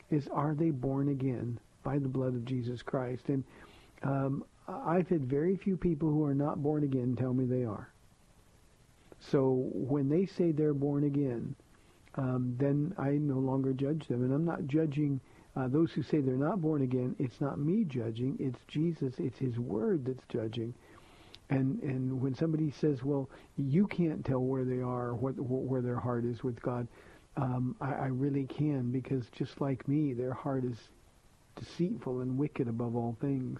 is 0.09 0.27
are 0.27 0.53
they 0.53 0.71
born 0.71 1.09
again 1.09 1.59
by 1.83 1.99
the 1.99 2.09
blood 2.09 2.35
of 2.35 2.45
Jesus 2.45 2.81
Christ? 2.81 3.29
And 3.29 3.43
um, 4.03 4.43
I've 4.67 5.07
had 5.07 5.25
very 5.25 5.55
few 5.55 5.77
people 5.77 6.09
who 6.09 6.25
are 6.25 6.35
not 6.35 6.61
born 6.61 6.83
again 6.83 7.15
tell 7.15 7.33
me 7.33 7.45
they 7.45 7.63
are. 7.63 7.93
So 9.19 9.69
when 9.73 10.09
they 10.09 10.25
say 10.25 10.51
they're 10.51 10.73
born 10.73 11.05
again, 11.05 11.55
um, 12.15 12.55
then 12.59 12.93
I 12.97 13.11
no 13.11 13.39
longer 13.39 13.71
judge 13.71 14.07
them. 14.07 14.23
And 14.23 14.33
I'm 14.33 14.45
not 14.45 14.67
judging 14.67 15.21
uh, 15.55 15.67
those 15.67 15.91
who 15.91 16.01
say 16.01 16.19
they're 16.19 16.35
not 16.35 16.61
born 16.61 16.81
again. 16.81 17.15
It's 17.19 17.39
not 17.39 17.59
me 17.59 17.83
judging. 17.83 18.37
It's 18.39 18.59
Jesus. 18.67 19.13
It's 19.19 19.37
his 19.37 19.59
word 19.59 20.05
that's 20.05 20.25
judging. 20.29 20.73
And 21.49 21.81
and 21.83 22.21
when 22.21 22.33
somebody 22.33 22.71
says, 22.71 23.03
well, 23.03 23.29
you 23.57 23.85
can't 23.87 24.25
tell 24.25 24.39
where 24.39 24.63
they 24.63 24.81
are, 24.81 25.13
what, 25.13 25.33
where 25.37 25.81
their 25.81 25.99
heart 25.99 26.25
is 26.25 26.43
with 26.43 26.61
God, 26.61 26.87
um, 27.37 27.75
I, 27.81 27.93
I 27.93 28.05
really 28.07 28.45
can 28.45 28.91
because 28.91 29.25
just 29.31 29.61
like 29.61 29.87
me, 29.87 30.13
their 30.13 30.33
heart 30.33 30.63
is 30.63 30.77
deceitful 31.55 32.21
and 32.21 32.37
wicked 32.37 32.67
above 32.67 32.95
all 32.95 33.15
things. 33.21 33.59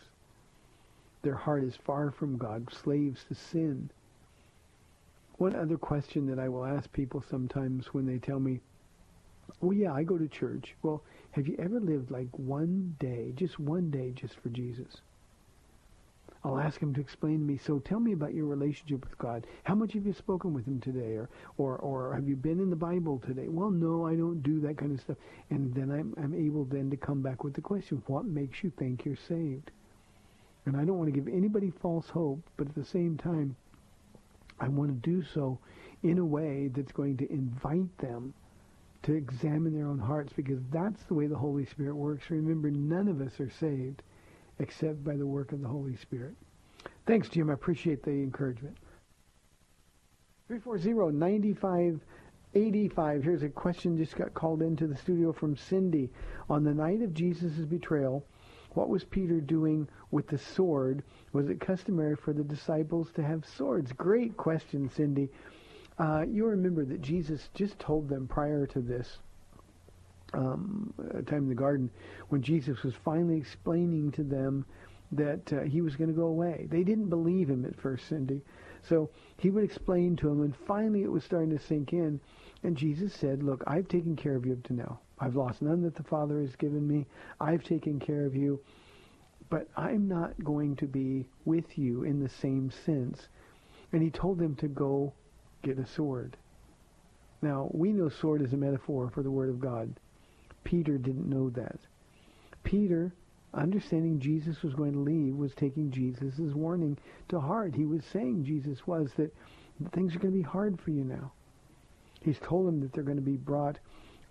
Their 1.21 1.35
heart 1.35 1.63
is 1.63 1.75
far 1.75 2.11
from 2.11 2.37
God, 2.37 2.67
slaves 2.73 3.23
to 3.29 3.35
sin. 3.35 3.89
One 5.37 5.55
other 5.55 5.77
question 5.77 6.27
that 6.27 6.39
I 6.39 6.49
will 6.49 6.65
ask 6.65 6.91
people 6.91 7.23
sometimes 7.29 7.93
when 7.93 8.05
they 8.05 8.17
tell 8.17 8.39
me, 8.39 8.59
well, 9.62 9.74
yeah, 9.74 9.93
I 9.93 10.04
go 10.04 10.18
to 10.18 10.28
church. 10.28 10.76
Well, 10.82 11.04
have 11.32 11.47
you 11.47 11.56
ever 11.58 11.80
lived 11.80 12.12
like 12.12 12.28
one 12.38 12.95
day, 12.99 13.34
just 13.36 13.60
one 13.60 13.89
day, 13.89 14.12
just 14.12 14.36
for 14.39 14.49
Jesus? 14.49 15.01
I'll 16.45 16.60
ask 16.60 16.82
him 16.82 16.93
to 16.95 17.01
explain 17.01 17.39
to 17.39 17.45
me, 17.45 17.58
so 17.58 17.80
tell 17.80 18.01
me 18.01 18.12
about 18.12 18.34
your 18.34 18.45
relationship 18.45 19.06
with 19.06 19.18
God. 19.18 19.47
How 19.64 19.76
much 19.76 19.93
have 19.93 20.06
you 20.06 20.12
spoken 20.12 20.54
with 20.54 20.66
him 20.66 20.82
today? 20.82 21.16
Or, 21.16 21.30
or, 21.58 21.78
or 21.78 22.14
have 22.14 22.28
you 22.28 22.36
been 22.36 22.60
in 22.60 22.70
the 22.70 22.76
Bible 22.76 23.22
today? 23.26 23.47
Well, 23.47 23.70
no, 23.72 24.06
I 24.06 24.16
don't 24.16 24.43
do 24.43 24.60
that 24.62 24.78
kind 24.78 24.91
of 24.91 24.99
stuff. 24.99 25.16
And 25.49 25.74
then 25.74 25.89
I'm, 25.89 26.14
I'm 26.22 26.34
able 26.34 26.66
then 26.66 26.89
to 26.89 26.97
come 26.97 27.22
back 27.22 27.45
with 27.45 27.54
the 27.54 27.62
question, 27.62 28.04
what 28.08 28.26
makes 28.26 28.62
you 28.62 28.72
think 28.78 29.06
you're 29.06 29.16
saved? 29.16 29.72
And 30.66 30.76
I 30.76 30.84
don't 30.84 30.97
want 30.97 31.14
to 31.14 31.18
give 31.18 31.34
anybody 31.34 31.72
false 31.82 32.10
hope, 32.10 32.41
but 32.58 32.68
at 32.68 32.76
the 32.76 32.86
same 32.86 33.18
time, 33.18 33.56
I 34.60 34.68
want 34.68 34.89
to 34.89 35.10
do 35.10 35.24
so 35.24 35.60
in 36.04 36.18
a 36.18 36.26
way 36.26 36.70
that's 36.74 36.91
going 36.91 37.18
to 37.18 37.32
invite 37.32 37.97
them 37.99 38.34
to 39.04 39.14
examine 39.14 39.76
their 39.76 39.88
own 39.88 39.99
hearts 39.99 40.34
because 40.34 40.60
that's 40.72 41.04
the 41.04 41.14
way 41.14 41.28
the 41.28 41.38
Holy 41.38 41.66
Spirit 41.66 41.95
works. 41.95 42.30
Remember, 42.30 42.72
none 42.72 43.08
of 43.08 43.22
us 43.22 43.39
are 43.39 43.49
saved 43.49 44.01
except 44.60 45.04
by 45.04 45.16
the 45.16 45.26
work 45.26 45.51
of 45.51 45.62
the 45.62 45.68
Holy 45.68 45.95
Spirit. 45.97 46.36
Thanks, 47.06 47.30
Jim. 47.30 47.49
I 47.49 47.54
appreciate 47.54 48.04
the 48.04 48.12
encouragement. 48.12 48.78
340-9585. 50.49 53.24
Here's 53.24 53.43
a 53.43 53.49
question 53.49 53.97
just 53.97 54.16
got 54.16 54.34
called 54.34 54.62
into 54.62 54.88
the 54.88 54.97
studio 54.97 55.34
from 55.34 55.58
Cindy. 55.58 56.10
On 56.49 56.64
the 56.64 56.74
night 56.74 57.01
of 57.01 57.14
Jesus' 57.14 57.66
betrayal, 57.66 58.26
what 58.72 58.89
was 58.89 59.04
Peter 59.04 59.39
doing 59.39 59.88
with 60.12 60.28
the 60.28 60.38
sword? 60.38 61.04
Was 61.32 61.49
it 61.49 61.60
customary 61.60 62.16
for 62.16 62.34
the 62.34 62.43
disciples 62.43 63.12
to 63.14 63.24
have 63.24 63.45
swords? 63.45 63.91
Great 63.93 64.38
question, 64.38 64.89
Cindy. 64.89 65.30
Uh, 65.99 66.23
you 66.27 66.45
remember 66.45 66.85
that 66.85 67.01
Jesus 67.01 67.49
just 67.53 67.77
told 67.79 68.09
them 68.09 68.27
prior 68.27 68.65
to 68.67 68.79
this 68.79 69.19
um, 70.33 70.93
time 71.27 71.43
in 71.43 71.49
the 71.49 71.55
garden 71.55 71.89
when 72.29 72.41
Jesus 72.41 72.81
was 72.83 72.93
finally 73.05 73.37
explaining 73.37 74.11
to 74.11 74.23
them 74.23 74.65
that 75.11 75.53
uh, 75.53 75.61
he 75.61 75.81
was 75.81 75.95
going 75.95 76.09
to 76.09 76.15
go 76.15 76.25
away. 76.25 76.67
They 76.71 76.83
didn't 76.83 77.09
believe 77.09 77.49
him 77.49 77.65
at 77.65 77.79
first, 77.79 78.07
Cindy. 78.07 78.41
So 78.81 79.09
he 79.37 79.51
would 79.51 79.63
explain 79.63 80.15
to 80.17 80.29
him, 80.29 80.41
and 80.41 80.55
finally 80.67 81.03
it 81.03 81.11
was 81.11 81.23
starting 81.23 81.55
to 81.55 81.63
sink 81.63 81.93
in. 81.93 82.19
And 82.63 82.75
Jesus 82.75 83.13
said, 83.13 83.43
look, 83.43 83.63
I've 83.67 83.87
taken 83.87 84.15
care 84.15 84.35
of 84.35 84.45
you 84.45 84.53
up 84.53 84.63
to 84.63 84.73
now. 84.73 84.99
I've 85.19 85.35
lost 85.35 85.61
none 85.61 85.83
that 85.83 85.95
the 85.95 86.03
Father 86.03 86.41
has 86.41 86.55
given 86.55 86.87
me. 86.87 87.05
I've 87.39 87.63
taken 87.63 87.99
care 87.99 88.25
of 88.25 88.35
you. 88.35 88.59
But 89.49 89.67
I'm 89.77 90.07
not 90.07 90.43
going 90.43 90.75
to 90.77 90.87
be 90.87 91.27
with 91.45 91.77
you 91.77 92.03
in 92.03 92.19
the 92.19 92.29
same 92.29 92.71
sense. 92.85 93.27
And 93.91 94.01
he 94.01 94.09
told 94.09 94.39
them 94.39 94.55
to 94.55 94.67
go 94.67 95.13
get 95.64 95.80
a 95.80 95.88
sword. 95.88 96.38
Now, 97.41 97.70
we 97.74 97.91
know 97.91 98.09
sword 98.09 98.41
is 98.41 98.53
a 98.53 98.57
metaphor 98.57 99.09
for 99.14 99.24
the 99.24 99.32
Word 99.32 99.49
of 99.49 99.59
God. 99.59 99.99
Peter 100.64 100.97
didn't 100.97 101.30
know 101.30 101.49
that. 101.49 101.80
Peter, 102.64 103.11
understanding 103.53 104.20
Jesus 104.20 104.61
was 104.64 104.74
going 104.74 104.93
to 104.93 104.99
leave, 104.99 105.36
was 105.36 105.53
taking 105.55 105.91
Jesus' 105.91 106.53
warning 106.53 106.97
to 107.30 107.39
heart. 107.39 107.76
He 107.76 107.86
was 107.86 108.03
saying, 108.05 108.45
Jesus 108.45 108.88
was, 108.88 109.11
that 109.18 109.34
things 109.91 110.16
are 110.16 110.20
going 110.20 110.34
to 110.34 110.38
be 110.38 110.43
hard 110.43 110.80
for 110.80 110.91
you 110.91 111.03
now. 111.03 111.34
He's 112.22 112.39
told 112.39 112.68
them 112.68 112.80
that 112.82 112.93
they're 112.93 113.03
going 113.03 113.18
to 113.18 113.22
be 113.22 113.36
brought 113.36 113.78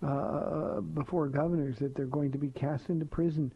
uh, 0.01 0.81
before 0.81 1.27
governors, 1.27 1.77
that 1.79 1.95
they're 1.95 2.05
going 2.05 2.31
to 2.31 2.37
be 2.39 2.49
cast 2.49 2.89
into 2.89 3.05
prison. 3.05 3.51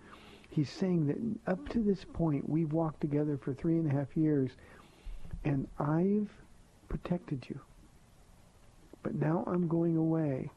He's 0.49 0.69
saying 0.69 1.07
that 1.07 1.51
up 1.51 1.67
to 1.69 1.80
this 1.80 2.05
point, 2.13 2.47
we've 2.47 2.71
walked 2.71 3.01
together 3.01 3.38
for 3.38 3.53
three 3.53 3.78
and 3.78 3.91
a 3.91 3.95
half 3.95 4.15
years, 4.15 4.51
and 5.43 5.67
I've 5.80 6.30
protected 6.88 7.45
you. 7.49 7.59
But 9.07 9.15
now 9.15 9.45
I'm 9.47 9.69
going 9.69 9.95
away, 9.95 10.51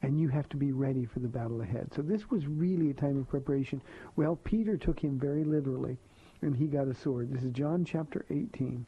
and 0.00 0.18
you 0.18 0.28
have 0.28 0.48
to 0.48 0.56
be 0.56 0.72
ready 0.72 1.04
for 1.04 1.18
the 1.18 1.28
battle 1.28 1.60
ahead. 1.60 1.92
So 1.92 2.00
this 2.00 2.30
was 2.30 2.46
really 2.46 2.88
a 2.88 2.94
time 2.94 3.18
of 3.18 3.28
preparation. 3.28 3.82
Well, 4.16 4.36
Peter 4.36 4.78
took 4.78 4.98
him 4.98 5.18
very 5.18 5.44
literally, 5.44 5.98
and 6.40 6.56
he 6.56 6.66
got 6.66 6.88
a 6.88 6.94
sword. 6.94 7.30
This 7.30 7.42
is 7.42 7.52
John 7.52 7.84
chapter 7.84 8.24
18. 8.30 8.86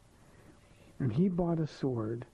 And 0.98 1.12
he 1.12 1.28
bought 1.28 1.60
a 1.60 1.66
sword, 1.66 2.24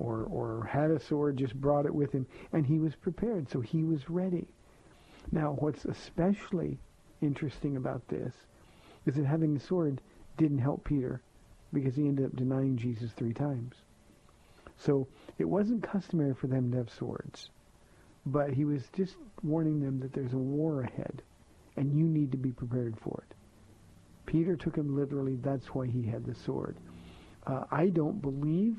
or, 0.00 0.24
or 0.24 0.64
had 0.64 0.90
a 0.90 0.98
sword, 0.98 1.36
just 1.36 1.54
brought 1.54 1.86
it 1.86 1.94
with 1.94 2.10
him, 2.10 2.26
and 2.52 2.66
he 2.66 2.80
was 2.80 2.96
prepared, 2.96 3.48
so 3.48 3.60
he 3.60 3.84
was 3.84 4.10
ready. 4.10 4.48
Now, 5.30 5.52
what's 5.60 5.84
especially 5.84 6.80
interesting 7.20 7.76
about 7.76 8.08
this 8.08 8.34
is 9.06 9.14
that 9.14 9.24
having 9.24 9.56
a 9.56 9.60
sword 9.60 10.00
didn't 10.36 10.58
help 10.58 10.82
Peter 10.82 11.22
because 11.72 11.94
he 11.94 12.08
ended 12.08 12.26
up 12.26 12.34
denying 12.34 12.76
Jesus 12.76 13.12
three 13.12 13.34
times. 13.34 13.83
So 14.76 15.06
it 15.38 15.44
wasn't 15.44 15.82
customary 15.82 16.34
for 16.34 16.46
them 16.46 16.70
to 16.70 16.78
have 16.78 16.90
swords. 16.90 17.50
But 18.26 18.52
he 18.52 18.64
was 18.64 18.82
just 18.96 19.16
warning 19.42 19.80
them 19.80 20.00
that 20.00 20.12
there's 20.12 20.32
a 20.32 20.38
war 20.38 20.82
ahead, 20.82 21.22
and 21.76 21.96
you 21.96 22.04
need 22.04 22.32
to 22.32 22.38
be 22.38 22.52
prepared 22.52 22.96
for 22.98 23.22
it. 23.28 23.34
Peter 24.26 24.56
took 24.56 24.76
him 24.76 24.96
literally. 24.96 25.36
That's 25.36 25.66
why 25.74 25.86
he 25.86 26.02
had 26.02 26.24
the 26.24 26.34
sword. 26.34 26.76
Uh, 27.46 27.64
I 27.70 27.88
don't 27.88 28.22
believe, 28.22 28.78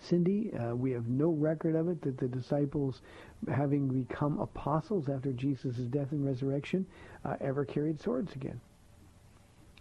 Cindy, 0.00 0.52
uh, 0.54 0.74
we 0.74 0.90
have 0.92 1.08
no 1.08 1.28
record 1.30 1.74
of 1.76 1.88
it, 1.88 2.00
that 2.02 2.16
the 2.16 2.28
disciples, 2.28 3.02
having 3.52 3.88
become 3.88 4.38
apostles 4.40 5.08
after 5.08 5.32
Jesus' 5.32 5.76
death 5.76 6.12
and 6.12 6.24
resurrection, 6.24 6.86
uh, 7.24 7.36
ever 7.40 7.64
carried 7.64 8.00
swords 8.00 8.34
again. 8.34 8.60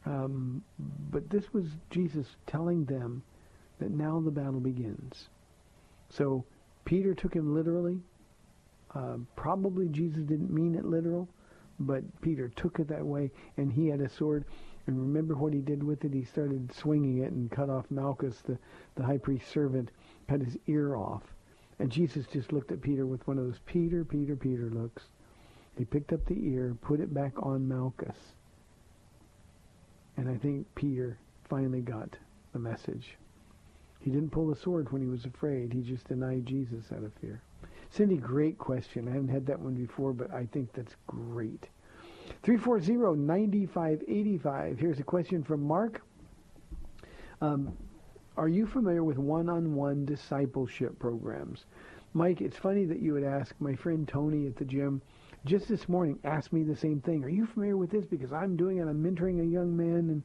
Um, 0.05 0.63
but 1.11 1.29
this 1.29 1.53
was 1.53 1.65
Jesus 1.89 2.27
telling 2.45 2.85
them 2.85 3.23
that 3.79 3.91
now 3.91 4.19
the 4.19 4.31
battle 4.31 4.59
begins. 4.59 5.29
So 6.09 6.45
Peter 6.85 7.13
took 7.13 7.33
him 7.33 7.53
literally. 7.53 7.99
Uh, 8.93 9.17
probably 9.35 9.87
Jesus 9.89 10.23
didn't 10.23 10.53
mean 10.53 10.75
it 10.75 10.85
literal, 10.85 11.27
but 11.79 12.03
Peter 12.21 12.49
took 12.55 12.79
it 12.79 12.87
that 12.87 13.05
way, 13.05 13.29
and 13.57 13.71
he 13.71 13.87
had 13.87 13.99
a 13.99 14.09
sword. 14.09 14.45
And 14.87 14.99
remember 14.99 15.35
what 15.35 15.53
he 15.53 15.59
did 15.59 15.83
with 15.83 16.05
it? 16.05 16.13
He 16.13 16.23
started 16.23 16.73
swinging 16.73 17.17
it 17.23 17.31
and 17.31 17.51
cut 17.51 17.69
off 17.69 17.89
Malchus, 17.89 18.41
the, 18.45 18.57
the 18.95 19.03
high 19.03 19.17
priest's 19.17 19.51
servant, 19.51 19.91
cut 20.29 20.41
his 20.41 20.57
ear 20.67 20.95
off. 20.95 21.23
And 21.79 21.91
Jesus 21.91 22.25
just 22.27 22.53
looked 22.53 22.71
at 22.71 22.81
Peter 22.81 23.05
with 23.05 23.27
one 23.27 23.37
of 23.37 23.45
those 23.45 23.59
Peter, 23.65 24.05
Peter, 24.05 24.35
Peter 24.35 24.69
looks. 24.69 25.03
He 25.77 25.83
picked 25.83 26.13
up 26.13 26.25
the 26.25 26.47
ear, 26.47 26.77
put 26.81 27.01
it 27.01 27.13
back 27.13 27.33
on 27.37 27.67
Malchus. 27.67 28.15
And 30.15 30.29
I 30.29 30.37
think 30.37 30.73
Peter 30.75 31.17
finally 31.49 31.81
got 31.81 32.15
the 32.53 32.59
message. 32.59 33.17
He 34.05 34.11
didn't 34.11 34.29
pull 34.29 34.47
the 34.47 34.55
sword 34.55 34.91
when 34.91 35.01
he 35.01 35.07
was 35.07 35.25
afraid. 35.25 35.73
He 35.73 35.81
just 35.81 36.07
denied 36.07 36.45
Jesus 36.45 36.91
out 36.95 37.03
of 37.03 37.11
fear. 37.15 37.41
Cindy, 37.89 38.17
great 38.17 38.59
question. 38.59 39.07
I 39.07 39.13
haven't 39.13 39.29
had 39.29 39.47
that 39.47 39.59
one 39.59 39.73
before, 39.73 40.13
but 40.13 40.31
I 40.31 40.45
think 40.45 40.71
that's 40.73 40.95
great. 41.07 41.69
340-9585. 42.43 44.77
Here's 44.77 44.99
a 44.99 45.03
question 45.03 45.43
from 45.43 45.63
Mark. 45.63 46.03
Um, 47.41 47.75
are 48.37 48.47
you 48.47 48.67
familiar 48.67 49.03
with 49.03 49.17
one-on-one 49.17 50.05
discipleship 50.05 50.99
programs? 50.99 51.65
Mike, 52.13 52.41
it's 52.41 52.57
funny 52.57 52.85
that 52.85 52.99
you 52.99 53.13
would 53.13 53.23
ask. 53.23 53.55
My 53.59 53.73
friend 53.73 54.07
Tony 54.07 54.45
at 54.45 54.55
the 54.55 54.65
gym 54.65 55.01
just 55.45 55.67
this 55.67 55.89
morning 55.89 56.19
asked 56.23 56.53
me 56.53 56.61
the 56.61 56.75
same 56.75 57.01
thing. 57.01 57.23
Are 57.23 57.29
you 57.29 57.47
familiar 57.47 57.75
with 57.75 57.89
this? 57.89 58.05
Because 58.05 58.31
I'm 58.31 58.55
doing 58.55 58.77
it. 58.77 58.83
I'm 58.83 59.03
mentoring 59.03 59.41
a 59.41 59.45
young 59.45 59.75
man, 59.75 60.11
and 60.11 60.23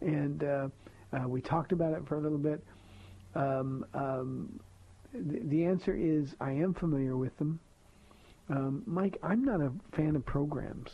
and 0.00 0.42
uh, 0.42 0.68
uh, 1.12 1.28
we 1.28 1.42
talked 1.42 1.72
about 1.72 1.92
it 1.92 2.06
for 2.06 2.16
a 2.16 2.20
little 2.20 2.38
bit. 2.38 2.64
Um, 3.34 3.86
um, 3.94 4.60
the, 5.12 5.64
answer 5.64 5.94
is 5.94 6.34
I 6.40 6.52
am 6.52 6.74
familiar 6.74 7.16
with 7.16 7.36
them. 7.38 7.60
Um, 8.48 8.82
Mike, 8.86 9.18
I'm 9.22 9.44
not 9.44 9.60
a 9.60 9.72
fan 9.92 10.16
of 10.16 10.24
programs. 10.26 10.90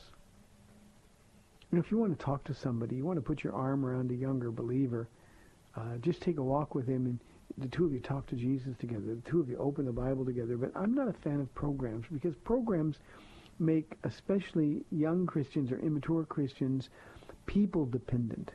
You 1.71 1.79
know, 1.79 1.85
if 1.85 1.91
you 1.91 1.99
want 1.99 2.19
to 2.19 2.25
talk 2.25 2.45
to 2.45 2.55
somebody, 2.55 2.97
you 2.97 3.05
want 3.05 3.17
to 3.17 3.23
put 3.23 3.43
your 3.43 3.55
arm 3.55 3.85
around 3.85 4.11
a 4.11 4.15
younger 4.15 4.51
believer, 4.51 5.09
uh, 5.77 5.97
just 6.01 6.21
take 6.21 6.39
a 6.39 6.43
walk 6.43 6.75
with 6.75 6.87
him 6.87 7.07
and 7.07 7.19
the 7.59 7.69
two 7.69 7.85
of 7.85 7.93
you 7.93 8.01
talk 8.01 8.27
to 8.27 8.37
Jesus 8.37 8.77
together. 8.79 9.15
The 9.15 9.31
two 9.31 9.41
of 9.41 9.49
you 9.49 9.57
open 9.57 9.87
the 9.87 9.93
Bible 9.93 10.25
together. 10.25 10.57
But 10.57 10.73
I'm 10.75 10.95
not 10.95 11.09
a 11.09 11.13
fan 11.13 11.41
of 11.41 11.55
programs 11.55 12.05
because 12.13 12.35
programs 12.45 12.97
make 13.59 13.95
especially 14.05 14.85
young 14.91 15.27
Christians 15.27 15.73
or 15.73 15.79
immature 15.79 16.25
Christians 16.25 16.91
people 17.47 17.87
dependent 17.87 18.51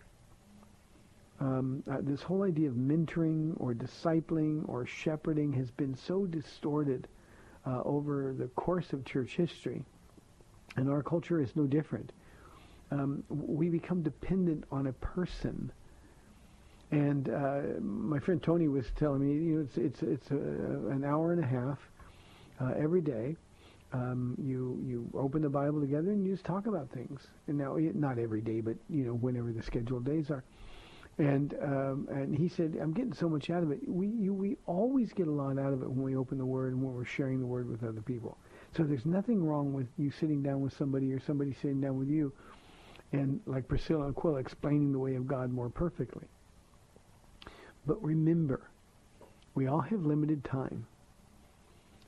um, 1.41 1.83
uh, 1.89 1.97
this 2.01 2.21
whole 2.21 2.43
idea 2.43 2.69
of 2.69 2.75
mentoring 2.75 3.53
or 3.57 3.73
discipling 3.73 4.67
or 4.69 4.85
shepherding 4.85 5.51
has 5.53 5.71
been 5.71 5.95
so 5.95 6.27
distorted 6.27 7.07
uh, 7.65 7.81
over 7.83 8.35
the 8.37 8.45
course 8.49 8.93
of 8.93 9.03
church 9.05 9.35
history, 9.35 9.83
and 10.75 10.87
our 10.87 11.01
culture 11.01 11.41
is 11.41 11.55
no 11.55 11.65
different. 11.65 12.11
Um, 12.91 13.23
we 13.29 13.69
become 13.69 14.03
dependent 14.03 14.65
on 14.71 14.87
a 14.87 14.93
person. 14.93 15.71
And 16.91 17.29
uh, 17.29 17.61
my 17.81 18.19
friend 18.19 18.43
Tony 18.43 18.67
was 18.67 18.85
telling 18.95 19.21
me, 19.21 19.33
you 19.33 19.55
know, 19.55 19.61
it's 19.61 19.77
it's 19.77 20.03
it's 20.03 20.31
a, 20.31 20.35
an 20.35 21.03
hour 21.03 21.31
and 21.31 21.43
a 21.43 21.47
half 21.47 21.79
uh, 22.59 22.73
every 22.77 23.01
day. 23.01 23.35
Um, 23.93 24.35
you 24.37 24.79
you 24.85 25.09
open 25.17 25.41
the 25.41 25.49
Bible 25.49 25.81
together 25.81 26.11
and 26.11 26.23
you 26.25 26.33
just 26.33 26.45
talk 26.45 26.67
about 26.67 26.89
things. 26.91 27.25
And 27.47 27.57
now, 27.57 27.77
not 27.79 28.19
every 28.19 28.41
day, 28.41 28.61
but 28.61 28.75
you 28.89 29.05
know, 29.05 29.13
whenever 29.13 29.51
the 29.51 29.63
scheduled 29.63 30.05
days 30.05 30.29
are. 30.29 30.43
And 31.21 31.53
um, 31.61 32.07
and 32.09 32.35
he 32.35 32.49
said, 32.49 32.75
I'm 32.81 32.93
getting 32.93 33.13
so 33.13 33.29
much 33.29 33.51
out 33.51 33.61
of 33.61 33.69
it. 33.69 33.87
We 33.87 34.07
you, 34.07 34.33
we 34.33 34.57
always 34.65 35.13
get 35.13 35.27
a 35.27 35.31
lot 35.31 35.59
out 35.59 35.71
of 35.71 35.83
it 35.83 35.87
when 35.87 36.01
we 36.01 36.15
open 36.15 36.39
the 36.39 36.45
Word 36.45 36.73
and 36.73 36.81
when 36.81 36.95
we're 36.95 37.05
sharing 37.05 37.39
the 37.39 37.45
Word 37.45 37.69
with 37.69 37.83
other 37.83 38.01
people. 38.01 38.39
So 38.75 38.81
there's 38.81 39.05
nothing 39.05 39.45
wrong 39.45 39.71
with 39.71 39.85
you 39.99 40.09
sitting 40.09 40.41
down 40.41 40.61
with 40.61 40.75
somebody 40.75 41.13
or 41.13 41.19
somebody 41.19 41.53
sitting 41.53 41.79
down 41.79 41.99
with 41.99 42.09
you, 42.09 42.33
and 43.11 43.39
like 43.45 43.67
Priscilla 43.67 44.07
and 44.07 44.17
Aquila 44.17 44.39
explaining 44.39 44.91
the 44.91 44.97
way 44.97 45.13
of 45.13 45.27
God 45.27 45.51
more 45.51 45.69
perfectly. 45.69 46.25
But 47.85 48.01
remember, 48.03 48.71
we 49.53 49.67
all 49.67 49.81
have 49.81 50.03
limited 50.03 50.43
time. 50.43 50.87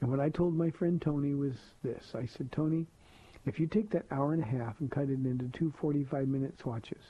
And 0.02 0.10
what 0.10 0.20
I 0.20 0.30
told 0.30 0.56
my 0.56 0.72
friend 0.72 1.00
Tony 1.00 1.36
was 1.36 1.54
this. 1.84 2.14
I 2.16 2.26
said, 2.26 2.52
Tony, 2.52 2.88
if 3.46 3.60
you 3.60 3.68
take 3.68 3.92
that 3.92 4.06
hour 4.10 4.34
and 4.34 4.42
a 4.42 4.48
half 4.48 4.80
and 4.80 4.90
cut 4.90 5.04
it 5.04 5.24
into 5.24 5.50
two 5.50 5.72
45-minute 5.80 6.56
swatches, 6.60 7.04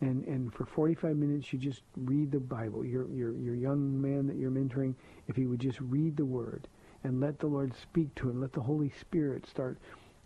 and 0.00 0.24
and 0.24 0.52
for 0.54 0.64
45 0.64 1.16
minutes 1.16 1.52
you 1.52 1.58
just 1.58 1.82
read 1.96 2.30
the 2.32 2.40
Bible. 2.40 2.84
Your 2.84 3.08
your 3.10 3.36
your 3.36 3.54
young 3.54 4.00
man 4.00 4.26
that 4.26 4.36
you're 4.36 4.50
mentoring, 4.50 4.94
if 5.26 5.36
he 5.36 5.46
would 5.46 5.60
just 5.60 5.80
read 5.80 6.16
the 6.16 6.24
Word 6.24 6.68
and 7.04 7.20
let 7.20 7.38
the 7.38 7.46
Lord 7.46 7.72
speak 7.74 8.14
to 8.16 8.30
him, 8.30 8.40
let 8.40 8.52
the 8.52 8.60
Holy 8.60 8.92
Spirit 9.00 9.46
start 9.46 9.78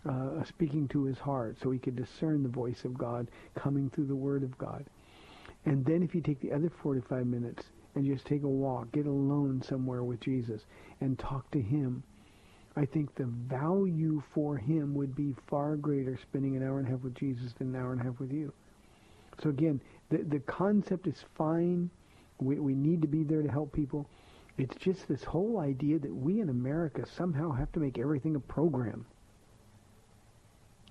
uh, 0.08 0.42
speaking 0.44 0.88
to 0.88 1.04
his 1.04 1.18
heart, 1.18 1.56
so 1.62 1.70
he 1.70 1.78
could 1.78 1.96
discern 1.96 2.42
the 2.42 2.48
voice 2.48 2.84
of 2.84 2.98
God 2.98 3.28
coming 3.54 3.88
through 3.90 4.06
the 4.06 4.16
Word 4.16 4.42
of 4.42 4.56
God. 4.58 4.84
And 5.64 5.84
then 5.84 6.02
if 6.02 6.14
you 6.14 6.20
take 6.20 6.40
the 6.40 6.52
other 6.52 6.70
45 6.82 7.26
minutes 7.26 7.66
and 7.94 8.04
just 8.04 8.26
take 8.26 8.42
a 8.42 8.48
walk, 8.48 8.90
get 8.92 9.06
alone 9.06 9.62
somewhere 9.62 10.02
with 10.02 10.20
Jesus 10.20 10.62
and 11.00 11.18
talk 11.18 11.50
to 11.52 11.60
him, 11.60 12.02
I 12.74 12.86
think 12.86 13.14
the 13.14 13.26
value 13.26 14.22
for 14.34 14.56
him 14.56 14.94
would 14.94 15.14
be 15.14 15.34
far 15.46 15.76
greater 15.76 16.18
spending 16.20 16.56
an 16.56 16.66
hour 16.66 16.78
and 16.78 16.88
a 16.88 16.90
half 16.90 17.02
with 17.02 17.14
Jesus 17.14 17.52
than 17.52 17.74
an 17.74 17.80
hour 17.80 17.92
and 17.92 18.00
a 18.00 18.04
half 18.04 18.18
with 18.18 18.32
you. 18.32 18.52
So 19.42 19.50
again, 19.50 19.80
the, 20.10 20.18
the 20.18 20.40
concept 20.40 21.06
is 21.06 21.24
fine. 21.36 21.90
We, 22.40 22.58
we 22.60 22.74
need 22.74 23.02
to 23.02 23.08
be 23.08 23.24
there 23.24 23.42
to 23.42 23.50
help 23.50 23.72
people. 23.72 24.08
It's 24.58 24.76
just 24.76 25.08
this 25.08 25.24
whole 25.24 25.60
idea 25.60 25.98
that 25.98 26.14
we 26.14 26.40
in 26.40 26.50
America 26.50 27.04
somehow 27.16 27.52
have 27.52 27.72
to 27.72 27.80
make 27.80 27.98
everything 27.98 28.36
a 28.36 28.40
program. 28.40 29.06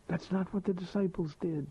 That's 0.07 0.31
not 0.31 0.53
what 0.53 0.65
the 0.65 0.73
disciples 0.73 1.35
did. 1.41 1.67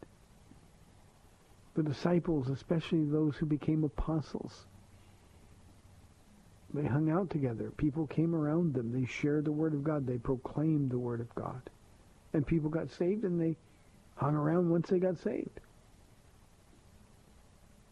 The 1.75 1.83
disciples, 1.83 2.49
especially 2.51 3.05
those 3.05 3.37
who 3.37 3.47
became 3.47 3.85
apostles, 3.85 4.67
They 6.75 6.87
hung 6.87 7.11
out 7.11 7.31
together. 7.31 7.73
People 7.77 8.07
came 8.07 8.35
around 8.35 8.75
them. 8.75 8.93
They 8.93 9.07
shared 9.07 9.45
the 9.45 9.53
Word 9.53 9.75
of 9.75 9.85
God. 9.85 10.07
They 10.07 10.19
proclaimed 10.19 10.91
the 10.91 10.99
Word 10.99 11.21
of 11.21 11.35
God. 11.35 11.63
And 12.33 12.47
people 12.47 12.71
got 12.71 12.91
saved 12.91 13.25
and 13.25 13.41
they 13.41 13.57
hung 14.17 14.35
around 14.37 14.71
once 14.71 14.89
they 14.89 15.01
got 15.01 15.19
saved. 15.19 15.61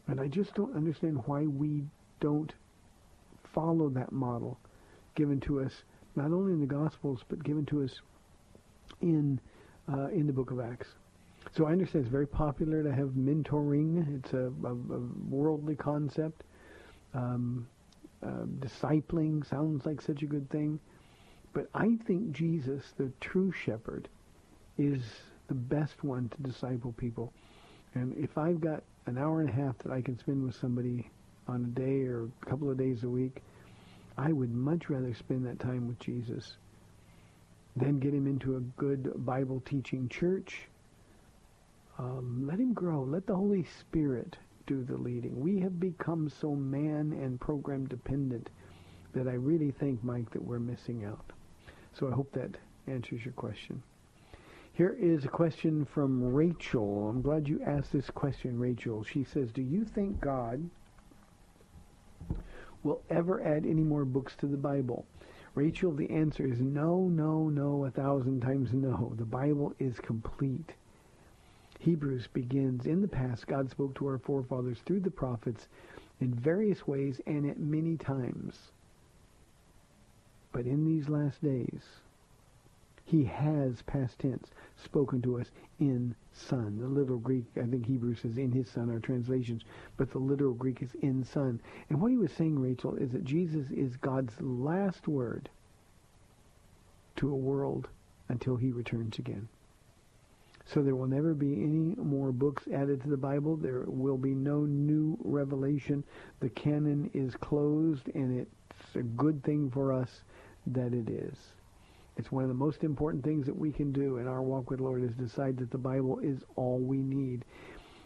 And 0.08 0.20
I 0.20 0.26
just 0.26 0.54
don't 0.54 0.74
understand 0.74 1.22
why 1.26 1.42
we 1.46 1.84
don't 2.20 2.52
follow 3.54 3.88
that 3.90 4.12
model 4.12 4.58
given 5.14 5.40
to 5.40 5.60
us 5.60 5.72
not 6.16 6.26
only 6.26 6.52
in 6.52 6.60
the 6.60 6.66
Gospels 6.66 7.20
but 7.28 7.42
given 7.44 7.64
to 7.66 7.82
us 7.82 8.00
in 9.00 9.40
uh, 9.92 10.08
in 10.08 10.26
the 10.26 10.32
Book 10.32 10.50
of 10.50 10.60
Acts. 10.60 10.88
So 11.56 11.66
I 11.66 11.72
understand 11.72 12.04
it's 12.04 12.12
very 12.12 12.26
popular 12.26 12.82
to 12.82 12.92
have 12.92 13.08
mentoring. 13.10 14.16
It's 14.16 14.32
a, 14.32 14.52
a, 14.64 14.72
a 14.72 15.00
worldly 15.30 15.76
concept. 15.76 16.42
Um, 17.14 17.66
uh, 18.22 18.44
discipling 18.58 19.48
sounds 19.48 19.86
like 19.86 20.00
such 20.02 20.22
a 20.22 20.26
good 20.26 20.50
thing. 20.50 20.78
But 21.54 21.68
I 21.74 21.96
think 22.06 22.32
Jesus, 22.32 22.82
the 22.98 23.10
true 23.20 23.50
shepherd, 23.52 24.08
is 24.76 25.02
the 25.46 25.54
best 25.54 26.04
one 26.04 26.28
to 26.28 26.42
disciple 26.42 26.92
people. 26.98 27.32
And 27.94 28.16
if 28.16 28.36
I've 28.36 28.60
got 28.60 28.82
an 29.08 29.18
hour 29.18 29.40
and 29.40 29.48
a 29.48 29.52
half 29.52 29.76
that 29.78 29.92
I 29.92 30.02
can 30.02 30.18
spend 30.18 30.44
with 30.44 30.54
somebody 30.54 31.10
on 31.48 31.64
a 31.64 31.80
day 31.80 32.02
or 32.02 32.28
a 32.42 32.46
couple 32.46 32.70
of 32.70 32.76
days 32.76 33.02
a 33.02 33.08
week, 33.08 33.42
I 34.16 34.32
would 34.32 34.52
much 34.54 34.90
rather 34.90 35.14
spend 35.14 35.46
that 35.46 35.58
time 35.58 35.88
with 35.88 35.98
Jesus 35.98 36.56
than 37.76 37.98
get 37.98 38.12
him 38.12 38.26
into 38.26 38.56
a 38.56 38.60
good 38.60 39.24
Bible 39.24 39.62
teaching 39.64 40.08
church. 40.08 40.68
Um, 41.98 42.46
let 42.46 42.58
him 42.58 42.74
grow. 42.74 43.02
Let 43.02 43.26
the 43.26 43.34
Holy 43.34 43.66
Spirit 43.80 44.36
do 44.66 44.84
the 44.84 44.96
leading. 44.96 45.40
We 45.40 45.58
have 45.60 45.80
become 45.80 46.28
so 46.28 46.54
man 46.54 47.12
and 47.12 47.40
program 47.40 47.86
dependent 47.86 48.50
that 49.14 49.26
I 49.26 49.32
really 49.32 49.70
think, 49.70 50.04
Mike, 50.04 50.30
that 50.30 50.44
we're 50.44 50.58
missing 50.58 51.04
out. 51.04 51.32
So 51.98 52.08
I 52.08 52.12
hope 52.12 52.30
that 52.32 52.56
answers 52.86 53.24
your 53.24 53.32
question. 53.32 53.82
Here 54.78 54.96
is 54.96 55.24
a 55.24 55.28
question 55.28 55.84
from 55.84 56.32
Rachel. 56.32 57.08
I'm 57.08 57.20
glad 57.20 57.48
you 57.48 57.60
asked 57.66 57.92
this 57.92 58.10
question, 58.10 58.60
Rachel. 58.60 59.02
She 59.02 59.24
says, 59.24 59.50
do 59.50 59.60
you 59.60 59.84
think 59.84 60.20
God 60.20 60.70
will 62.84 63.02
ever 63.10 63.42
add 63.42 63.66
any 63.66 63.82
more 63.82 64.04
books 64.04 64.36
to 64.36 64.46
the 64.46 64.56
Bible? 64.56 65.04
Rachel, 65.56 65.90
the 65.90 66.08
answer 66.10 66.46
is 66.46 66.60
no, 66.60 67.08
no, 67.08 67.48
no, 67.48 67.86
a 67.86 67.90
thousand 67.90 68.40
times 68.40 68.72
no. 68.72 69.14
The 69.18 69.24
Bible 69.24 69.74
is 69.80 69.98
complete. 69.98 70.74
Hebrews 71.80 72.28
begins, 72.32 72.86
in 72.86 73.02
the 73.02 73.08
past, 73.08 73.48
God 73.48 73.68
spoke 73.68 73.96
to 73.96 74.06
our 74.06 74.18
forefathers 74.18 74.78
through 74.86 75.00
the 75.00 75.10
prophets 75.10 75.66
in 76.20 76.32
various 76.32 76.86
ways 76.86 77.20
and 77.26 77.50
at 77.50 77.58
many 77.58 77.96
times. 77.96 78.56
But 80.52 80.66
in 80.66 80.84
these 80.84 81.08
last 81.08 81.42
days, 81.42 81.82
he 83.08 83.24
has, 83.24 83.80
past 83.86 84.18
tense, 84.18 84.50
spoken 84.76 85.22
to 85.22 85.40
us 85.40 85.46
in 85.80 86.14
Son. 86.30 86.78
The 86.78 86.86
literal 86.86 87.18
Greek, 87.18 87.46
I 87.56 87.64
think 87.64 87.86
Hebrew 87.86 88.14
says 88.14 88.36
in 88.36 88.52
his 88.52 88.68
Son, 88.68 88.90
our 88.90 88.98
translations, 88.98 89.62
but 89.96 90.10
the 90.10 90.18
literal 90.18 90.52
Greek 90.52 90.82
is 90.82 90.94
in 91.00 91.24
Son. 91.24 91.58
And 91.88 92.02
what 92.02 92.10
he 92.10 92.18
was 92.18 92.30
saying, 92.32 92.58
Rachel, 92.58 92.96
is 92.96 93.12
that 93.12 93.24
Jesus 93.24 93.70
is 93.70 93.96
God's 93.96 94.38
last 94.42 95.08
word 95.08 95.48
to 97.16 97.30
a 97.30 97.34
world 97.34 97.88
until 98.28 98.56
he 98.56 98.72
returns 98.72 99.18
again. 99.18 99.48
So 100.66 100.82
there 100.82 100.94
will 100.94 101.06
never 101.06 101.32
be 101.32 101.54
any 101.54 101.94
more 101.96 102.30
books 102.30 102.64
added 102.74 103.00
to 103.00 103.08
the 103.08 103.16
Bible. 103.16 103.56
There 103.56 103.84
will 103.86 104.18
be 104.18 104.34
no 104.34 104.66
new 104.66 105.16
revelation. 105.24 106.04
The 106.40 106.50
canon 106.50 107.10
is 107.14 107.34
closed, 107.36 108.10
and 108.14 108.38
it's 108.38 108.96
a 108.96 109.02
good 109.02 109.42
thing 109.44 109.70
for 109.70 109.94
us 109.94 110.24
that 110.66 110.92
it 110.92 111.08
is. 111.08 111.38
It's 112.18 112.32
one 112.32 112.42
of 112.42 112.48
the 112.48 112.54
most 112.54 112.82
important 112.82 113.22
things 113.22 113.46
that 113.46 113.56
we 113.56 113.70
can 113.70 113.92
do 113.92 114.16
in 114.18 114.26
our 114.26 114.42
walk 114.42 114.70
with 114.70 114.80
the 114.80 114.84
Lord 114.84 115.04
is 115.04 115.12
decide 115.12 115.56
that 115.58 115.70
the 115.70 115.78
Bible 115.78 116.18
is 116.18 116.40
all 116.56 116.78
we 116.78 116.98
need. 116.98 117.44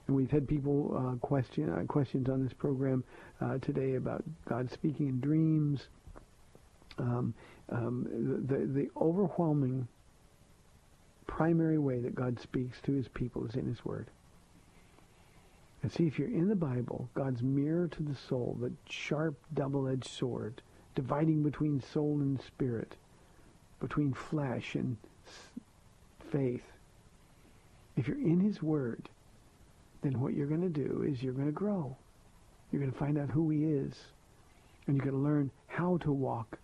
And 0.06 0.14
we've 0.14 0.30
had 0.30 0.46
people 0.46 0.94
uh, 0.94 1.26
question 1.26 1.70
uh, 1.70 1.82
questions 1.84 2.28
on 2.28 2.42
this 2.42 2.52
program 2.52 3.04
uh, 3.40 3.56
today 3.58 3.94
about 3.94 4.22
God 4.46 4.70
speaking 4.70 5.08
in 5.08 5.20
dreams. 5.20 5.88
Um, 6.98 7.32
um, 7.70 8.06
the 8.46 8.66
the 8.66 8.90
overwhelming 9.00 9.88
primary 11.26 11.78
way 11.78 12.00
that 12.00 12.14
God 12.14 12.38
speaks 12.38 12.80
to 12.82 12.92
his 12.92 13.08
people 13.08 13.46
is 13.46 13.54
in 13.54 13.66
his 13.66 13.82
word. 13.82 14.08
And 15.82 15.90
see, 15.90 16.06
if 16.06 16.18
you're 16.18 16.28
in 16.28 16.48
the 16.48 16.54
Bible, 16.54 17.08
God's 17.14 17.42
mirror 17.42 17.88
to 17.88 18.02
the 18.02 18.14
soul, 18.14 18.58
the 18.60 18.72
sharp 18.88 19.34
double-edged 19.54 20.06
sword, 20.06 20.60
dividing 20.94 21.42
between 21.42 21.80
soul 21.80 22.20
and 22.20 22.40
spirit, 22.40 22.96
between 23.82 24.14
flesh 24.14 24.76
and 24.76 24.96
faith. 26.30 26.62
If 27.96 28.06
you're 28.08 28.16
in 28.16 28.40
his 28.40 28.62
word, 28.62 29.08
then 30.02 30.20
what 30.20 30.34
you're 30.34 30.46
going 30.46 30.62
to 30.62 30.68
do 30.68 31.04
is 31.06 31.22
you're 31.22 31.34
going 31.34 31.46
to 31.46 31.52
grow. 31.52 31.94
You're 32.70 32.80
going 32.80 32.92
to 32.92 32.98
find 32.98 33.18
out 33.18 33.28
who 33.28 33.50
he 33.50 33.64
is. 33.64 33.94
And 34.86 34.96
you're 34.96 35.04
going 35.04 35.16
to 35.16 35.28
learn 35.28 35.50
how 35.66 35.98
to 35.98 36.12
walk 36.12 36.58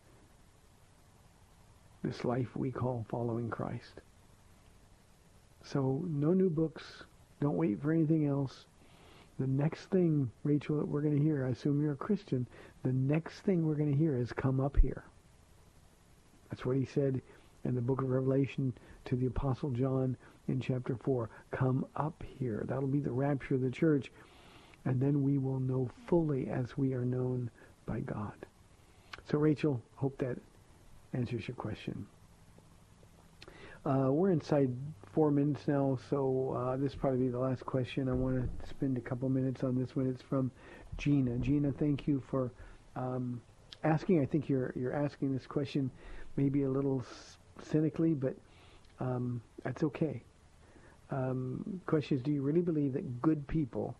this 2.03 2.25
life 2.25 2.49
we 2.57 2.71
call 2.71 3.05
following 3.11 3.51
Christ. 3.51 4.01
So 5.65 6.05
no 6.07 6.33
new 6.33 6.49
books. 6.49 6.85
Don't 7.41 7.57
wait 7.57 7.83
for 7.83 7.93
anything 7.93 8.27
else. 8.27 8.65
The 9.39 9.47
next 9.47 9.91
thing, 9.91 10.31
Rachel, 10.45 10.79
that 10.79 10.89
we're 10.89 11.03
going 11.03 11.17
to 11.17 11.23
hear, 11.23 11.45
I 11.45 11.51
assume 11.51 11.83
you're 11.83 11.93
a 11.93 11.97
Christian, 11.97 12.47
the 12.85 12.93
next 12.93 13.41
thing 13.41 13.67
we're 13.67 13.75
going 13.75 13.93
to 13.93 13.99
hear 13.99 14.17
is 14.17 14.33
come 14.33 14.61
up 14.61 14.77
here. 14.77 15.05
That's 16.51 16.65
what 16.65 16.77
he 16.77 16.85
said 16.85 17.21
in 17.65 17.75
the 17.75 17.81
book 17.81 18.01
of 18.01 18.09
Revelation 18.09 18.73
to 19.07 19.17
the 19.17 19.27
Apostle 19.27 19.71
John 19.71 20.17
in 20.49 20.61
chapter 20.61 20.97
4. 20.97 21.29
Come 21.51 21.85
up 21.97 22.23
here. 22.39 22.65
That'll 22.69 22.87
be 22.87 23.01
the 23.01 23.11
rapture 23.11 23.55
of 23.55 23.61
the 23.61 23.71
church. 23.71 24.11
And 24.85 25.01
then 25.01 25.23
we 25.23 25.39
will 25.39 25.61
know 25.61 25.91
fully 26.07 26.49
as 26.49 26.79
we 26.79 26.95
are 26.95 27.05
known 27.05 27.51
by 27.87 28.01
God. 28.01 28.35
So, 29.31 29.39
Rachel, 29.39 29.83
hope 29.97 30.17
that 30.19 30.39
answers 31.13 31.47
your 31.47 31.57
question. 31.57 32.07
Uh, 33.85 34.09
we're 34.11 34.31
inside 34.31 34.71
four 35.13 35.31
minutes 35.31 35.67
now, 35.67 35.99
so 36.11 36.55
uh, 36.57 36.77
this 36.77 36.93
will 36.93 37.01
probably 37.01 37.21
be 37.21 37.29
the 37.29 37.39
last 37.39 37.65
question. 37.65 38.09
I 38.09 38.13
want 38.13 38.37
to 38.37 38.69
spend 38.69 38.99
a 38.99 39.01
couple 39.01 39.29
minutes 39.29 39.63
on 39.63 39.79
this 39.79 39.95
one. 39.95 40.09
It's 40.09 40.23
from 40.23 40.51
Gina. 40.97 41.39
Gina, 41.39 41.73
thank 41.73 42.07
you 42.07 42.23
for 42.31 42.51
um, 42.97 43.41
asking. 43.85 44.21
I 44.21 44.27
think 44.27 44.49
you're 44.49 44.73
you're 44.77 44.93
asking 44.93 45.33
this 45.33 45.47
question 45.47 45.91
maybe 46.39 46.63
a 46.63 46.71
little 46.71 47.05
cynically, 47.61 48.15
but 48.15 48.35
um, 49.01 49.43
that's 49.65 49.83
okay. 49.83 50.23
Um, 51.11 51.81
question 51.87 52.17
is, 52.17 52.23
do 52.23 52.31
you 52.31 52.43
really 52.43 52.61
believe 52.61 52.93
that 52.93 53.21
good 53.21 53.47
people 53.49 53.97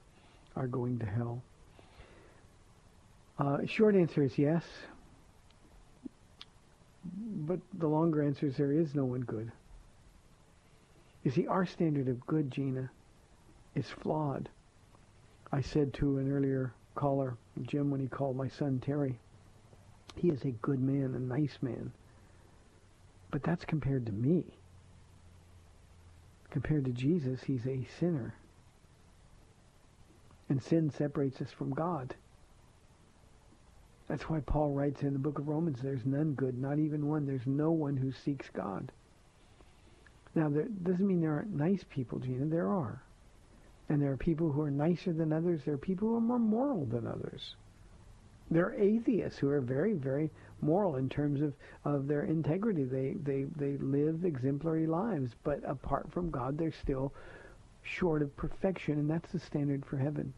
are 0.55 0.69
going 0.69 1.01
to 1.01 1.07
hell? 1.07 1.43
Uh, 3.41 3.59
short 3.67 3.97
answer 3.97 4.23
is 4.23 4.39
yes. 4.39 4.63
But 7.49 7.59
the 7.79 7.89
longer 7.89 8.23
answer 8.23 8.47
is 8.47 8.57
there 8.57 8.73
is 8.73 8.95
no 8.95 9.05
one 9.05 9.23
good. 9.23 9.51
You 11.25 11.33
see, 11.33 11.47
our 11.49 11.67
standard 11.67 12.07
of 12.07 12.25
good, 12.27 12.53
Gina, 12.53 12.89
is 13.75 13.87
flawed. 13.89 14.49
I 15.51 15.61
said 15.61 15.93
to 15.95 16.19
an 16.19 16.31
earlier 16.31 16.73
caller, 16.95 17.37
Jim, 17.63 17.91
when 17.91 18.01
he 18.01 18.07
called 18.07 18.37
my 18.37 18.49
son 18.49 18.81
Terry, 18.85 19.19
he 20.15 20.29
is 20.29 20.45
a 20.45 20.51
good 20.51 20.81
man, 20.81 21.15
a 21.17 21.19
nice 21.19 21.59
man. 21.63 21.91
But 23.31 23.43
that's 23.43 23.65
compared 23.65 24.07
to 24.07 24.13
me. 24.13 24.45
Compared 26.51 26.85
to 26.87 26.93
Jesus, 26.93 27.43
he's 27.43 27.67
a 27.67 27.87
sinner. 28.01 28.35
And 30.49 30.63
sin 30.63 30.91
separates 30.91 31.41
us 31.41 31.51
from 31.51 31.75
God. 31.75 32.15
That's 34.09 34.31
why 34.31 34.41
Paul 34.41 34.73
writes 34.73 35.03
in 35.03 35.13
the 35.13 35.19
book 35.19 35.39
of 35.39 35.49
Romans, 35.49 35.81
there's 35.83 36.07
none 36.07 36.33
good, 36.33 36.59
not 36.59 36.79
even 36.79 37.07
one. 37.07 37.27
There's 37.27 37.47
no 37.47 37.71
one 37.71 37.97
who 37.97 38.11
seeks 38.11 38.49
God. 38.55 38.91
Now, 40.35 40.49
that 40.49 40.85
doesn't 40.85 41.07
mean 41.07 41.21
there 41.21 41.35
aren't 41.35 41.55
nice 41.55 41.85
people, 41.91 42.19
Gina. 42.19 42.47
There 42.47 42.69
are. 42.69 43.03
And 43.91 44.01
there 44.01 44.13
are 44.13 44.17
people 44.17 44.51
who 44.51 44.63
are 44.63 44.71
nicer 44.71 45.13
than 45.13 45.33
others. 45.33 45.61
There 45.65 45.75
are 45.75 45.79
people 45.79 46.09
who 46.09 46.17
are 46.17 46.23
more 46.23 46.39
moral 46.39 46.87
than 46.87 47.07
others. 47.07 47.55
There 48.51 48.67
are 48.67 48.75
atheists 48.75 49.39
who 49.39 49.51
are 49.51 49.61
very, 49.61 49.93
very 49.93 50.31
moral 50.61 50.97
in 50.97 51.09
terms 51.09 51.41
of, 51.41 51.53
of 51.85 52.09
their 52.09 52.23
integrity. 52.23 52.85
They, 52.85 53.15
they, 53.23 53.47
they 53.57 53.77
live 53.79 54.25
exemplary 54.25 54.87
lives, 54.87 55.33
but 55.45 55.61
apart 55.67 56.11
from 56.13 56.31
God, 56.31 56.59
they're 56.59 56.73
still 56.73 57.13
short 57.83 58.23
of 58.23 58.37
perfection, 58.37 58.95
and 58.95 59.11
that's 59.11 59.33
the 59.33 59.41
standard 59.41 59.85
for 59.87 59.97
heaven. 59.97 60.33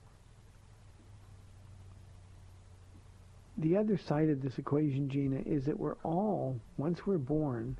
The 3.58 3.76
other 3.76 3.98
side 3.98 4.30
of 4.30 4.40
this 4.40 4.58
equation, 4.58 5.10
Gina, 5.10 5.40
is 5.44 5.66
that 5.66 5.78
we're 5.78 5.96
all, 6.02 6.58
once 6.78 7.06
we're 7.06 7.18
born, 7.18 7.76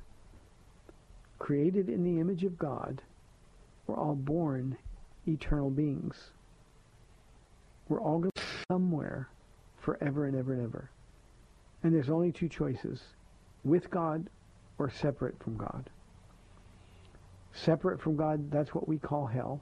created 1.39 1.89
in 1.89 2.03
the 2.03 2.19
image 2.19 2.43
of 2.43 2.57
God, 2.57 3.01
we're 3.87 3.97
all 3.97 4.15
born 4.15 4.77
eternal 5.27 5.71
beings. 5.71 6.15
We're 7.89 8.01
all 8.01 8.19
going 8.19 8.31
somewhere 8.71 9.27
forever 9.81 10.25
and 10.25 10.35
ever 10.35 10.53
and 10.53 10.63
ever. 10.63 10.91
And 11.83 11.93
there's 11.93 12.09
only 12.09 12.31
two 12.31 12.49
choices 12.49 13.01
with 13.63 13.89
God 13.89 14.29
or 14.77 14.89
separate 14.89 15.41
from 15.43 15.57
God. 15.57 15.89
Separate 17.53 18.01
from 18.01 18.15
God, 18.15 18.51
that's 18.51 18.73
what 18.73 18.87
we 18.87 18.97
call 18.97 19.25
hell. 19.25 19.61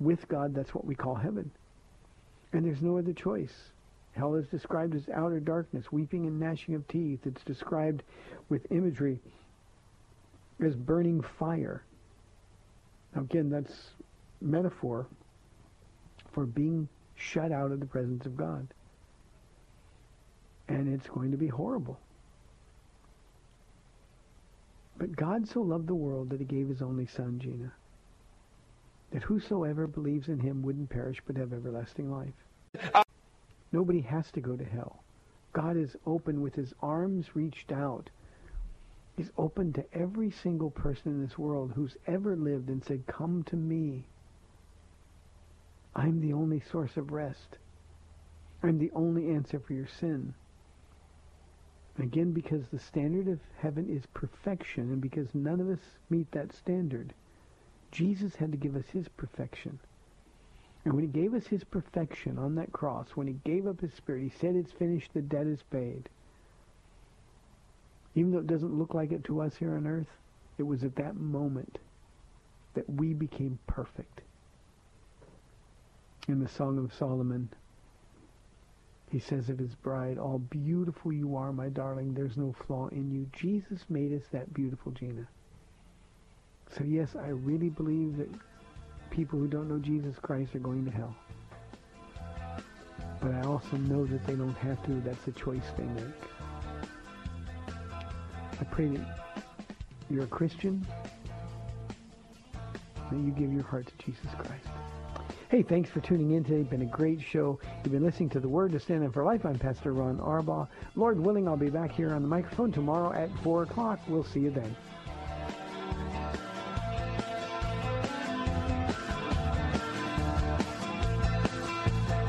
With 0.00 0.28
God, 0.28 0.54
that's 0.54 0.74
what 0.74 0.84
we 0.84 0.94
call 0.94 1.14
heaven. 1.14 1.50
And 2.52 2.64
there's 2.64 2.82
no 2.82 2.98
other 2.98 3.12
choice. 3.12 3.54
Hell 4.12 4.34
is 4.34 4.46
described 4.48 4.94
as 4.94 5.08
outer 5.14 5.40
darkness, 5.40 5.90
weeping 5.90 6.26
and 6.26 6.38
gnashing 6.38 6.74
of 6.74 6.86
teeth. 6.86 7.20
It's 7.24 7.42
described 7.44 8.02
with 8.48 8.70
imagery 8.70 9.20
as 10.60 10.74
burning 10.74 11.22
fire. 11.38 11.82
Now 13.14 13.22
again, 13.22 13.48
that's 13.48 13.90
metaphor 14.40 15.06
for 16.32 16.44
being 16.44 16.88
shut 17.14 17.52
out 17.52 17.72
of 17.72 17.80
the 17.80 17.86
presence 17.86 18.26
of 18.26 18.36
God. 18.36 18.66
And 20.72 20.92
it's 20.92 21.06
going 21.06 21.30
to 21.32 21.36
be 21.36 21.48
horrible. 21.48 22.00
But 24.96 25.14
God 25.14 25.46
so 25.46 25.60
loved 25.60 25.86
the 25.86 25.94
world 25.94 26.30
that 26.30 26.40
he 26.40 26.46
gave 26.46 26.68
his 26.68 26.80
only 26.80 27.06
son, 27.06 27.38
Gina, 27.38 27.72
that 29.10 29.22
whosoever 29.22 29.86
believes 29.86 30.28
in 30.28 30.38
him 30.38 30.62
wouldn't 30.62 30.88
perish 30.88 31.20
but 31.26 31.36
have 31.36 31.52
everlasting 31.52 32.10
life. 32.10 33.04
Nobody 33.70 34.00
has 34.00 34.30
to 34.32 34.40
go 34.40 34.56
to 34.56 34.64
hell. 34.64 35.02
God 35.52 35.76
is 35.76 35.94
open 36.06 36.40
with 36.40 36.54
his 36.54 36.72
arms 36.80 37.36
reached 37.36 37.70
out. 37.70 38.08
He's 39.16 39.30
open 39.36 39.74
to 39.74 39.84
every 39.92 40.30
single 40.30 40.70
person 40.70 41.12
in 41.12 41.22
this 41.22 41.36
world 41.36 41.72
who's 41.74 41.96
ever 42.06 42.34
lived 42.34 42.70
and 42.70 42.82
said, 42.82 43.06
come 43.06 43.42
to 43.44 43.56
me. 43.56 44.06
I'm 45.94 46.22
the 46.22 46.32
only 46.32 46.62
source 46.70 46.96
of 46.96 47.12
rest. 47.12 47.58
I'm 48.62 48.78
the 48.78 48.90
only 48.94 49.28
answer 49.30 49.60
for 49.60 49.74
your 49.74 49.88
sin. 50.00 50.32
Again, 51.98 52.32
because 52.32 52.68
the 52.68 52.78
standard 52.78 53.28
of 53.28 53.40
heaven 53.58 53.88
is 53.88 54.06
perfection, 54.14 54.84
and 54.90 55.00
because 55.00 55.34
none 55.34 55.60
of 55.60 55.68
us 55.68 55.80
meet 56.08 56.30
that 56.32 56.52
standard, 56.52 57.12
Jesus 57.90 58.36
had 58.36 58.50
to 58.52 58.58
give 58.58 58.76
us 58.76 58.86
his 58.92 59.08
perfection. 59.08 59.78
And 60.84 60.94
when 60.94 61.04
he 61.04 61.10
gave 61.10 61.34
us 61.34 61.46
his 61.46 61.64
perfection 61.64 62.38
on 62.38 62.54
that 62.56 62.72
cross, 62.72 63.10
when 63.10 63.26
he 63.26 63.36
gave 63.44 63.66
up 63.66 63.80
his 63.80 63.92
spirit, 63.92 64.22
he 64.22 64.30
said, 64.30 64.56
it's 64.56 64.72
finished, 64.72 65.12
the 65.12 65.22
debt 65.22 65.46
is 65.46 65.62
paid. 65.70 66.08
Even 68.14 68.32
though 68.32 68.38
it 68.38 68.46
doesn't 68.46 68.78
look 68.78 68.94
like 68.94 69.12
it 69.12 69.24
to 69.24 69.40
us 69.40 69.56
here 69.56 69.76
on 69.76 69.86
earth, 69.86 70.18
it 70.58 70.64
was 70.64 70.82
at 70.82 70.96
that 70.96 71.16
moment 71.16 71.78
that 72.74 72.88
we 72.88 73.12
became 73.12 73.58
perfect. 73.66 74.22
In 76.26 76.40
the 76.40 76.48
Song 76.48 76.78
of 76.78 76.94
Solomon, 76.94 77.50
he 79.12 79.18
says 79.18 79.50
of 79.50 79.58
his 79.58 79.74
bride, 79.74 80.16
all 80.16 80.38
beautiful 80.38 81.12
you 81.12 81.36
are, 81.36 81.52
my 81.52 81.68
darling, 81.68 82.14
there's 82.14 82.38
no 82.38 82.54
flaw 82.66 82.88
in 82.88 83.10
you. 83.10 83.28
Jesus 83.38 83.84
made 83.90 84.10
us 84.14 84.26
that 84.32 84.54
beautiful, 84.54 84.90
Gina. 84.90 85.28
So 86.74 86.82
yes, 86.82 87.14
I 87.14 87.28
really 87.28 87.68
believe 87.68 88.16
that 88.16 88.30
people 89.10 89.38
who 89.38 89.48
don't 89.48 89.68
know 89.68 89.78
Jesus 89.78 90.16
Christ 90.18 90.54
are 90.54 90.60
going 90.60 90.86
to 90.86 90.90
hell. 90.90 91.14
But 93.20 93.34
I 93.34 93.42
also 93.42 93.76
know 93.76 94.06
that 94.06 94.26
they 94.26 94.34
don't 94.34 94.56
have 94.56 94.82
to. 94.86 95.00
That's 95.02 95.26
a 95.26 95.32
choice 95.32 95.66
they 95.76 95.84
make. 95.84 96.14
I 97.68 98.64
pray 98.70 98.86
that 98.86 99.44
you're 100.08 100.24
a 100.24 100.28
Christian, 100.28 100.86
that 103.10 103.18
you 103.18 103.30
give 103.32 103.52
your 103.52 103.64
heart 103.64 103.86
to 103.86 104.06
Jesus 104.06 104.30
Christ. 104.38 104.71
Hey, 105.52 105.62
thanks 105.62 105.90
for 105.90 106.00
tuning 106.00 106.30
in 106.30 106.44
today. 106.44 106.62
Been 106.62 106.80
a 106.80 106.86
great 106.86 107.20
show. 107.20 107.60
You've 107.84 107.92
been 107.92 108.02
listening 108.02 108.30
to 108.30 108.40
The 108.40 108.48
Word 108.48 108.72
to 108.72 108.80
Stand 108.80 109.04
On 109.04 109.12
for 109.12 109.22
Life. 109.22 109.44
I'm 109.44 109.58
Pastor 109.58 109.92
Ron 109.92 110.16
Arbaugh. 110.16 110.66
Lord 110.96 111.20
willing, 111.20 111.46
I'll 111.46 111.58
be 111.58 111.68
back 111.68 111.92
here 111.92 112.14
on 112.14 112.22
the 112.22 112.28
microphone 112.28 112.72
tomorrow 112.72 113.12
at 113.12 113.28
4 113.42 113.64
o'clock. 113.64 114.00
We'll 114.08 114.24
see 114.24 114.40
you 114.40 114.50
then. 114.50 114.74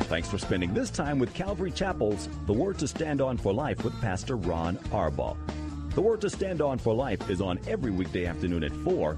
Thanks 0.09 0.27
for 0.27 0.37
spending 0.37 0.73
this 0.73 0.89
time 0.89 1.17
with 1.17 1.33
Calvary 1.33 1.71
Chapel's 1.71 2.27
The 2.45 2.51
Word 2.51 2.77
to 2.79 2.89
Stand 2.89 3.21
On 3.21 3.37
for 3.37 3.53
Life 3.53 3.85
with 3.85 3.97
Pastor 4.01 4.35
Ron 4.35 4.75
Arbaugh. 4.91 5.37
The 5.95 6.01
Word 6.01 6.19
to 6.21 6.29
Stand 6.29 6.61
On 6.61 6.77
for 6.77 6.93
Life 6.93 7.29
is 7.29 7.39
on 7.39 7.57
every 7.67 7.91
weekday 7.91 8.25
afternoon 8.25 8.65
at 8.65 8.73
4, 8.83 9.17